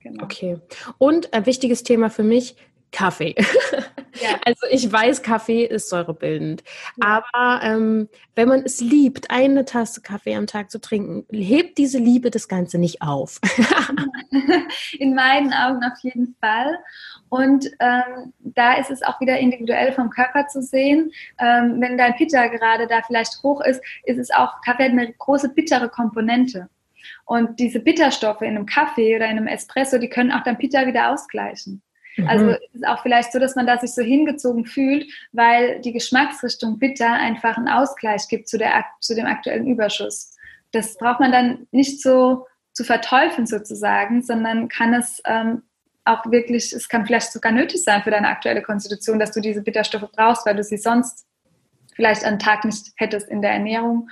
Genau. 0.00 0.24
Okay. 0.24 0.58
Und 0.98 1.32
ein 1.34 1.46
wichtiges 1.46 1.82
Thema 1.82 2.10
für 2.10 2.22
mich, 2.22 2.56
Kaffee. 2.92 3.34
Ja. 4.20 4.38
Also 4.44 4.66
ich 4.70 4.90
weiß, 4.90 5.22
Kaffee 5.22 5.64
ist 5.64 5.88
säurebildend. 5.88 6.62
Ja. 7.02 7.22
Aber 7.32 7.62
ähm, 7.64 8.08
wenn 8.34 8.48
man 8.48 8.62
es 8.64 8.80
liebt, 8.80 9.30
eine 9.30 9.64
Tasse 9.64 10.02
Kaffee 10.02 10.34
am 10.34 10.46
Tag 10.46 10.70
zu 10.70 10.80
trinken, 10.80 11.26
hebt 11.30 11.78
diese 11.78 11.98
Liebe 11.98 12.30
das 12.30 12.48
Ganze 12.48 12.78
nicht 12.78 13.02
auf. 13.02 13.40
In 14.98 15.14
meinen 15.14 15.52
Augen 15.52 15.82
auf 15.84 15.98
jeden 16.02 16.36
Fall. 16.40 16.78
Und 17.28 17.66
ähm, 17.80 18.32
da 18.38 18.74
ist 18.74 18.90
es 18.90 19.02
auch 19.02 19.20
wieder 19.20 19.38
individuell 19.38 19.92
vom 19.92 20.10
Körper 20.10 20.46
zu 20.46 20.62
sehen. 20.62 21.10
Ähm, 21.38 21.80
wenn 21.80 21.98
dein 21.98 22.14
Pitta 22.16 22.46
gerade 22.48 22.86
da 22.86 23.02
vielleicht 23.06 23.42
hoch 23.42 23.60
ist, 23.62 23.82
ist 24.04 24.18
es 24.18 24.30
auch, 24.30 24.60
Kaffee 24.62 24.84
hat 24.84 24.92
eine 24.92 25.12
große 25.12 25.50
bittere 25.50 25.88
Komponente. 25.88 26.68
Und 27.24 27.58
diese 27.58 27.80
Bitterstoffe 27.80 28.42
in 28.42 28.56
einem 28.56 28.66
Kaffee 28.66 29.16
oder 29.16 29.26
in 29.26 29.36
einem 29.36 29.46
Espresso, 29.46 29.98
die 29.98 30.08
können 30.08 30.32
auch 30.32 30.42
dein 30.42 30.58
Pitta 30.58 30.86
wieder 30.86 31.10
ausgleichen. 31.10 31.82
Mhm. 32.16 32.28
Also 32.28 32.50
es 32.50 32.74
ist 32.74 32.86
auch 32.86 33.02
vielleicht 33.02 33.32
so, 33.32 33.38
dass 33.38 33.56
man 33.56 33.66
da 33.66 33.78
sich 33.78 33.92
so 33.92 34.02
hingezogen 34.02 34.64
fühlt, 34.64 35.06
weil 35.32 35.80
die 35.80 35.92
Geschmacksrichtung 35.92 36.78
bitter 36.78 37.12
einfach 37.12 37.56
einen 37.56 37.68
Ausgleich 37.68 38.28
gibt 38.28 38.48
zu, 38.48 38.58
der, 38.58 38.84
zu 39.00 39.14
dem 39.14 39.26
aktuellen 39.26 39.66
Überschuss. 39.66 40.34
Das 40.72 40.96
braucht 40.96 41.20
man 41.20 41.32
dann 41.32 41.66
nicht 41.70 42.02
so 42.02 42.46
zu 42.72 42.84
verteufeln 42.84 43.46
sozusagen, 43.46 44.22
sondern 44.22 44.68
kann 44.68 44.92
es 44.92 45.22
ähm, 45.24 45.62
auch 46.04 46.24
wirklich, 46.30 46.72
es 46.72 46.88
kann 46.88 47.06
vielleicht 47.06 47.32
sogar 47.32 47.52
nötig 47.52 47.82
sein 47.82 48.02
für 48.02 48.10
deine 48.10 48.28
aktuelle 48.28 48.62
Konstitution, 48.62 49.18
dass 49.18 49.32
du 49.32 49.40
diese 49.40 49.62
Bitterstoffe 49.62 50.10
brauchst, 50.12 50.46
weil 50.46 50.56
du 50.56 50.62
sie 50.62 50.76
sonst 50.76 51.26
vielleicht 51.94 52.24
einen 52.24 52.38
Tag 52.38 52.64
nicht 52.64 52.92
hättest 52.96 53.28
in 53.28 53.42
der 53.42 53.52
Ernährung. 53.52 54.08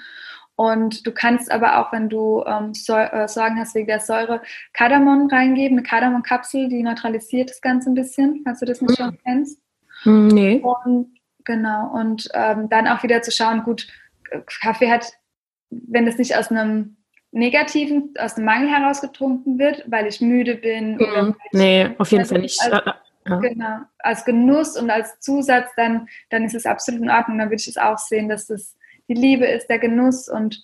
Und 0.57 1.07
du 1.07 1.13
kannst 1.13 1.51
aber 1.51 1.79
auch, 1.79 1.93
wenn 1.93 2.09
du 2.09 2.45
ähm, 2.47 2.75
so, 2.75 2.95
äh, 2.95 3.27
Sorgen 3.27 3.59
hast 3.59 3.75
wegen 3.75 3.89
der 3.89 4.01
Säure, 4.01 4.41
Kardamom 4.73 5.29
reingeben, 5.29 5.79
eine 5.79 5.87
Kardamomkapsel, 5.87 6.69
die 6.69 6.83
neutralisiert 6.83 7.51
das 7.51 7.61
Ganze 7.61 7.91
ein 7.91 7.95
bisschen, 7.95 8.43
falls 8.45 8.61
du 8.61 8.67
das 8.67 8.81
nicht 8.81 8.97
schon 8.97 9.19
kennst. 9.25 9.61
Hm, 10.03 10.29
nee. 10.29 10.61
Und, 10.63 11.19
genau, 11.45 11.91
und 11.93 12.29
ähm, 12.35 12.69
dann 12.69 12.87
auch 12.87 13.03
wieder 13.03 13.23
zu 13.23 13.33
schauen, 13.33 13.65
gut, 13.65 13.89
Kaffee 14.61 14.91
hat, 14.91 15.13
wenn 15.71 16.07
das 16.07 16.19
nicht 16.19 16.37
aus 16.37 16.51
einem 16.51 16.97
Negativen, 17.33 18.15
aus 18.19 18.37
dem 18.37 18.45
Mangel 18.45 18.71
heraus 18.71 19.01
getrunken 19.01 19.59
wird, 19.59 19.85
weil 19.89 20.07
ich 20.07 20.21
müde 20.21 20.55
bin. 20.55 20.97
Mhm. 20.97 21.35
Nee, 21.53 21.91
auf 21.99 22.13
jeden 22.13 22.27
Fall 22.27 22.41
nicht. 22.41 22.61
Als, 22.63 22.85
ja. 23.27 23.37
Genau, 23.41 23.79
als 23.99 24.25
Genuss 24.25 24.77
und 24.77 24.89
als 24.89 25.19
Zusatz, 25.19 25.69
dann, 25.77 26.09
dann 26.31 26.45
ist 26.45 26.55
es 26.55 26.65
absolut 26.65 27.03
in 27.03 27.11
Ordnung. 27.11 27.39
Dann 27.39 27.49
würde 27.49 27.61
ich 27.61 27.67
es 27.67 27.77
auch 27.77 27.99
sehen, 27.99 28.29
dass 28.29 28.47
das 28.47 28.77
die 29.09 29.15
Liebe 29.15 29.47
ist, 29.47 29.69
der 29.69 29.79
Genuss 29.79 30.29
und 30.29 30.63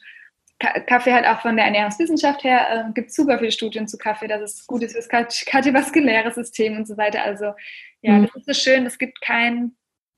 Kaffee 0.59 1.13
hat 1.13 1.25
auch 1.25 1.41
von 1.41 1.57
der 1.57 1.65
Ernährungswissenschaft 1.65 2.45
her, 2.45 2.87
äh, 2.89 2.93
gibt 2.93 3.13
super 3.13 3.39
viele 3.39 3.51
Studien 3.51 3.89
zu 3.89 3.97
Kaffee, 3.97 4.29
dass 4.29 4.43
es 4.43 4.67
gut 4.67 4.83
ist 4.83 4.93
für 4.93 5.25
das 5.25 5.45
kardiovaskuläre 5.47 6.33
System 6.33 6.77
und 6.77 6.87
so 6.87 6.99
weiter. 6.99 7.23
Also 7.23 7.55
ja, 8.03 8.13
mhm. 8.13 8.27
das 8.27 8.37
ist 8.37 8.47
so 8.47 8.71
schön. 8.71 8.85
Es 8.85 8.99
gibt 8.99 9.21
kein, 9.23 9.73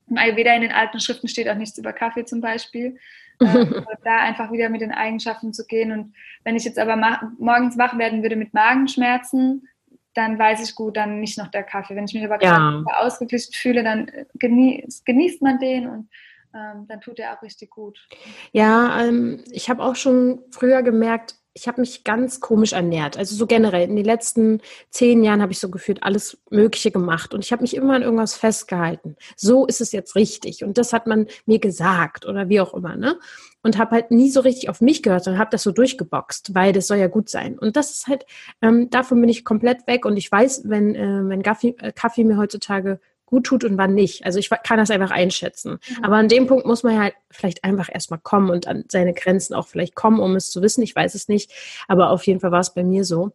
im 0.09 0.17
Ayurveda 0.17 0.53
in 0.55 0.63
den 0.63 0.73
alten 0.73 0.99
Schriften 0.99 1.29
steht 1.29 1.49
auch 1.49 1.55
nichts 1.55 1.79
über 1.79 1.93
Kaffee 1.93 2.25
zum 2.25 2.41
Beispiel. 2.41 2.99
Äh, 3.39 3.67
da 4.05 4.19
einfach 4.19 4.53
wieder 4.53 4.69
mit 4.69 4.81
den 4.81 4.93
Eigenschaften 4.93 5.53
zu 5.53 5.65
gehen. 5.67 5.93
Und 5.93 6.15
wenn 6.45 6.57
ich 6.57 6.65
jetzt 6.65 6.79
aber 6.79 6.97
morgens 7.39 7.79
wach 7.79 7.97
werden 7.99 8.23
würde 8.23 8.37
mit 8.37 8.53
Magenschmerzen, 8.53 9.69
dann 10.15 10.39
weiß 10.39 10.63
ich 10.69 10.75
gut, 10.75 10.97
dann 10.97 11.21
nicht 11.21 11.39
noch 11.39 11.49
der 11.49 11.63
Kaffee. 11.63 11.97
Wenn 11.97 12.05
ich 12.05 12.15
mich 12.15 12.25
aber 12.25 12.43
ja. 12.43 12.83
ausgeglichen 12.99 13.53
fühle, 13.55 13.83
dann 13.83 14.11
genießt, 14.35 15.07
genießt 15.07 15.41
man 15.41 15.59
den 15.59 15.89
und 15.89 16.09
ähm, 16.55 16.87
dann 16.89 17.01
tut 17.01 17.19
er 17.19 17.37
auch 17.37 17.43
richtig 17.43 17.71
gut. 17.71 18.07
Ja, 18.53 19.01
ähm, 19.03 19.45
ich 19.51 19.71
habe 19.71 19.83
auch 19.83 19.97
schon 19.97 20.41
früher 20.51 20.83
gemerkt, 20.83 21.37
ich 21.55 21.69
habe 21.69 21.81
mich 21.81 22.05
ganz 22.05 22.41
komisch 22.41 22.73
ernährt. 22.73 23.19
Also 23.19 23.37
so 23.37 23.47
generell. 23.47 23.89
In 23.89 23.97
den 23.97 24.05
letzten 24.05 24.61
zehn 24.91 25.23
Jahren 25.23 25.43
habe 25.43 25.53
ich 25.53 25.59
so 25.59 25.71
gefühlt 25.71 26.03
alles 26.03 26.39
Mögliche 26.51 26.91
gemacht 26.91 27.35
und 27.35 27.45
ich 27.45 27.53
habe 27.53 27.63
mich 27.63 27.77
immer 27.77 27.95
an 27.95 28.03
irgendwas 28.03 28.35
festgehalten. 28.35 29.17
So 29.37 29.67
ist 29.67 29.81
es 29.81 29.93
jetzt 29.93 30.15
richtig 30.15 30.65
und 30.65 30.79
das 30.79 30.93
hat 30.93 31.07
man 31.07 31.27
mir 31.47 31.59
gesagt 31.59 32.27
oder 32.27 32.49
wie 32.49 32.61
auch 32.61 32.75
immer, 32.75 32.97
ne? 32.97 33.19
Und 33.65 33.79
habe 33.79 33.93
halt 33.93 34.11
nie 34.11 34.31
so 34.31 34.41
richtig 34.41 34.69
auf 34.71 34.81
mich 34.81 35.05
gehört, 35.05 35.23
sondern 35.25 35.41
habe 35.41 35.51
das 35.53 35.63
so 35.63 35.71
durchgeboxt, 35.71 36.53
weil 36.55 36.73
das 36.73 36.89
soll 36.89 36.97
ja 36.97 37.07
gut 37.07 37.29
sein. 37.29 37.57
Und 37.59 37.77
das 37.77 37.93
ist 37.93 38.09
halt, 38.09 38.27
ähm, 38.61 38.91
davon 38.91 39.21
bin 39.21 39.31
ich 39.31 39.45
komplett 39.45 39.87
weg 39.87 40.05
und 40.05 40.17
ich 40.17 40.33
weiß, 40.33 40.63
wenn, 40.65 40.97
äh, 40.97 41.29
wenn 41.29 41.43
Kaffee, 41.43 41.77
äh, 41.79 41.93
Kaffee 41.93 42.25
mir 42.25 42.39
heutzutage 42.39 42.99
gut 43.33 43.47
tut 43.47 43.65
und 43.65 43.79
wann 43.79 43.95
nicht. 43.95 44.27
Also 44.27 44.39
ich 44.39 44.51
kann 44.51 44.77
das 44.77 44.91
einfach 44.91 45.11
einschätzen. 45.11 45.73
Mhm. 45.73 46.05
Aber 46.05 46.17
an 46.17 46.29
dem 46.29 46.47
Punkt 46.47 46.67
muss 46.67 46.83
man 46.83 46.95
ja 46.95 47.01
halt 47.01 47.15
vielleicht 47.31 47.65
einfach 47.65 47.89
erstmal 47.91 48.21
kommen 48.21 48.51
und 48.51 48.69
an 48.69 48.85
seine 48.89 49.15
Grenzen 49.15 49.55
auch 49.55 49.67
vielleicht 49.67 49.95
kommen, 49.95 50.21
um 50.21 50.37
es 50.37 50.51
zu 50.51 50.61
wissen. 50.61 50.83
Ich 50.83 50.95
weiß 50.95 51.15
es 51.15 51.29
nicht. 51.29 51.51
Aber 51.89 52.11
auf 52.11 52.27
jeden 52.27 52.41
Fall 52.41 52.53
war 52.53 52.61
es 52.61 52.75
bei 52.75 52.85
mir 52.85 53.05
so. 53.05 53.33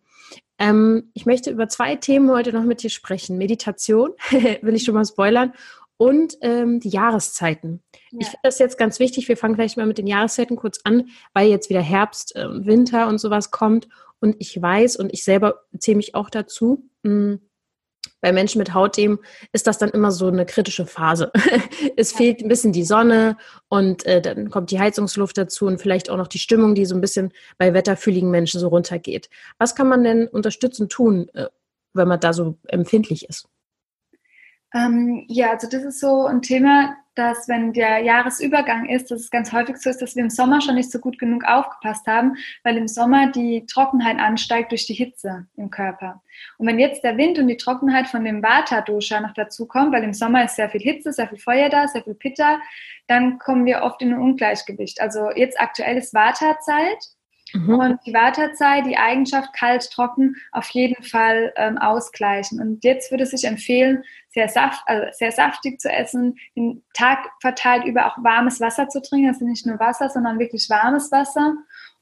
Ähm, 0.59 1.09
ich 1.15 1.25
möchte 1.25 1.49
über 1.49 1.67
zwei 1.67 1.95
Themen 1.95 2.29
heute 2.29 2.53
noch 2.53 2.63
mit 2.63 2.83
dir 2.83 2.91
sprechen. 2.91 3.39
Meditation, 3.39 4.11
will 4.61 4.75
ich 4.75 4.83
schon 4.83 4.93
mal 4.93 5.03
spoilern, 5.05 5.53
und 5.97 6.37
ähm, 6.41 6.79
die 6.79 6.89
Jahreszeiten. 6.89 7.81
Ja. 8.11 8.19
Ich 8.19 8.27
finde 8.27 8.41
das 8.43 8.59
jetzt 8.59 8.77
ganz 8.77 8.99
wichtig. 8.99 9.27
Wir 9.27 9.35
fangen 9.35 9.55
gleich 9.55 9.77
mal 9.77 9.87
mit 9.87 9.97
den 9.97 10.05
Jahreszeiten 10.05 10.55
kurz 10.55 10.79
an, 10.83 11.09
weil 11.33 11.49
jetzt 11.49 11.71
wieder 11.71 11.81
Herbst, 11.81 12.35
äh, 12.35 12.45
Winter 12.65 13.07
und 13.07 13.17
sowas 13.17 13.49
kommt. 13.49 13.87
Und 14.19 14.35
ich 14.37 14.61
weiß 14.61 14.97
und 14.97 15.11
ich 15.11 15.23
selber 15.23 15.63
zähle 15.79 15.97
mich 15.97 16.13
auch 16.13 16.29
dazu, 16.29 16.87
mh, 17.01 17.11
hm, 17.11 17.41
bei 18.21 18.31
Menschen 18.31 18.59
mit 18.59 18.73
Hautthemen 18.73 19.19
ist 19.51 19.67
das 19.67 19.77
dann 19.77 19.89
immer 19.89 20.11
so 20.11 20.27
eine 20.27 20.45
kritische 20.45 20.85
Phase. 20.85 21.31
es 21.97 22.11
ja. 22.11 22.17
fehlt 22.17 22.41
ein 22.41 22.47
bisschen 22.47 22.71
die 22.71 22.83
Sonne 22.83 23.37
und 23.69 24.05
äh, 24.05 24.21
dann 24.21 24.49
kommt 24.49 24.71
die 24.71 24.79
Heizungsluft 24.79 25.37
dazu 25.37 25.65
und 25.65 25.81
vielleicht 25.81 26.09
auch 26.09 26.17
noch 26.17 26.27
die 26.27 26.39
Stimmung, 26.39 26.75
die 26.75 26.85
so 26.85 26.95
ein 26.95 27.01
bisschen 27.01 27.31
bei 27.57 27.73
wetterfühligen 27.73 28.31
Menschen 28.31 28.59
so 28.59 28.67
runtergeht. 28.67 29.29
Was 29.57 29.75
kann 29.75 29.87
man 29.87 30.03
denn 30.03 30.27
unterstützend 30.27 30.91
tun, 30.91 31.29
äh, 31.33 31.47
wenn 31.93 32.07
man 32.07 32.19
da 32.19 32.33
so 32.33 32.57
empfindlich 32.67 33.27
ist? 33.29 33.47
Ähm, 34.73 35.25
ja, 35.27 35.51
also 35.51 35.67
das 35.69 35.83
ist 35.83 35.99
so 35.99 36.25
ein 36.25 36.41
Thema, 36.41 36.95
dass 37.17 37.47
wenn 37.47 37.73
der 37.73 37.99
Jahresübergang 37.99 38.87
ist, 38.87 39.09
dass 39.11 39.21
es 39.21 39.29
ganz 39.31 39.51
häufig 39.51 39.77
so 39.77 39.89
ist, 39.89 40.01
dass 40.01 40.15
wir 40.15 40.23
im 40.23 40.29
Sommer 40.29 40.61
schon 40.61 40.75
nicht 40.75 40.91
so 40.91 40.99
gut 40.99 41.17
genug 41.17 41.43
aufgepasst 41.45 42.05
haben, 42.07 42.35
weil 42.63 42.77
im 42.77 42.87
Sommer 42.87 43.31
die 43.31 43.65
Trockenheit 43.65 44.19
ansteigt 44.19 44.71
durch 44.71 44.85
die 44.85 44.93
Hitze 44.93 45.47
im 45.57 45.69
Körper. 45.69 46.21
Und 46.57 46.67
wenn 46.67 46.79
jetzt 46.79 47.03
der 47.03 47.17
Wind 47.17 47.39
und 47.39 47.47
die 47.47 47.57
Trockenheit 47.57 48.07
von 48.07 48.23
dem 48.23 48.43
Vata-Dosha 48.43 49.19
noch 49.19 49.33
dazu 49.33 49.65
kommt, 49.65 49.91
weil 49.91 50.03
im 50.03 50.13
Sommer 50.13 50.45
ist 50.45 50.55
sehr 50.55 50.69
viel 50.69 50.81
Hitze, 50.81 51.11
sehr 51.11 51.27
viel 51.27 51.39
Feuer 51.39 51.69
da, 51.69 51.87
sehr 51.87 52.03
viel 52.03 52.15
Pitta, 52.15 52.59
dann 53.07 53.39
kommen 53.39 53.65
wir 53.65 53.81
oft 53.81 54.01
in 54.01 54.13
ein 54.13 54.19
Ungleichgewicht. 54.19 55.01
Also 55.01 55.31
jetzt 55.31 55.59
aktuell 55.59 55.97
ist 55.97 56.13
Vata-Zeit 56.13 57.16
Mhm. 57.53 57.75
Und 57.75 57.99
die 58.05 58.13
Wartezeit, 58.13 58.85
die 58.85 58.97
Eigenschaft 58.97 59.53
kalt, 59.53 59.89
trocken, 59.91 60.35
auf 60.51 60.69
jeden 60.69 61.03
Fall 61.03 61.53
ähm, 61.55 61.77
ausgleichen. 61.77 62.59
Und 62.59 62.83
jetzt 62.83 63.11
würde 63.11 63.23
es 63.23 63.31
sich 63.31 63.45
empfehlen, 63.45 64.03
sehr, 64.29 64.49
saft, 64.49 64.81
also 64.85 65.07
sehr 65.13 65.31
saftig 65.31 65.79
zu 65.79 65.91
essen, 65.91 66.37
den 66.55 66.83
Tag 66.93 67.19
verteilt 67.41 67.85
über 67.85 68.07
auch 68.07 68.23
warmes 68.23 68.59
Wasser 68.59 68.89
zu 68.89 69.01
trinken. 69.01 69.29
Also 69.29 69.45
nicht 69.45 69.65
nur 69.65 69.79
Wasser, 69.79 70.09
sondern 70.09 70.39
wirklich 70.39 70.69
warmes 70.69 71.11
Wasser. 71.11 71.55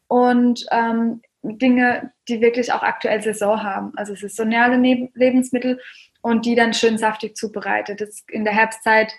Und 0.07 0.65
ähm, 0.71 1.21
Dinge, 1.53 2.11
die 2.27 2.41
wirklich 2.41 2.73
auch 2.73 2.83
aktuell 2.83 3.21
Saison 3.21 3.61
haben. 3.61 3.91
Also 3.95 4.15
saisonale 4.15 4.77
Lebensmittel 4.77 5.79
und 6.21 6.45
die 6.45 6.55
dann 6.55 6.73
schön 6.73 6.97
saftig 6.97 7.37
zubereitet. 7.37 8.01
Das 8.01 8.23
in 8.29 8.43
der 8.43 8.53
Herbstzeit 8.53 9.13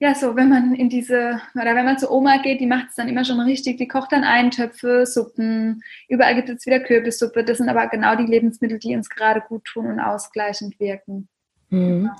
ja, 0.00 0.14
so, 0.14 0.36
wenn 0.36 0.48
man 0.48 0.74
in 0.74 0.88
diese, 0.88 1.40
oder 1.54 1.74
wenn 1.74 1.84
man 1.84 1.98
zu 1.98 2.10
Oma 2.10 2.38
geht, 2.38 2.60
die 2.60 2.66
macht 2.66 2.90
es 2.90 2.94
dann 2.94 3.08
immer 3.08 3.24
schon 3.24 3.40
richtig, 3.40 3.78
die 3.78 3.88
kocht 3.88 4.12
dann 4.12 4.22
Eintöpfe, 4.22 5.04
Suppen, 5.06 5.82
überall 6.08 6.36
gibt 6.36 6.48
es 6.48 6.66
wieder 6.66 6.78
Kürbissuppe. 6.78 7.42
Das 7.42 7.58
sind 7.58 7.68
aber 7.68 7.88
genau 7.88 8.14
die 8.14 8.26
Lebensmittel, 8.26 8.78
die 8.78 8.94
uns 8.94 9.10
gerade 9.10 9.40
gut 9.40 9.64
tun 9.64 9.86
und 9.86 9.98
ausgleichend 9.98 10.78
wirken. 10.78 11.28
Mhm. 11.70 12.10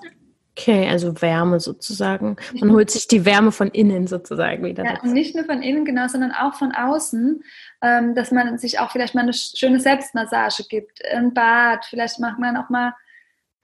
Okay, 0.59 0.89
also 0.89 1.23
Wärme 1.23 1.61
sozusagen. 1.61 2.37
Man 2.59 2.73
holt 2.73 2.91
sich 2.91 3.07
die 3.07 3.25
Wärme 3.25 3.53
von 3.53 3.69
innen 3.69 4.09
sozusagen 4.09 4.65
wieder. 4.65 4.85
Ja, 4.85 5.01
und 5.01 5.13
nicht 5.13 5.37
nur 5.37 5.45
von 5.45 5.63
innen, 5.63 5.85
genau, 5.85 6.09
sondern 6.09 6.33
auch 6.33 6.55
von 6.55 6.73
außen, 6.73 7.45
ähm, 7.81 8.15
dass 8.17 8.33
man 8.33 8.59
sich 8.59 8.81
auch 8.81 8.91
vielleicht 8.91 9.15
mal 9.15 9.21
eine 9.21 9.35
schöne 9.35 9.79
Selbstmassage 9.79 10.65
gibt, 10.69 11.01
ein 11.15 11.33
Bad, 11.33 11.85
vielleicht 11.85 12.19
macht 12.19 12.41
man 12.41 12.57
auch 12.57 12.71
mal 12.71 12.93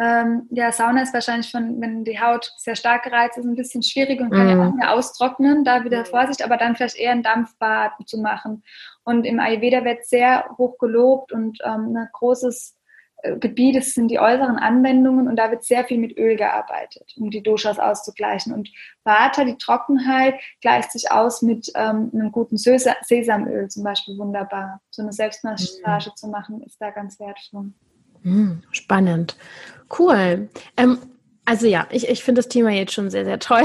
ähm, 0.00 0.48
ja, 0.50 0.72
Sauna 0.72 1.02
ist 1.02 1.14
wahrscheinlich 1.14 1.50
von, 1.50 1.80
wenn 1.80 2.04
die 2.04 2.20
Haut 2.20 2.52
sehr 2.56 2.74
stark 2.74 3.04
gereizt 3.04 3.38
ist, 3.38 3.44
ein 3.44 3.54
bisschen 3.54 3.82
schwierig 3.82 4.20
und 4.20 4.30
kann 4.30 4.46
mm. 4.46 4.50
ja 4.50 4.68
auch 4.68 4.74
mehr 4.74 4.92
austrocknen. 4.92 5.64
Da 5.64 5.84
wieder 5.84 6.04
Vorsicht, 6.04 6.42
aber 6.42 6.56
dann 6.56 6.74
vielleicht 6.74 6.96
eher 6.96 7.12
ein 7.12 7.22
Dampfbad 7.22 7.92
zu 8.06 8.18
machen. 8.18 8.64
Und 9.04 9.24
im 9.24 9.38
Ayurveda 9.38 9.84
wird 9.84 10.04
sehr 10.04 10.46
hoch 10.58 10.78
gelobt 10.78 11.32
und 11.32 11.58
ähm, 11.64 11.96
ein 11.96 12.08
großes 12.12 12.76
äh, 13.18 13.38
Gebiet 13.38 13.76
das 13.76 13.92
sind 13.92 14.08
die 14.08 14.18
äußeren 14.18 14.56
Anwendungen 14.56 15.28
und 15.28 15.36
da 15.36 15.52
wird 15.52 15.62
sehr 15.62 15.84
viel 15.84 15.98
mit 15.98 16.18
Öl 16.18 16.36
gearbeitet, 16.36 17.14
um 17.16 17.30
die 17.30 17.44
Doshas 17.44 17.78
auszugleichen. 17.78 18.52
Und 18.52 18.70
Vata, 19.04 19.44
die 19.44 19.58
Trockenheit, 19.58 20.34
gleicht 20.60 20.90
sich 20.90 21.12
aus 21.12 21.40
mit 21.40 21.70
ähm, 21.76 22.10
einem 22.12 22.32
guten 22.32 22.56
Sesamöl 22.56 23.68
zum 23.68 23.84
Beispiel 23.84 24.18
wunderbar. 24.18 24.80
So 24.90 25.02
eine 25.02 25.12
Selbstmassage 25.12 26.10
mm. 26.10 26.16
zu 26.16 26.26
machen, 26.26 26.62
ist 26.62 26.80
da 26.80 26.90
ganz 26.90 27.20
wertvoll. 27.20 27.72
Hm, 28.24 28.62
spannend. 28.70 29.36
Cool. 29.96 30.48
Ähm, 30.76 30.98
also 31.44 31.66
ja, 31.66 31.86
ich, 31.90 32.08
ich 32.08 32.24
finde 32.24 32.40
das 32.40 32.48
Thema 32.48 32.70
jetzt 32.70 32.92
schon 32.92 33.10
sehr, 33.10 33.24
sehr 33.24 33.38
toll. 33.38 33.64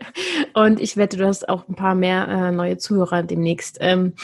Und 0.54 0.80
ich 0.80 0.96
wette, 0.96 1.16
du 1.16 1.26
hast 1.26 1.48
auch 1.48 1.68
ein 1.68 1.76
paar 1.76 1.94
mehr 1.94 2.28
äh, 2.28 2.52
neue 2.52 2.78
Zuhörer 2.78 3.22
demnächst. 3.22 3.78
Ähm, 3.80 4.14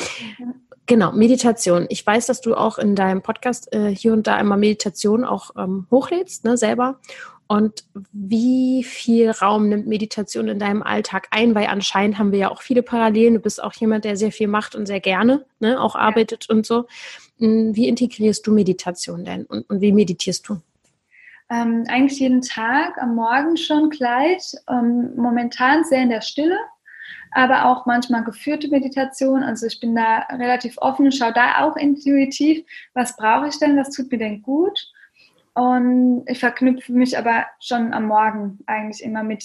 genau, 0.87 1.12
Meditation. 1.12 1.87
Ich 1.91 2.05
weiß, 2.05 2.26
dass 2.26 2.41
du 2.41 2.55
auch 2.55 2.79
in 2.79 2.97
deinem 2.97 3.22
Podcast 3.22 3.72
äh, 3.72 3.95
hier 3.95 4.12
und 4.12 4.26
da 4.26 4.35
einmal 4.35 4.59
Meditation 4.59 5.24
auch 5.24 5.51
ähm, 5.57 5.87
hochlädst, 5.91 6.45
ne, 6.45 6.57
selber. 6.57 6.99
Und 7.47 7.85
wie 8.12 8.85
viel 8.85 9.31
Raum 9.31 9.70
nimmt 9.70 9.87
Meditation 9.87 10.49
in 10.49 10.59
deinem 10.59 10.83
Alltag 10.83 11.29
ein? 11.31 11.55
Weil 11.55 11.68
anscheinend 11.68 12.18
haben 12.18 12.31
wir 12.31 12.39
ja 12.39 12.51
auch 12.51 12.61
viele 12.61 12.83
Parallelen. 12.83 13.35
Du 13.35 13.41
bist 13.41 13.62
auch 13.62 13.72
jemand, 13.74 14.05
der 14.05 14.18
sehr 14.18 14.33
viel 14.33 14.49
macht 14.49 14.74
und 14.74 14.85
sehr 14.85 15.01
gerne 15.01 15.47
ne, 15.59 15.81
auch 15.81 15.95
arbeitet 15.95 16.47
ja. 16.49 16.55
und 16.55 16.66
so. 16.66 16.87
Hm, 17.39 17.74
wie 17.74 17.89
integrierst 17.89 18.47
du 18.47 18.53
Meditation 18.53 19.24
denn 19.24 19.45
und, 19.47 19.68
und 19.70 19.80
wie 19.80 19.93
meditierst 19.93 20.49
du? 20.49 20.61
Ähm, 21.51 21.84
eigentlich 21.89 22.20
jeden 22.20 22.43
Tag, 22.43 22.99
am 23.01 23.14
Morgen 23.14 23.57
schon 23.57 23.91
gleich. 23.91 24.53
Ähm, 24.68 25.14
momentan 25.16 25.84
sehr 25.84 26.03
in 26.03 26.11
der 26.11 26.20
Stille, 26.20 26.59
aber 27.30 27.66
auch 27.66 27.86
manchmal 27.86 28.24
geführte 28.24 28.68
Meditation. 28.68 29.43
Also 29.43 29.66
ich 29.66 29.80
bin 29.80 29.95
da 29.95 30.26
relativ 30.30 30.76
offen, 30.78 31.11
schaue 31.11 31.32
da 31.32 31.64
auch 31.64 31.76
intuitiv, 31.76 32.66
was 32.93 33.16
brauche 33.16 33.49
ich 33.49 33.59
denn, 33.59 33.78
was 33.78 33.91
tut 33.91 34.11
mir 34.11 34.18
denn 34.18 34.43
gut. 34.43 34.78
Und 35.55 36.24
ich 36.26 36.39
verknüpfe 36.39 36.93
mich 36.93 37.18
aber 37.18 37.47
schon 37.61 37.93
am 37.93 38.07
Morgen 38.07 38.59
eigentlich 38.66 39.03
immer 39.03 39.22
mit 39.22 39.45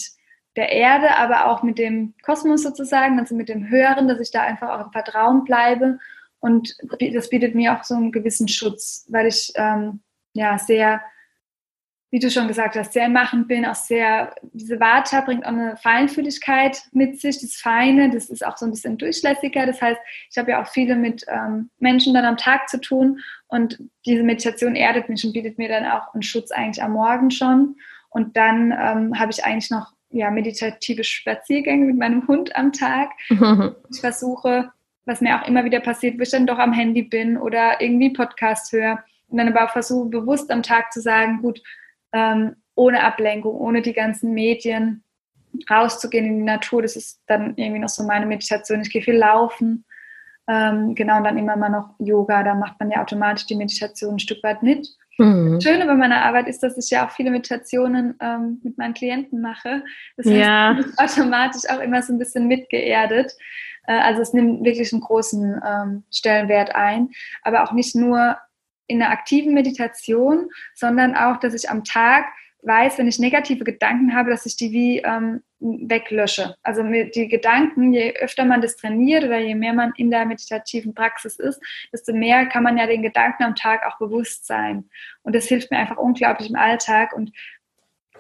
der 0.56 0.72
Erde, 0.72 1.18
aber 1.18 1.48
auch 1.48 1.64
mit 1.64 1.80
dem 1.80 2.14
Kosmos 2.24 2.64
sozusagen, 2.64 3.20
also 3.20 3.34
mit 3.34 3.50
dem 3.50 3.70
Höheren, 3.70 4.08
dass 4.08 4.20
ich 4.20 4.30
da 4.30 4.42
einfach 4.42 4.70
auch 4.70 4.86
im 4.86 4.92
Vertrauen 4.92 5.44
bleibe. 5.46 5.98
Und 6.44 6.76
das 7.00 7.30
bietet 7.30 7.56
mir 7.56 7.74
auch 7.74 7.86
so 7.86 7.96
einen 7.96 8.12
gewissen 8.12 8.50
Schutz, 8.50 9.06
weil 9.10 9.28
ich 9.28 9.54
ähm, 9.56 10.02
ja 10.34 10.58
sehr 10.58 11.02
wie 12.14 12.20
du 12.20 12.30
schon 12.30 12.48
gesagt 12.48 12.76
hast, 12.76 12.94
sehr 12.94 13.10
machend 13.10 13.48
bin, 13.48 13.66
auch 13.66 13.74
sehr, 13.74 14.36
diese 14.52 14.80
Vata 14.80 15.22
bringt 15.22 15.46
auch 15.46 15.50
eine 15.50 15.78
Feinfühligkeit 15.78 16.84
mit 16.92 17.20
sich, 17.20 17.42
das 17.42 17.56
Feine, 17.56 18.12
das 18.12 18.30
ist 18.30 18.46
auch 18.46 18.56
so 18.56 18.68
ein 18.68 18.72
bisschen 18.72 19.00
durchlässiger. 19.00 19.66
Das 19.66 19.82
heißt, 19.82 20.00
ich 20.30 20.38
habe 20.38 20.52
ja 20.52 20.62
auch 20.62 20.68
viele 20.68 20.96
mit 20.96 21.26
ähm, 21.28 21.72
Menschen 21.80 22.14
dann 22.14 22.26
am 22.26 22.38
Tag 22.38 22.70
zu 22.70 22.80
tun 22.80 23.20
und 23.48 23.80
diese 24.06 24.22
Meditation 24.22 24.76
erdet 24.76 25.10
mich 25.10 25.26
und 25.26 25.34
bietet 25.34 25.58
mir 25.58 25.70
dann 25.70 25.88
auch 25.88 26.14
einen 26.14 26.22
Schutz 26.22 26.52
eigentlich 26.52 26.84
am 26.84 26.92
Morgen 26.92 27.32
schon. 27.32 27.78
Und 28.12 28.38
dann 28.38 28.72
ähm, 28.72 29.20
habe 29.20 29.32
ich 29.32 29.44
eigentlich 29.44 29.72
noch 29.72 29.92
ja, 30.12 30.30
meditative 30.30 31.04
Spaziergänge 31.04 31.86
mit 31.86 31.98
meinem 31.98 32.28
Hund 32.28 32.56
am 32.56 32.74
Tag. 32.74 33.10
Ich 33.92 34.02
versuche, 34.02 34.72
was 35.06 35.22
mir 35.22 35.40
auch 35.40 35.48
immer 35.48 35.66
wieder 35.66 35.80
passiert, 35.80 36.18
wo 36.18 36.24
ich 36.24 36.32
dann 36.32 36.48
doch 36.48 36.60
am 36.60 36.74
Handy 36.74 37.04
bin 37.04 37.38
oder 37.38 37.82
irgendwie 37.82 38.12
Podcast 38.12 38.72
höre 38.72 39.04
und 39.28 39.38
dann 39.38 39.50
aber 39.50 39.66
auch 39.66 39.72
versuche 39.72 40.10
bewusst 40.10 40.52
am 40.52 40.64
Tag 40.64 40.94
zu 40.94 41.02
sagen, 41.02 41.42
gut, 41.42 41.62
ähm, 42.14 42.56
ohne 42.76 43.04
Ablenkung, 43.04 43.56
ohne 43.56 43.82
die 43.82 43.94
ganzen 43.94 44.34
Medien 44.34 45.04
rauszugehen 45.70 46.26
in 46.26 46.38
die 46.38 46.44
Natur. 46.44 46.82
Das 46.82 46.96
ist 46.96 47.22
dann 47.28 47.54
irgendwie 47.56 47.80
noch 47.80 47.90
so 47.90 48.04
meine 48.04 48.26
Meditation. 48.26 48.82
Ich 48.82 48.92
gehe 48.92 49.02
viel 49.02 49.18
laufen. 49.18 49.86
Ähm, 50.48 50.94
genau, 50.96 51.18
und 51.18 51.24
dann 51.24 51.38
immer 51.38 51.56
mal 51.56 51.70
noch 51.70 51.96
Yoga. 52.00 52.44
Da 52.44 52.56
macht 52.56 52.80
man 52.80 52.92
ja 52.92 53.02
automatisch 53.02 53.46
die 53.46 53.56
Meditation 53.56 54.16
ein 54.16 54.20
Stück 54.20 54.44
weit 54.44 54.62
mit. 54.64 54.88
Mhm. 55.18 55.56
Das 55.56 55.64
Schöne 55.64 55.86
bei 55.86 55.94
meiner 55.94 56.26
Arbeit 56.26 56.48
ist, 56.48 56.64
dass 56.64 56.78
ich 56.78 56.90
ja 56.90 57.06
auch 57.06 57.12
viele 57.12 57.32
Meditationen 57.32 58.16
ähm, 58.20 58.60
mit 58.64 58.78
meinen 58.78 58.94
Klienten 58.94 59.42
mache. 59.42 59.84
Das 60.18 60.26
heißt, 60.26 60.38
ja. 60.38 60.72
ich 60.80 60.86
bin 60.86 60.98
automatisch 60.98 61.70
auch 61.70 61.80
immer 61.80 62.02
so 62.02 62.14
ein 62.14 62.20
bisschen 62.20 62.48
mitgeerdet. 62.48 63.32
Äh, 63.88 63.94
also 63.94 64.22
es 64.22 64.34
nimmt 64.34 64.64
wirklich 64.64 64.92
einen 64.94 65.02
großen 65.02 65.62
ähm, 65.66 66.04
Stellenwert 66.12 66.76
ein. 66.76 67.10
Aber 67.42 67.64
auch 67.64 67.72
nicht 67.72 67.96
nur 67.96 68.38
in 68.88 69.02
einer 69.02 69.12
aktiven 69.12 69.54
Meditation, 69.54 70.50
sondern 70.76 71.16
auch, 71.16 71.38
dass 71.38 71.54
ich 71.54 71.70
am 71.70 71.84
Tag 71.84 72.26
weiß, 72.64 72.98
wenn 72.98 73.08
ich 73.08 73.20
negative 73.20 73.64
Gedanken 73.64 74.16
habe, 74.16 74.30
dass 74.30 74.46
ich 74.46 74.56
die 74.56 74.72
wie 74.72 75.00
ähm, 75.00 75.42
weglösche. 75.60 76.56
Also 76.64 76.84
die 76.84 77.28
Gedanken, 77.28 77.94
je 77.94 78.14
öfter 78.20 78.46
man 78.46 78.62
das 78.62 78.76
trainiert 78.78 79.24
oder 79.24 79.40
je 79.40 79.56
mehr 79.56 79.74
man 79.74 79.94
in 79.98 80.12
der 80.12 80.26
meditativen 80.26 80.94
Praxis 80.94 81.38
ist, 81.38 81.62
desto 81.92 82.14
mehr 82.14 82.46
kann 82.48 82.64
man 82.64 82.78
ja 82.78 82.88
den 82.88 83.02
Gedanken 83.02 83.44
am 83.44 83.56
Tag 83.56 83.86
auch 83.86 83.98
bewusst 83.98 84.46
sein. 84.46 84.90
Und 85.24 85.36
das 85.36 85.46
hilft 85.46 85.72
mir 85.72 85.78
einfach 85.78 85.98
unglaublich 85.98 86.50
im 86.50 86.56
Alltag. 86.56 87.14
Und 87.14 87.32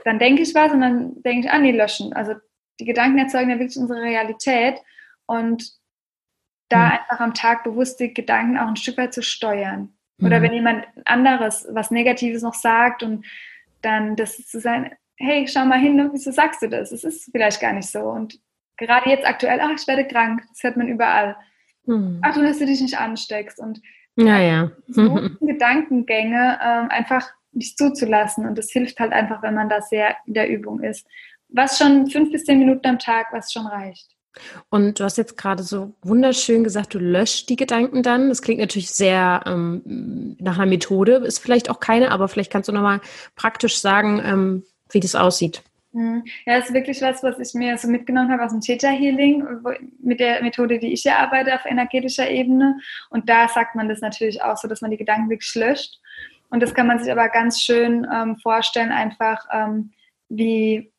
dann 0.03 0.19
denke 0.19 0.41
ich 0.41 0.53
was 0.55 0.71
und 0.71 0.81
dann 0.81 1.21
denke 1.23 1.47
ich, 1.47 1.53
ah 1.53 1.59
nee, 1.59 1.71
löschen. 1.71 2.13
Also 2.13 2.33
die 2.79 2.85
Gedanken 2.85 3.19
erzeugen 3.19 3.49
ja 3.49 3.59
wirklich 3.59 3.77
unsere 3.77 4.01
Realität. 4.01 4.75
Und 5.25 5.71
da 6.69 6.85
mhm. 6.85 6.91
einfach 6.91 7.19
am 7.19 7.33
Tag 7.33 7.63
bewusst 7.63 7.99
die 7.99 8.13
Gedanken 8.13 8.57
auch 8.57 8.67
ein 8.67 8.75
Stück 8.75 8.97
weit 8.97 9.13
zu 9.13 9.21
steuern. 9.21 9.93
Oder 10.21 10.39
mhm. 10.39 10.43
wenn 10.43 10.53
jemand 10.53 10.87
anderes 11.05 11.67
was 11.71 11.91
Negatives 11.91 12.43
noch 12.43 12.53
sagt 12.53 13.03
und 13.03 13.25
dann 13.81 14.15
das 14.15 14.37
zu 14.47 14.59
sein, 14.59 14.91
hey, 15.17 15.47
schau 15.47 15.65
mal 15.65 15.79
hin, 15.79 16.09
wieso 16.11 16.31
sagst 16.31 16.61
du 16.61 16.69
das? 16.69 16.91
Es 16.91 17.03
ist 17.03 17.29
vielleicht 17.31 17.61
gar 17.61 17.73
nicht 17.73 17.89
so. 17.89 17.99
Und 17.99 18.39
gerade 18.77 19.09
jetzt 19.09 19.25
aktuell, 19.25 19.59
ach, 19.61 19.71
ich 19.75 19.87
werde 19.87 20.07
krank, 20.07 20.43
das 20.49 20.63
hört 20.63 20.77
man 20.77 20.87
überall. 20.87 21.35
Mhm. 21.85 22.19
Ach, 22.21 22.33
du, 22.33 22.41
dass 22.41 22.59
du 22.59 22.65
dich 22.65 22.81
nicht 22.81 22.97
ansteckst. 22.97 23.59
Und 23.59 23.81
ja, 24.15 24.39
ja. 24.39 24.71
Mhm. 24.87 25.37
Gedankengänge 25.41 26.59
ähm, 26.61 26.89
einfach 26.89 27.29
nicht 27.51 27.77
zuzulassen. 27.77 28.45
Und 28.45 28.57
das 28.57 28.71
hilft 28.71 28.99
halt 28.99 29.13
einfach, 29.13 29.41
wenn 29.43 29.53
man 29.53 29.69
da 29.69 29.81
sehr 29.81 30.15
in 30.25 30.33
der 30.33 30.49
Übung 30.49 30.81
ist. 30.81 31.07
Was 31.49 31.77
schon 31.77 32.07
fünf 32.07 32.31
bis 32.31 32.45
zehn 32.45 32.59
Minuten 32.59 32.87
am 32.87 32.99
Tag, 32.99 33.27
was 33.31 33.51
schon 33.51 33.67
reicht. 33.67 34.09
Und 34.69 34.99
du 34.99 35.03
hast 35.03 35.17
jetzt 35.17 35.37
gerade 35.37 35.63
so 35.63 35.93
wunderschön 36.01 36.63
gesagt, 36.63 36.93
du 36.93 36.99
löscht 36.99 37.49
die 37.49 37.55
Gedanken 37.55 38.03
dann. 38.03 38.29
Das 38.29 38.41
klingt 38.41 38.59
natürlich 38.59 38.91
sehr 38.91 39.41
ähm, 39.45 40.35
nach 40.39 40.57
einer 40.57 40.69
Methode, 40.69 41.15
ist 41.17 41.39
vielleicht 41.39 41.69
auch 41.69 41.79
keine, 41.79 42.11
aber 42.11 42.27
vielleicht 42.27 42.51
kannst 42.51 42.69
du 42.69 42.73
nochmal 42.73 43.01
praktisch 43.35 43.77
sagen, 43.77 44.21
ähm, 44.25 44.63
wie 44.91 44.99
das 44.99 45.15
aussieht. 45.15 45.61
Mhm. 45.93 46.23
Ja, 46.45 46.57
das 46.57 46.69
ist 46.69 46.73
wirklich 46.73 47.01
was, 47.01 47.21
was 47.21 47.39
ich 47.39 47.53
mir 47.53 47.77
so 47.77 47.87
mitgenommen 47.87 48.31
habe 48.31 48.43
aus 48.43 48.51
dem 48.51 48.61
Theta 48.61 48.89
Healing, 48.89 49.45
mit 50.01 50.19
der 50.19 50.41
Methode, 50.41 50.79
die 50.79 50.91
ich 50.91 51.03
hier 51.03 51.19
arbeite 51.19 51.53
auf 51.53 51.65
energetischer 51.65 52.29
Ebene. 52.29 52.79
Und 53.09 53.29
da 53.29 53.47
sagt 53.47 53.75
man 53.75 53.87
das 53.87 54.01
natürlich 54.01 54.41
auch 54.41 54.57
so, 54.57 54.67
dass 54.67 54.81
man 54.81 54.91
die 54.91 54.97
Gedanken 54.97 55.29
wirklich 55.29 55.53
löscht. 55.55 55.99
Und 56.49 56.61
das 56.61 56.73
kann 56.73 56.87
man 56.87 56.99
sich 56.99 57.11
aber 57.11 57.29
ganz 57.29 57.61
schön 57.61 58.07
ähm, 58.11 58.37
vorstellen, 58.37 58.91
einfach 58.91 59.45
ähm, 59.51 59.91
wie 60.29 60.92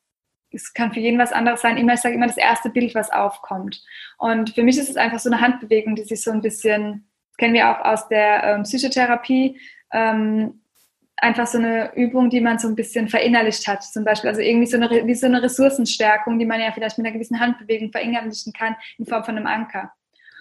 es 0.55 0.73
kann 0.73 0.93
für 0.93 0.99
jeden 0.99 1.19
was 1.19 1.31
anderes 1.31 1.61
sein. 1.61 1.77
Immer, 1.77 1.93
ich 1.93 2.01
sage 2.01 2.15
immer 2.15 2.27
das 2.27 2.37
erste 2.37 2.69
Bild, 2.69 2.95
was 2.95 3.11
aufkommt. 3.11 3.83
Und 4.17 4.51
für 4.51 4.63
mich 4.63 4.77
ist 4.77 4.89
es 4.89 4.97
einfach 4.97 5.19
so 5.19 5.29
eine 5.29 5.41
Handbewegung, 5.41 5.95
die 5.95 6.03
sich 6.03 6.23
so 6.23 6.31
ein 6.31 6.41
bisschen, 6.41 7.07
das 7.29 7.37
kennen 7.37 7.53
wir 7.53 7.69
auch 7.69 7.83
aus 7.83 8.07
der 8.07 8.43
ähm, 8.43 8.63
Psychotherapie, 8.63 9.59
ähm, 9.91 10.61
einfach 11.17 11.47
so 11.47 11.57
eine 11.57 11.95
Übung, 11.95 12.29
die 12.29 12.41
man 12.41 12.59
so 12.59 12.67
ein 12.67 12.75
bisschen 12.75 13.07
verinnerlicht 13.07 13.67
hat, 13.67 13.83
zum 13.83 14.03
Beispiel. 14.03 14.29
Also 14.29 14.41
irgendwie 14.41 14.67
so 14.67 14.77
eine, 14.77 14.89
wie 14.89 15.15
so 15.15 15.27
eine 15.27 15.41
Ressourcenstärkung, 15.41 16.39
die 16.39 16.45
man 16.45 16.59
ja 16.59 16.71
vielleicht 16.71 16.97
mit 16.97 17.05
einer 17.05 17.13
gewissen 17.13 17.39
Handbewegung 17.39 17.91
verinnerlichen 17.91 18.53
kann, 18.53 18.75
in 18.97 19.05
Form 19.05 19.23
von 19.23 19.37
einem 19.37 19.47
Anker. 19.47 19.91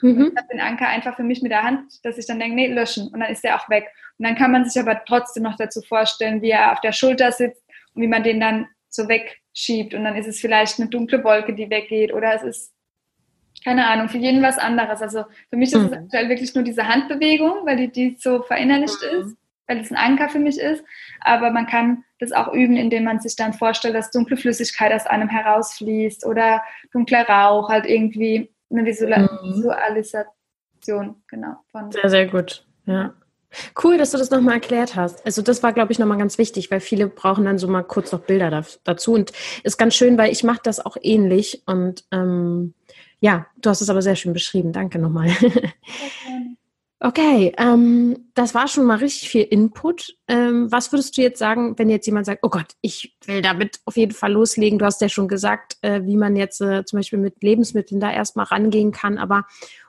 Mhm. 0.02 0.32
ich 0.32 0.36
habe 0.36 0.48
den 0.52 0.60
Anker 0.60 0.88
einfach 0.88 1.16
für 1.16 1.22
mich 1.22 1.40
mit 1.40 1.52
der 1.52 1.62
Hand, 1.62 2.04
dass 2.04 2.18
ich 2.18 2.26
dann 2.26 2.38
denke, 2.38 2.56
nee, 2.56 2.66
löschen. 2.66 3.08
Und 3.08 3.20
dann 3.20 3.30
ist 3.30 3.44
der 3.44 3.56
auch 3.56 3.68
weg. 3.70 3.90
Und 4.18 4.26
dann 4.26 4.34
kann 4.34 4.50
man 4.50 4.68
sich 4.68 4.80
aber 4.80 5.02
trotzdem 5.04 5.44
noch 5.44 5.56
dazu 5.56 5.80
vorstellen, 5.82 6.42
wie 6.42 6.50
er 6.50 6.72
auf 6.72 6.80
der 6.80 6.92
Schulter 6.92 7.32
sitzt 7.32 7.62
und 7.94 8.02
wie 8.02 8.08
man 8.08 8.22
den 8.22 8.40
dann 8.40 8.68
so 8.88 9.08
weg 9.08 9.40
schiebt 9.54 9.94
und 9.94 10.04
dann 10.04 10.16
ist 10.16 10.26
es 10.26 10.40
vielleicht 10.40 10.78
eine 10.78 10.90
dunkle 10.90 11.24
Wolke, 11.24 11.54
die 11.54 11.70
weggeht 11.70 12.12
oder 12.12 12.34
es 12.34 12.42
ist, 12.42 12.74
keine 13.62 13.86
Ahnung, 13.86 14.10
für 14.10 14.18
jeden 14.18 14.42
was 14.42 14.58
anderes. 14.58 15.00
Also 15.00 15.24
für 15.48 15.56
mich 15.56 15.72
ist 15.72 15.78
mhm. 15.78 15.86
es 15.86 15.92
aktuell 15.92 16.28
wirklich 16.28 16.54
nur 16.54 16.64
diese 16.64 16.86
Handbewegung, 16.86 17.64
weil 17.64 17.76
die, 17.76 17.90
die 17.90 18.16
so 18.18 18.42
verinnerlicht 18.42 18.98
mhm. 19.00 19.20
ist, 19.20 19.36
weil 19.66 19.78
es 19.78 19.90
ein 19.90 19.96
Anker 19.96 20.28
für 20.28 20.40
mich 20.40 20.58
ist. 20.58 20.84
Aber 21.20 21.50
man 21.50 21.66
kann 21.66 22.04
das 22.18 22.32
auch 22.32 22.52
üben, 22.52 22.76
indem 22.76 23.04
man 23.04 23.20
sich 23.20 23.36
dann 23.36 23.54
vorstellt, 23.54 23.94
dass 23.94 24.10
dunkle 24.10 24.36
Flüssigkeit 24.36 24.92
aus 24.92 25.06
einem 25.06 25.28
herausfließt 25.28 26.26
oder 26.26 26.62
dunkler 26.92 27.26
Rauch, 27.26 27.70
halt 27.70 27.86
irgendwie 27.86 28.52
eine 28.70 28.82
mhm. 28.82 28.86
Visualisation, 28.86 31.22
genau. 31.28 31.56
Von 31.70 31.92
sehr, 31.92 32.10
sehr 32.10 32.26
gut. 32.26 32.66
Ja. 32.86 33.14
Cool, 33.82 33.98
dass 33.98 34.10
du 34.10 34.18
das 34.18 34.30
nochmal 34.30 34.54
erklärt 34.54 34.96
hast. 34.96 35.24
Also 35.24 35.42
das 35.42 35.62
war, 35.62 35.72
glaube 35.72 35.92
ich, 35.92 35.98
nochmal 35.98 36.18
ganz 36.18 36.38
wichtig, 36.38 36.70
weil 36.70 36.80
viele 36.80 37.08
brauchen 37.08 37.44
dann 37.44 37.58
so 37.58 37.68
mal 37.68 37.82
kurz 37.82 38.12
noch 38.12 38.20
Bilder 38.20 38.50
da, 38.50 38.64
dazu. 38.84 39.12
Und 39.12 39.32
ist 39.62 39.78
ganz 39.78 39.94
schön, 39.94 40.18
weil 40.18 40.32
ich 40.32 40.44
mache 40.44 40.60
das 40.62 40.84
auch 40.84 40.96
ähnlich. 41.00 41.62
Und 41.66 42.04
ähm, 42.10 42.74
ja, 43.20 43.46
du 43.56 43.70
hast 43.70 43.80
es 43.80 43.90
aber 43.90 44.02
sehr 44.02 44.16
schön 44.16 44.32
beschrieben. 44.32 44.72
Danke 44.72 44.98
nochmal. 44.98 45.30
Okay, 47.00 47.52
ähm, 47.58 48.30
das 48.32 48.54
war 48.54 48.66
schon 48.66 48.86
mal 48.86 48.96
richtig 48.96 49.28
viel 49.28 49.42
Input. 49.42 50.16
Ähm, 50.26 50.72
was 50.72 50.90
würdest 50.90 51.14
du 51.14 51.20
jetzt 51.20 51.38
sagen, 51.38 51.78
wenn 51.78 51.90
jetzt 51.90 52.06
jemand 52.06 52.24
sagt, 52.24 52.40
oh 52.42 52.48
Gott, 52.48 52.76
ich 52.80 53.14
will 53.26 53.42
damit 53.42 53.78
auf 53.84 53.98
jeden 53.98 54.14
Fall 54.14 54.32
loslegen? 54.32 54.78
Du 54.78 54.86
hast 54.86 55.02
ja 55.02 55.10
schon 55.10 55.28
gesagt, 55.28 55.76
äh, 55.82 56.00
wie 56.04 56.16
man 56.16 56.34
jetzt 56.34 56.62
äh, 56.62 56.82
zum 56.86 56.98
Beispiel 56.98 57.18
mit 57.18 57.42
Lebensmitteln 57.42 58.00
da 58.00 58.10
erstmal 58.10 58.46
rangehen 58.46 58.90
kann. 58.90 59.18
Aber 59.18 59.44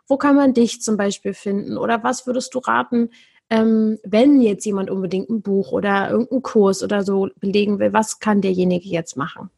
wo 0.10 0.18
kann 0.18 0.36
man 0.36 0.54
dich 0.54 0.82
zum 0.82 0.98
Beispiel 0.98 1.34
finden? 1.34 1.78
Oder 1.78 2.04
was 2.04 2.28
würdest 2.28 2.54
du 2.54 2.60
raten, 2.60 3.12
ähm, 3.50 4.00
wenn 4.04 4.42
jetzt 4.42 4.66
jemand 4.66 4.90
unbedingt 4.90 5.30
ein 5.30 5.42
Buch 5.42 5.72
oder 5.72 6.10
irgendeinen 6.10 6.42
Kurs 6.42 6.84
oder 6.84 7.04
so 7.04 7.30
belegen 7.40 7.80
will, 7.80 7.94
was 7.94 8.20
kann 8.20 8.42
derjenige 8.42 8.90
jetzt 8.90 9.18
machen? 9.18 9.50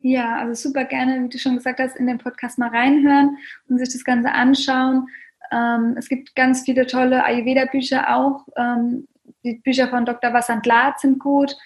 Ja, 0.00 0.36
also 0.36 0.68
super 0.68 0.84
gerne, 0.84 1.22
wie 1.22 1.28
du 1.28 1.38
schon 1.38 1.56
gesagt 1.56 1.80
hast, 1.80 1.96
in 1.96 2.06
den 2.06 2.18
Podcast 2.18 2.58
mal 2.58 2.68
reinhören 2.68 3.38
und 3.68 3.78
sich 3.78 3.92
das 3.92 4.04
Ganze 4.04 4.32
anschauen. 4.32 5.08
Ähm, 5.50 5.96
es 5.98 6.08
gibt 6.08 6.34
ganz 6.34 6.62
viele 6.62 6.86
tolle 6.86 7.24
Ayurveda-Bücher 7.24 8.14
auch. 8.16 8.46
Ähm, 8.56 9.08
die 9.44 9.54
Bücher 9.54 9.88
von 9.88 10.04
Dr. 10.04 10.32
Vasant 10.32 10.66
sind 10.98 11.18
gut. 11.18 11.56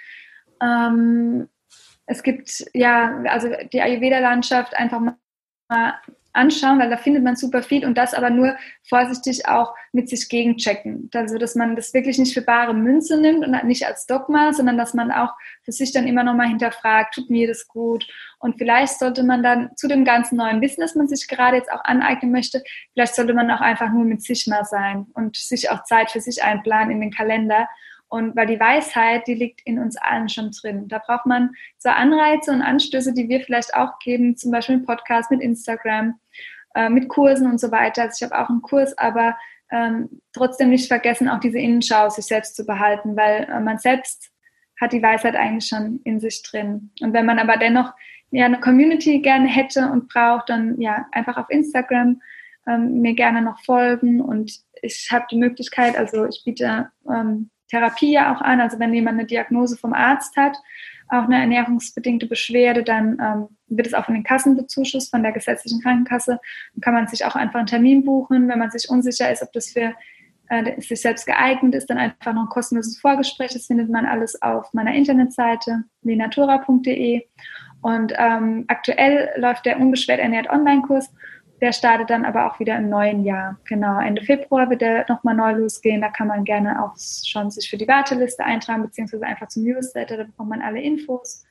Ähm, 0.63 1.49
es 2.07 2.23
gibt 2.23 2.65
ja, 2.75 3.23
also 3.29 3.49
die 3.73 3.81
Ayurveda-Landschaft 3.81 4.75
einfach 4.75 5.01
mal 5.01 5.95
anschauen, 6.33 6.79
weil 6.79 6.91
da 6.91 6.97
findet 6.97 7.25
man 7.25 7.37
super 7.37 7.63
viel 7.63 7.85
und 7.85 7.99
das 7.99 8.15
aber 8.15 8.31
nur 8.31 8.57
vorsichtig 8.89 9.47
auch 9.47 9.75
mit 9.93 10.09
sich 10.09 10.29
gegenchecken. 10.29 11.11
Also, 11.15 11.39
dass 11.39 11.55
man 11.55 11.77
das 11.77 11.93
wirklich 11.95 12.19
nicht 12.19 12.35
für 12.35 12.43
bare 12.43 12.75
Münze 12.75 13.21
nimmt 13.21 13.45
und 13.45 13.65
nicht 13.65 13.87
als 13.87 14.07
Dogma, 14.07 14.53
sondern 14.53 14.79
dass 14.79 14.95
man 14.95 15.11
auch 15.11 15.33
für 15.63 15.73
sich 15.73 15.93
dann 15.93 16.07
immer 16.07 16.23
nochmal 16.23 16.49
hinterfragt, 16.49 17.15
tut 17.15 17.31
mir 17.31 17.49
das 17.49 17.67
gut? 17.67 18.07
Und 18.39 18.59
vielleicht 18.59 18.99
sollte 18.99 19.23
man 19.23 19.43
dann 19.43 19.71
zu 19.77 19.89
dem 19.89 20.05
ganzen 20.05 20.37
neuen 20.37 20.61
Wissen, 20.61 20.81
das 20.81 20.95
man 20.95 21.09
sich 21.09 21.29
gerade 21.29 21.57
jetzt 21.57 21.71
auch 21.73 21.85
aneignen 21.85 22.33
möchte, 22.33 22.63
vielleicht 22.93 23.15
sollte 23.15 23.35
man 23.35 23.51
auch 23.51 23.61
einfach 23.61 23.91
nur 23.91 24.05
mit 24.05 24.23
sich 24.23 24.47
mal 24.47 24.65
sein 24.65 25.07
und 25.15 25.37
sich 25.37 25.71
auch 25.71 25.85
Zeit 25.85 26.11
für 26.11 26.21
sich 26.21 26.43
einplanen 26.43 26.91
in 26.91 27.01
den 27.01 27.11
Kalender 27.11 27.69
und 28.11 28.35
weil 28.35 28.47
die 28.47 28.59
Weisheit, 28.59 29.29
die 29.29 29.35
liegt 29.35 29.61
in 29.65 29.79
uns 29.79 29.97
allen 29.97 30.29
schon 30.29 30.51
drin. 30.51 30.89
Da 30.89 30.99
braucht 30.99 31.27
man 31.27 31.51
so 31.79 31.91
Anreize 31.91 32.51
und 32.51 32.61
Anstöße, 32.61 33.15
die 33.15 33.29
wir 33.29 33.41
vielleicht 33.41 33.73
auch 33.75 34.01
geben, 34.01 34.37
zum 34.37 34.51
Beispiel 34.51 34.79
mit 34.79 34.87
Podcast, 34.87 35.31
mit 35.31 35.41
Instagram, 35.41 36.19
äh, 36.75 36.91
mit 36.91 37.09
Kursen 37.09 37.49
und 37.49 37.61
so 37.61 37.71
weiter. 37.71 38.03
Also 38.03 38.17
ich 38.19 38.31
habe 38.31 38.43
auch 38.43 38.51
einen 38.51 38.63
Kurs, 38.63 38.99
aber 38.99 39.39
ähm, 39.71 40.21
trotzdem 40.33 40.71
nicht 40.71 40.89
vergessen, 40.89 41.29
auch 41.29 41.39
diese 41.39 41.61
Innenschau 41.61 42.09
sich 42.09 42.27
selbst 42.27 42.57
zu 42.57 42.67
behalten, 42.67 43.17
weil 43.17 43.45
äh, 43.45 43.61
man 43.61 43.79
selbst 43.79 44.33
hat 44.81 44.93
die 44.93 45.03
Weisheit 45.03 45.37
eigentlich 45.37 45.69
schon 45.69 46.01
in 46.03 46.19
sich 46.19 46.43
drin. 46.43 46.91
Und 47.01 47.13
wenn 47.13 47.27
man 47.27 47.39
aber 47.39 47.59
dennoch 47.59 47.93
ja 48.33 48.47
eine 48.47 48.59
Community 48.59 49.21
gerne 49.21 49.47
hätte 49.47 49.89
und 49.89 50.09
braucht, 50.09 50.49
dann 50.49 50.81
ja 50.81 51.07
einfach 51.13 51.37
auf 51.37 51.49
Instagram 51.49 52.21
ähm, 52.67 53.01
mir 53.03 53.15
gerne 53.15 53.41
noch 53.41 53.63
folgen 53.65 54.21
und 54.21 54.53
ich 54.83 55.09
habe 55.13 55.27
die 55.31 55.37
Möglichkeit, 55.37 55.97
also 55.97 56.27
ich 56.27 56.43
biete 56.45 56.91
ähm, 57.09 57.51
Therapie 57.71 58.13
ja 58.13 58.35
auch 58.35 58.41
an, 58.41 58.61
also 58.61 58.79
wenn 58.79 58.93
jemand 58.93 59.19
eine 59.19 59.27
Diagnose 59.27 59.77
vom 59.77 59.93
Arzt 59.93 60.37
hat, 60.37 60.57
auch 61.09 61.25
eine 61.25 61.41
ernährungsbedingte 61.41 62.27
Beschwerde, 62.27 62.83
dann 62.83 63.19
ähm, 63.21 63.49
wird 63.67 63.87
es 63.87 63.95
auch 63.95 64.05
von 64.05 64.15
den 64.15 64.23
Kassen 64.23 64.57
bezuschusst, 64.57 65.11
von 65.11 65.23
der 65.23 65.33
gesetzlichen 65.33 65.81
Krankenkasse. 65.81 66.41
Dann 66.75 66.81
kann 66.81 66.95
man 66.95 67.09
sich 67.09 67.25
auch 67.25 67.35
einfach 67.35 67.59
einen 67.59 67.67
Termin 67.67 68.05
buchen, 68.05 68.49
wenn 68.49 68.59
man 68.59 68.71
sich 68.71 68.89
unsicher 68.89 69.31
ist, 69.31 69.43
ob 69.43 69.53
das 69.53 69.71
für 69.71 69.95
äh, 70.51 70.81
sich 70.81 71.01
selbst 71.01 71.27
geeignet 71.27 71.75
ist, 71.75 71.91
dann 71.91 71.99
einfach 71.99 72.33
noch 72.33 72.43
ein 72.43 72.49
kostenloses 72.49 72.99
Vorgespräch. 72.99 73.53
Das 73.53 73.67
findet 73.67 73.89
man 73.89 74.07
alles 74.07 74.41
auf 74.43 74.73
meiner 74.73 74.95
Internetseite 74.95 75.85
lenatura.de. 76.03 77.23
Und 77.83 78.13
ähm, 78.17 78.65
aktuell 78.69 79.31
läuft 79.37 79.65
der 79.65 79.81
Unbeschwert 79.81 80.21
ernährt 80.21 80.51
Online-Kurs. 80.51 81.11
Der 81.61 81.73
startet 81.73 82.11
dann 82.11 82.25
aber 82.25 82.47
auch 82.47 82.59
wieder 82.59 82.77
im 82.77 82.89
neuen 82.89 83.25
Jahr. 83.25 83.59
Genau, 83.65 84.01
Ende 84.01 84.23
Februar 84.23 84.71
wird 84.71 84.81
der 84.81 85.05
nochmal 85.09 85.35
neu 85.35 85.53
losgehen. 85.53 86.01
Da 86.01 86.09
kann 86.09 86.29
man 86.29 86.45
gerne 86.45 86.83
auch 86.83 86.95
schon 86.97 87.51
sich 87.51 87.69
für 87.69 87.77
die 87.77 87.89
Warteliste 87.89 88.45
eintragen, 88.45 88.83
beziehungsweise 88.83 89.27
einfach 89.27 89.49
zum 89.49 89.65
Newsletter. 89.65 90.17
Da 90.17 90.25
bekommt 90.25 90.51
man 90.51 90.63
alle 90.63 90.81
Infos. 90.81 91.45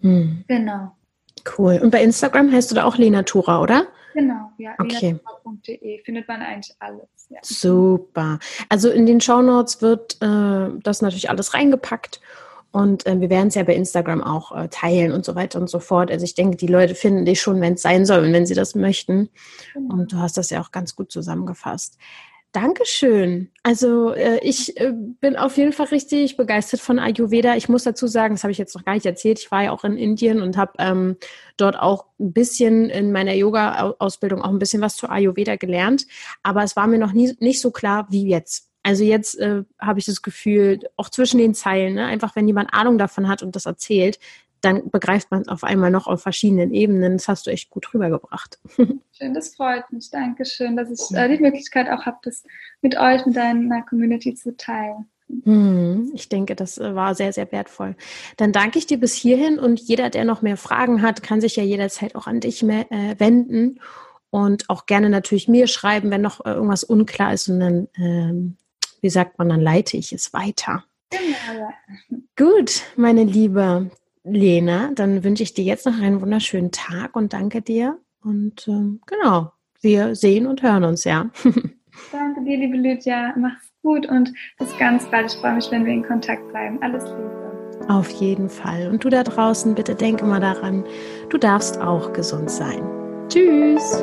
Hm. 0.00 0.44
Genau. 0.48 0.92
Cool. 1.58 1.80
Und 1.82 1.90
bei 1.90 2.02
Instagram 2.02 2.52
heißt 2.52 2.70
du 2.70 2.74
da 2.74 2.84
auch 2.84 2.96
Lenatura, 2.96 3.60
oder? 3.60 3.86
Genau, 4.12 4.52
ja. 4.58 4.74
Okay. 4.78 5.18
Lenatura.de 5.18 6.04
findet 6.04 6.28
man 6.28 6.40
eigentlich 6.40 6.74
alles. 6.78 7.08
Ja. 7.28 7.38
Super. 7.42 8.38
Also 8.68 8.90
in 8.90 9.06
den 9.06 9.20
Show 9.20 9.42
Notes 9.42 9.82
wird 9.82 10.22
äh, 10.22 10.78
das 10.82 11.02
natürlich 11.02 11.30
alles 11.30 11.54
reingepackt. 11.54 12.20
Und 12.74 13.06
äh, 13.06 13.20
wir 13.20 13.30
werden 13.30 13.48
es 13.48 13.54
ja 13.54 13.62
bei 13.62 13.76
Instagram 13.76 14.20
auch 14.20 14.50
äh, 14.50 14.66
teilen 14.68 15.12
und 15.12 15.24
so 15.24 15.36
weiter 15.36 15.60
und 15.60 15.70
so 15.70 15.78
fort. 15.78 16.10
Also 16.10 16.24
ich 16.24 16.34
denke, 16.34 16.56
die 16.56 16.66
Leute 16.66 16.96
finden 16.96 17.24
dich 17.24 17.40
schon, 17.40 17.60
wenn 17.60 17.74
es 17.74 17.82
sein 17.82 18.04
soll 18.04 18.24
und 18.24 18.32
wenn 18.32 18.46
sie 18.46 18.54
das 18.54 18.74
möchten. 18.74 19.30
Genau. 19.74 19.94
Und 19.94 20.12
du 20.12 20.16
hast 20.16 20.36
das 20.36 20.50
ja 20.50 20.60
auch 20.60 20.72
ganz 20.72 20.96
gut 20.96 21.12
zusammengefasst. 21.12 21.98
Dankeschön. 22.50 23.52
Also 23.62 24.12
äh, 24.12 24.40
ich 24.42 24.76
äh, 24.80 24.92
bin 24.92 25.36
auf 25.36 25.56
jeden 25.56 25.72
Fall 25.72 25.86
richtig 25.86 26.36
begeistert 26.36 26.80
von 26.80 26.98
Ayurveda. 26.98 27.54
Ich 27.54 27.68
muss 27.68 27.84
dazu 27.84 28.08
sagen, 28.08 28.34
das 28.34 28.42
habe 28.42 28.50
ich 28.50 28.58
jetzt 28.58 28.74
noch 28.74 28.84
gar 28.84 28.94
nicht 28.94 29.06
erzählt. 29.06 29.38
Ich 29.38 29.52
war 29.52 29.62
ja 29.62 29.70
auch 29.70 29.84
in 29.84 29.96
Indien 29.96 30.42
und 30.42 30.56
habe 30.56 30.72
ähm, 30.80 31.16
dort 31.56 31.78
auch 31.78 32.06
ein 32.18 32.32
bisschen 32.32 32.90
in 32.90 33.12
meiner 33.12 33.34
Yoga-Ausbildung 33.34 34.42
auch 34.42 34.50
ein 34.50 34.58
bisschen 34.58 34.82
was 34.82 34.96
zu 34.96 35.08
Ayurveda 35.08 35.54
gelernt. 35.54 36.08
Aber 36.42 36.64
es 36.64 36.74
war 36.74 36.88
mir 36.88 36.98
noch 36.98 37.12
nie, 37.12 37.36
nicht 37.38 37.60
so 37.60 37.70
klar 37.70 38.08
wie 38.10 38.26
jetzt. 38.26 38.73
Also 38.84 39.02
jetzt 39.02 39.38
äh, 39.38 39.64
habe 39.80 39.98
ich 39.98 40.04
das 40.04 40.22
Gefühl, 40.22 40.78
auch 40.96 41.08
zwischen 41.08 41.38
den 41.38 41.54
Zeilen, 41.54 41.94
ne, 41.94 42.04
einfach 42.04 42.36
wenn 42.36 42.46
jemand 42.46 42.72
Ahnung 42.72 42.98
davon 42.98 43.28
hat 43.28 43.42
und 43.42 43.56
das 43.56 43.66
erzählt, 43.66 44.18
dann 44.60 44.90
begreift 44.90 45.30
man 45.30 45.42
es 45.42 45.48
auf 45.48 45.64
einmal 45.64 45.90
noch 45.90 46.06
auf 46.06 46.22
verschiedenen 46.22 46.72
Ebenen. 46.72 47.14
Das 47.14 47.28
hast 47.28 47.46
du 47.46 47.50
echt 47.50 47.70
gut 47.70 47.92
rübergebracht. 47.92 48.58
Schön, 49.12 49.34
das 49.34 49.54
freut 49.54 49.90
mich. 49.90 50.10
Dankeschön, 50.10 50.76
dass 50.76 50.90
ich 50.90 51.16
äh, 51.16 51.34
die 51.34 51.42
Möglichkeit 51.42 51.88
auch 51.88 52.06
habe, 52.06 52.18
das 52.22 52.44
mit 52.82 52.96
euch, 52.98 53.24
mit 53.26 53.36
deiner 53.36 53.82
Community 53.82 54.34
zu 54.34 54.56
teilen. 54.56 55.06
Hm, 55.44 56.12
ich 56.14 56.28
denke, 56.28 56.54
das 56.54 56.76
äh, 56.76 56.94
war 56.94 57.14
sehr, 57.14 57.32
sehr 57.32 57.50
wertvoll. 57.52 57.96
Dann 58.36 58.52
danke 58.52 58.78
ich 58.78 58.86
dir 58.86 58.98
bis 58.98 59.14
hierhin 59.14 59.58
und 59.58 59.80
jeder, 59.80 60.10
der 60.10 60.24
noch 60.24 60.42
mehr 60.42 60.58
Fragen 60.58 61.00
hat, 61.00 61.22
kann 61.22 61.40
sich 61.40 61.56
ja 61.56 61.62
jederzeit 61.62 62.14
auch 62.14 62.26
an 62.26 62.40
dich 62.40 62.62
mehr, 62.62 62.90
äh, 62.92 63.18
wenden 63.18 63.80
und 64.30 64.68
auch 64.68 64.86
gerne 64.86 65.10
natürlich 65.10 65.48
mir 65.48 65.66
schreiben, 65.66 66.10
wenn 66.10 66.20
noch 66.20 66.44
äh, 66.44 66.50
irgendwas 66.50 66.84
unklar 66.84 67.32
ist 67.32 67.48
und 67.48 67.60
dann 67.60 67.88
ähm, 67.96 68.56
wie 69.04 69.10
sagt 69.10 69.38
man, 69.38 69.50
dann 69.50 69.60
leite 69.60 69.98
ich 69.98 70.14
es 70.14 70.32
weiter. 70.32 70.82
Genau. 71.10 71.68
Gut, 72.38 72.84
meine 72.96 73.24
liebe 73.24 73.90
Lena, 74.24 74.92
dann 74.94 75.22
wünsche 75.22 75.42
ich 75.42 75.52
dir 75.52 75.62
jetzt 75.62 75.84
noch 75.84 76.00
einen 76.00 76.22
wunderschönen 76.22 76.70
Tag 76.70 77.14
und 77.14 77.34
danke 77.34 77.60
dir. 77.60 77.98
Und 78.22 78.66
ähm, 78.66 79.02
genau, 79.06 79.52
wir 79.82 80.14
sehen 80.14 80.46
und 80.46 80.62
hören 80.62 80.84
uns, 80.84 81.04
ja. 81.04 81.28
danke 82.12 82.44
dir, 82.44 82.56
liebe 82.56 82.78
Lydia. 82.78 83.34
Mach's 83.36 83.70
gut 83.82 84.06
und 84.06 84.32
bis 84.58 84.74
ganz 84.78 85.04
bald. 85.10 85.30
Ich 85.30 85.38
freue 85.38 85.56
mich, 85.56 85.70
wenn 85.70 85.84
wir 85.84 85.92
in 85.92 86.02
Kontakt 86.02 86.48
bleiben. 86.48 86.82
Alles 86.82 87.04
Liebe. 87.04 87.86
Auf 87.88 88.08
jeden 88.08 88.48
Fall. 88.48 88.88
Und 88.88 89.04
du 89.04 89.10
da 89.10 89.22
draußen, 89.22 89.74
bitte 89.74 89.94
denk 89.94 90.22
immer 90.22 90.40
daran, 90.40 90.82
du 91.28 91.36
darfst 91.36 91.78
auch 91.78 92.14
gesund 92.14 92.50
sein. 92.50 92.82
Tschüss. 93.28 94.02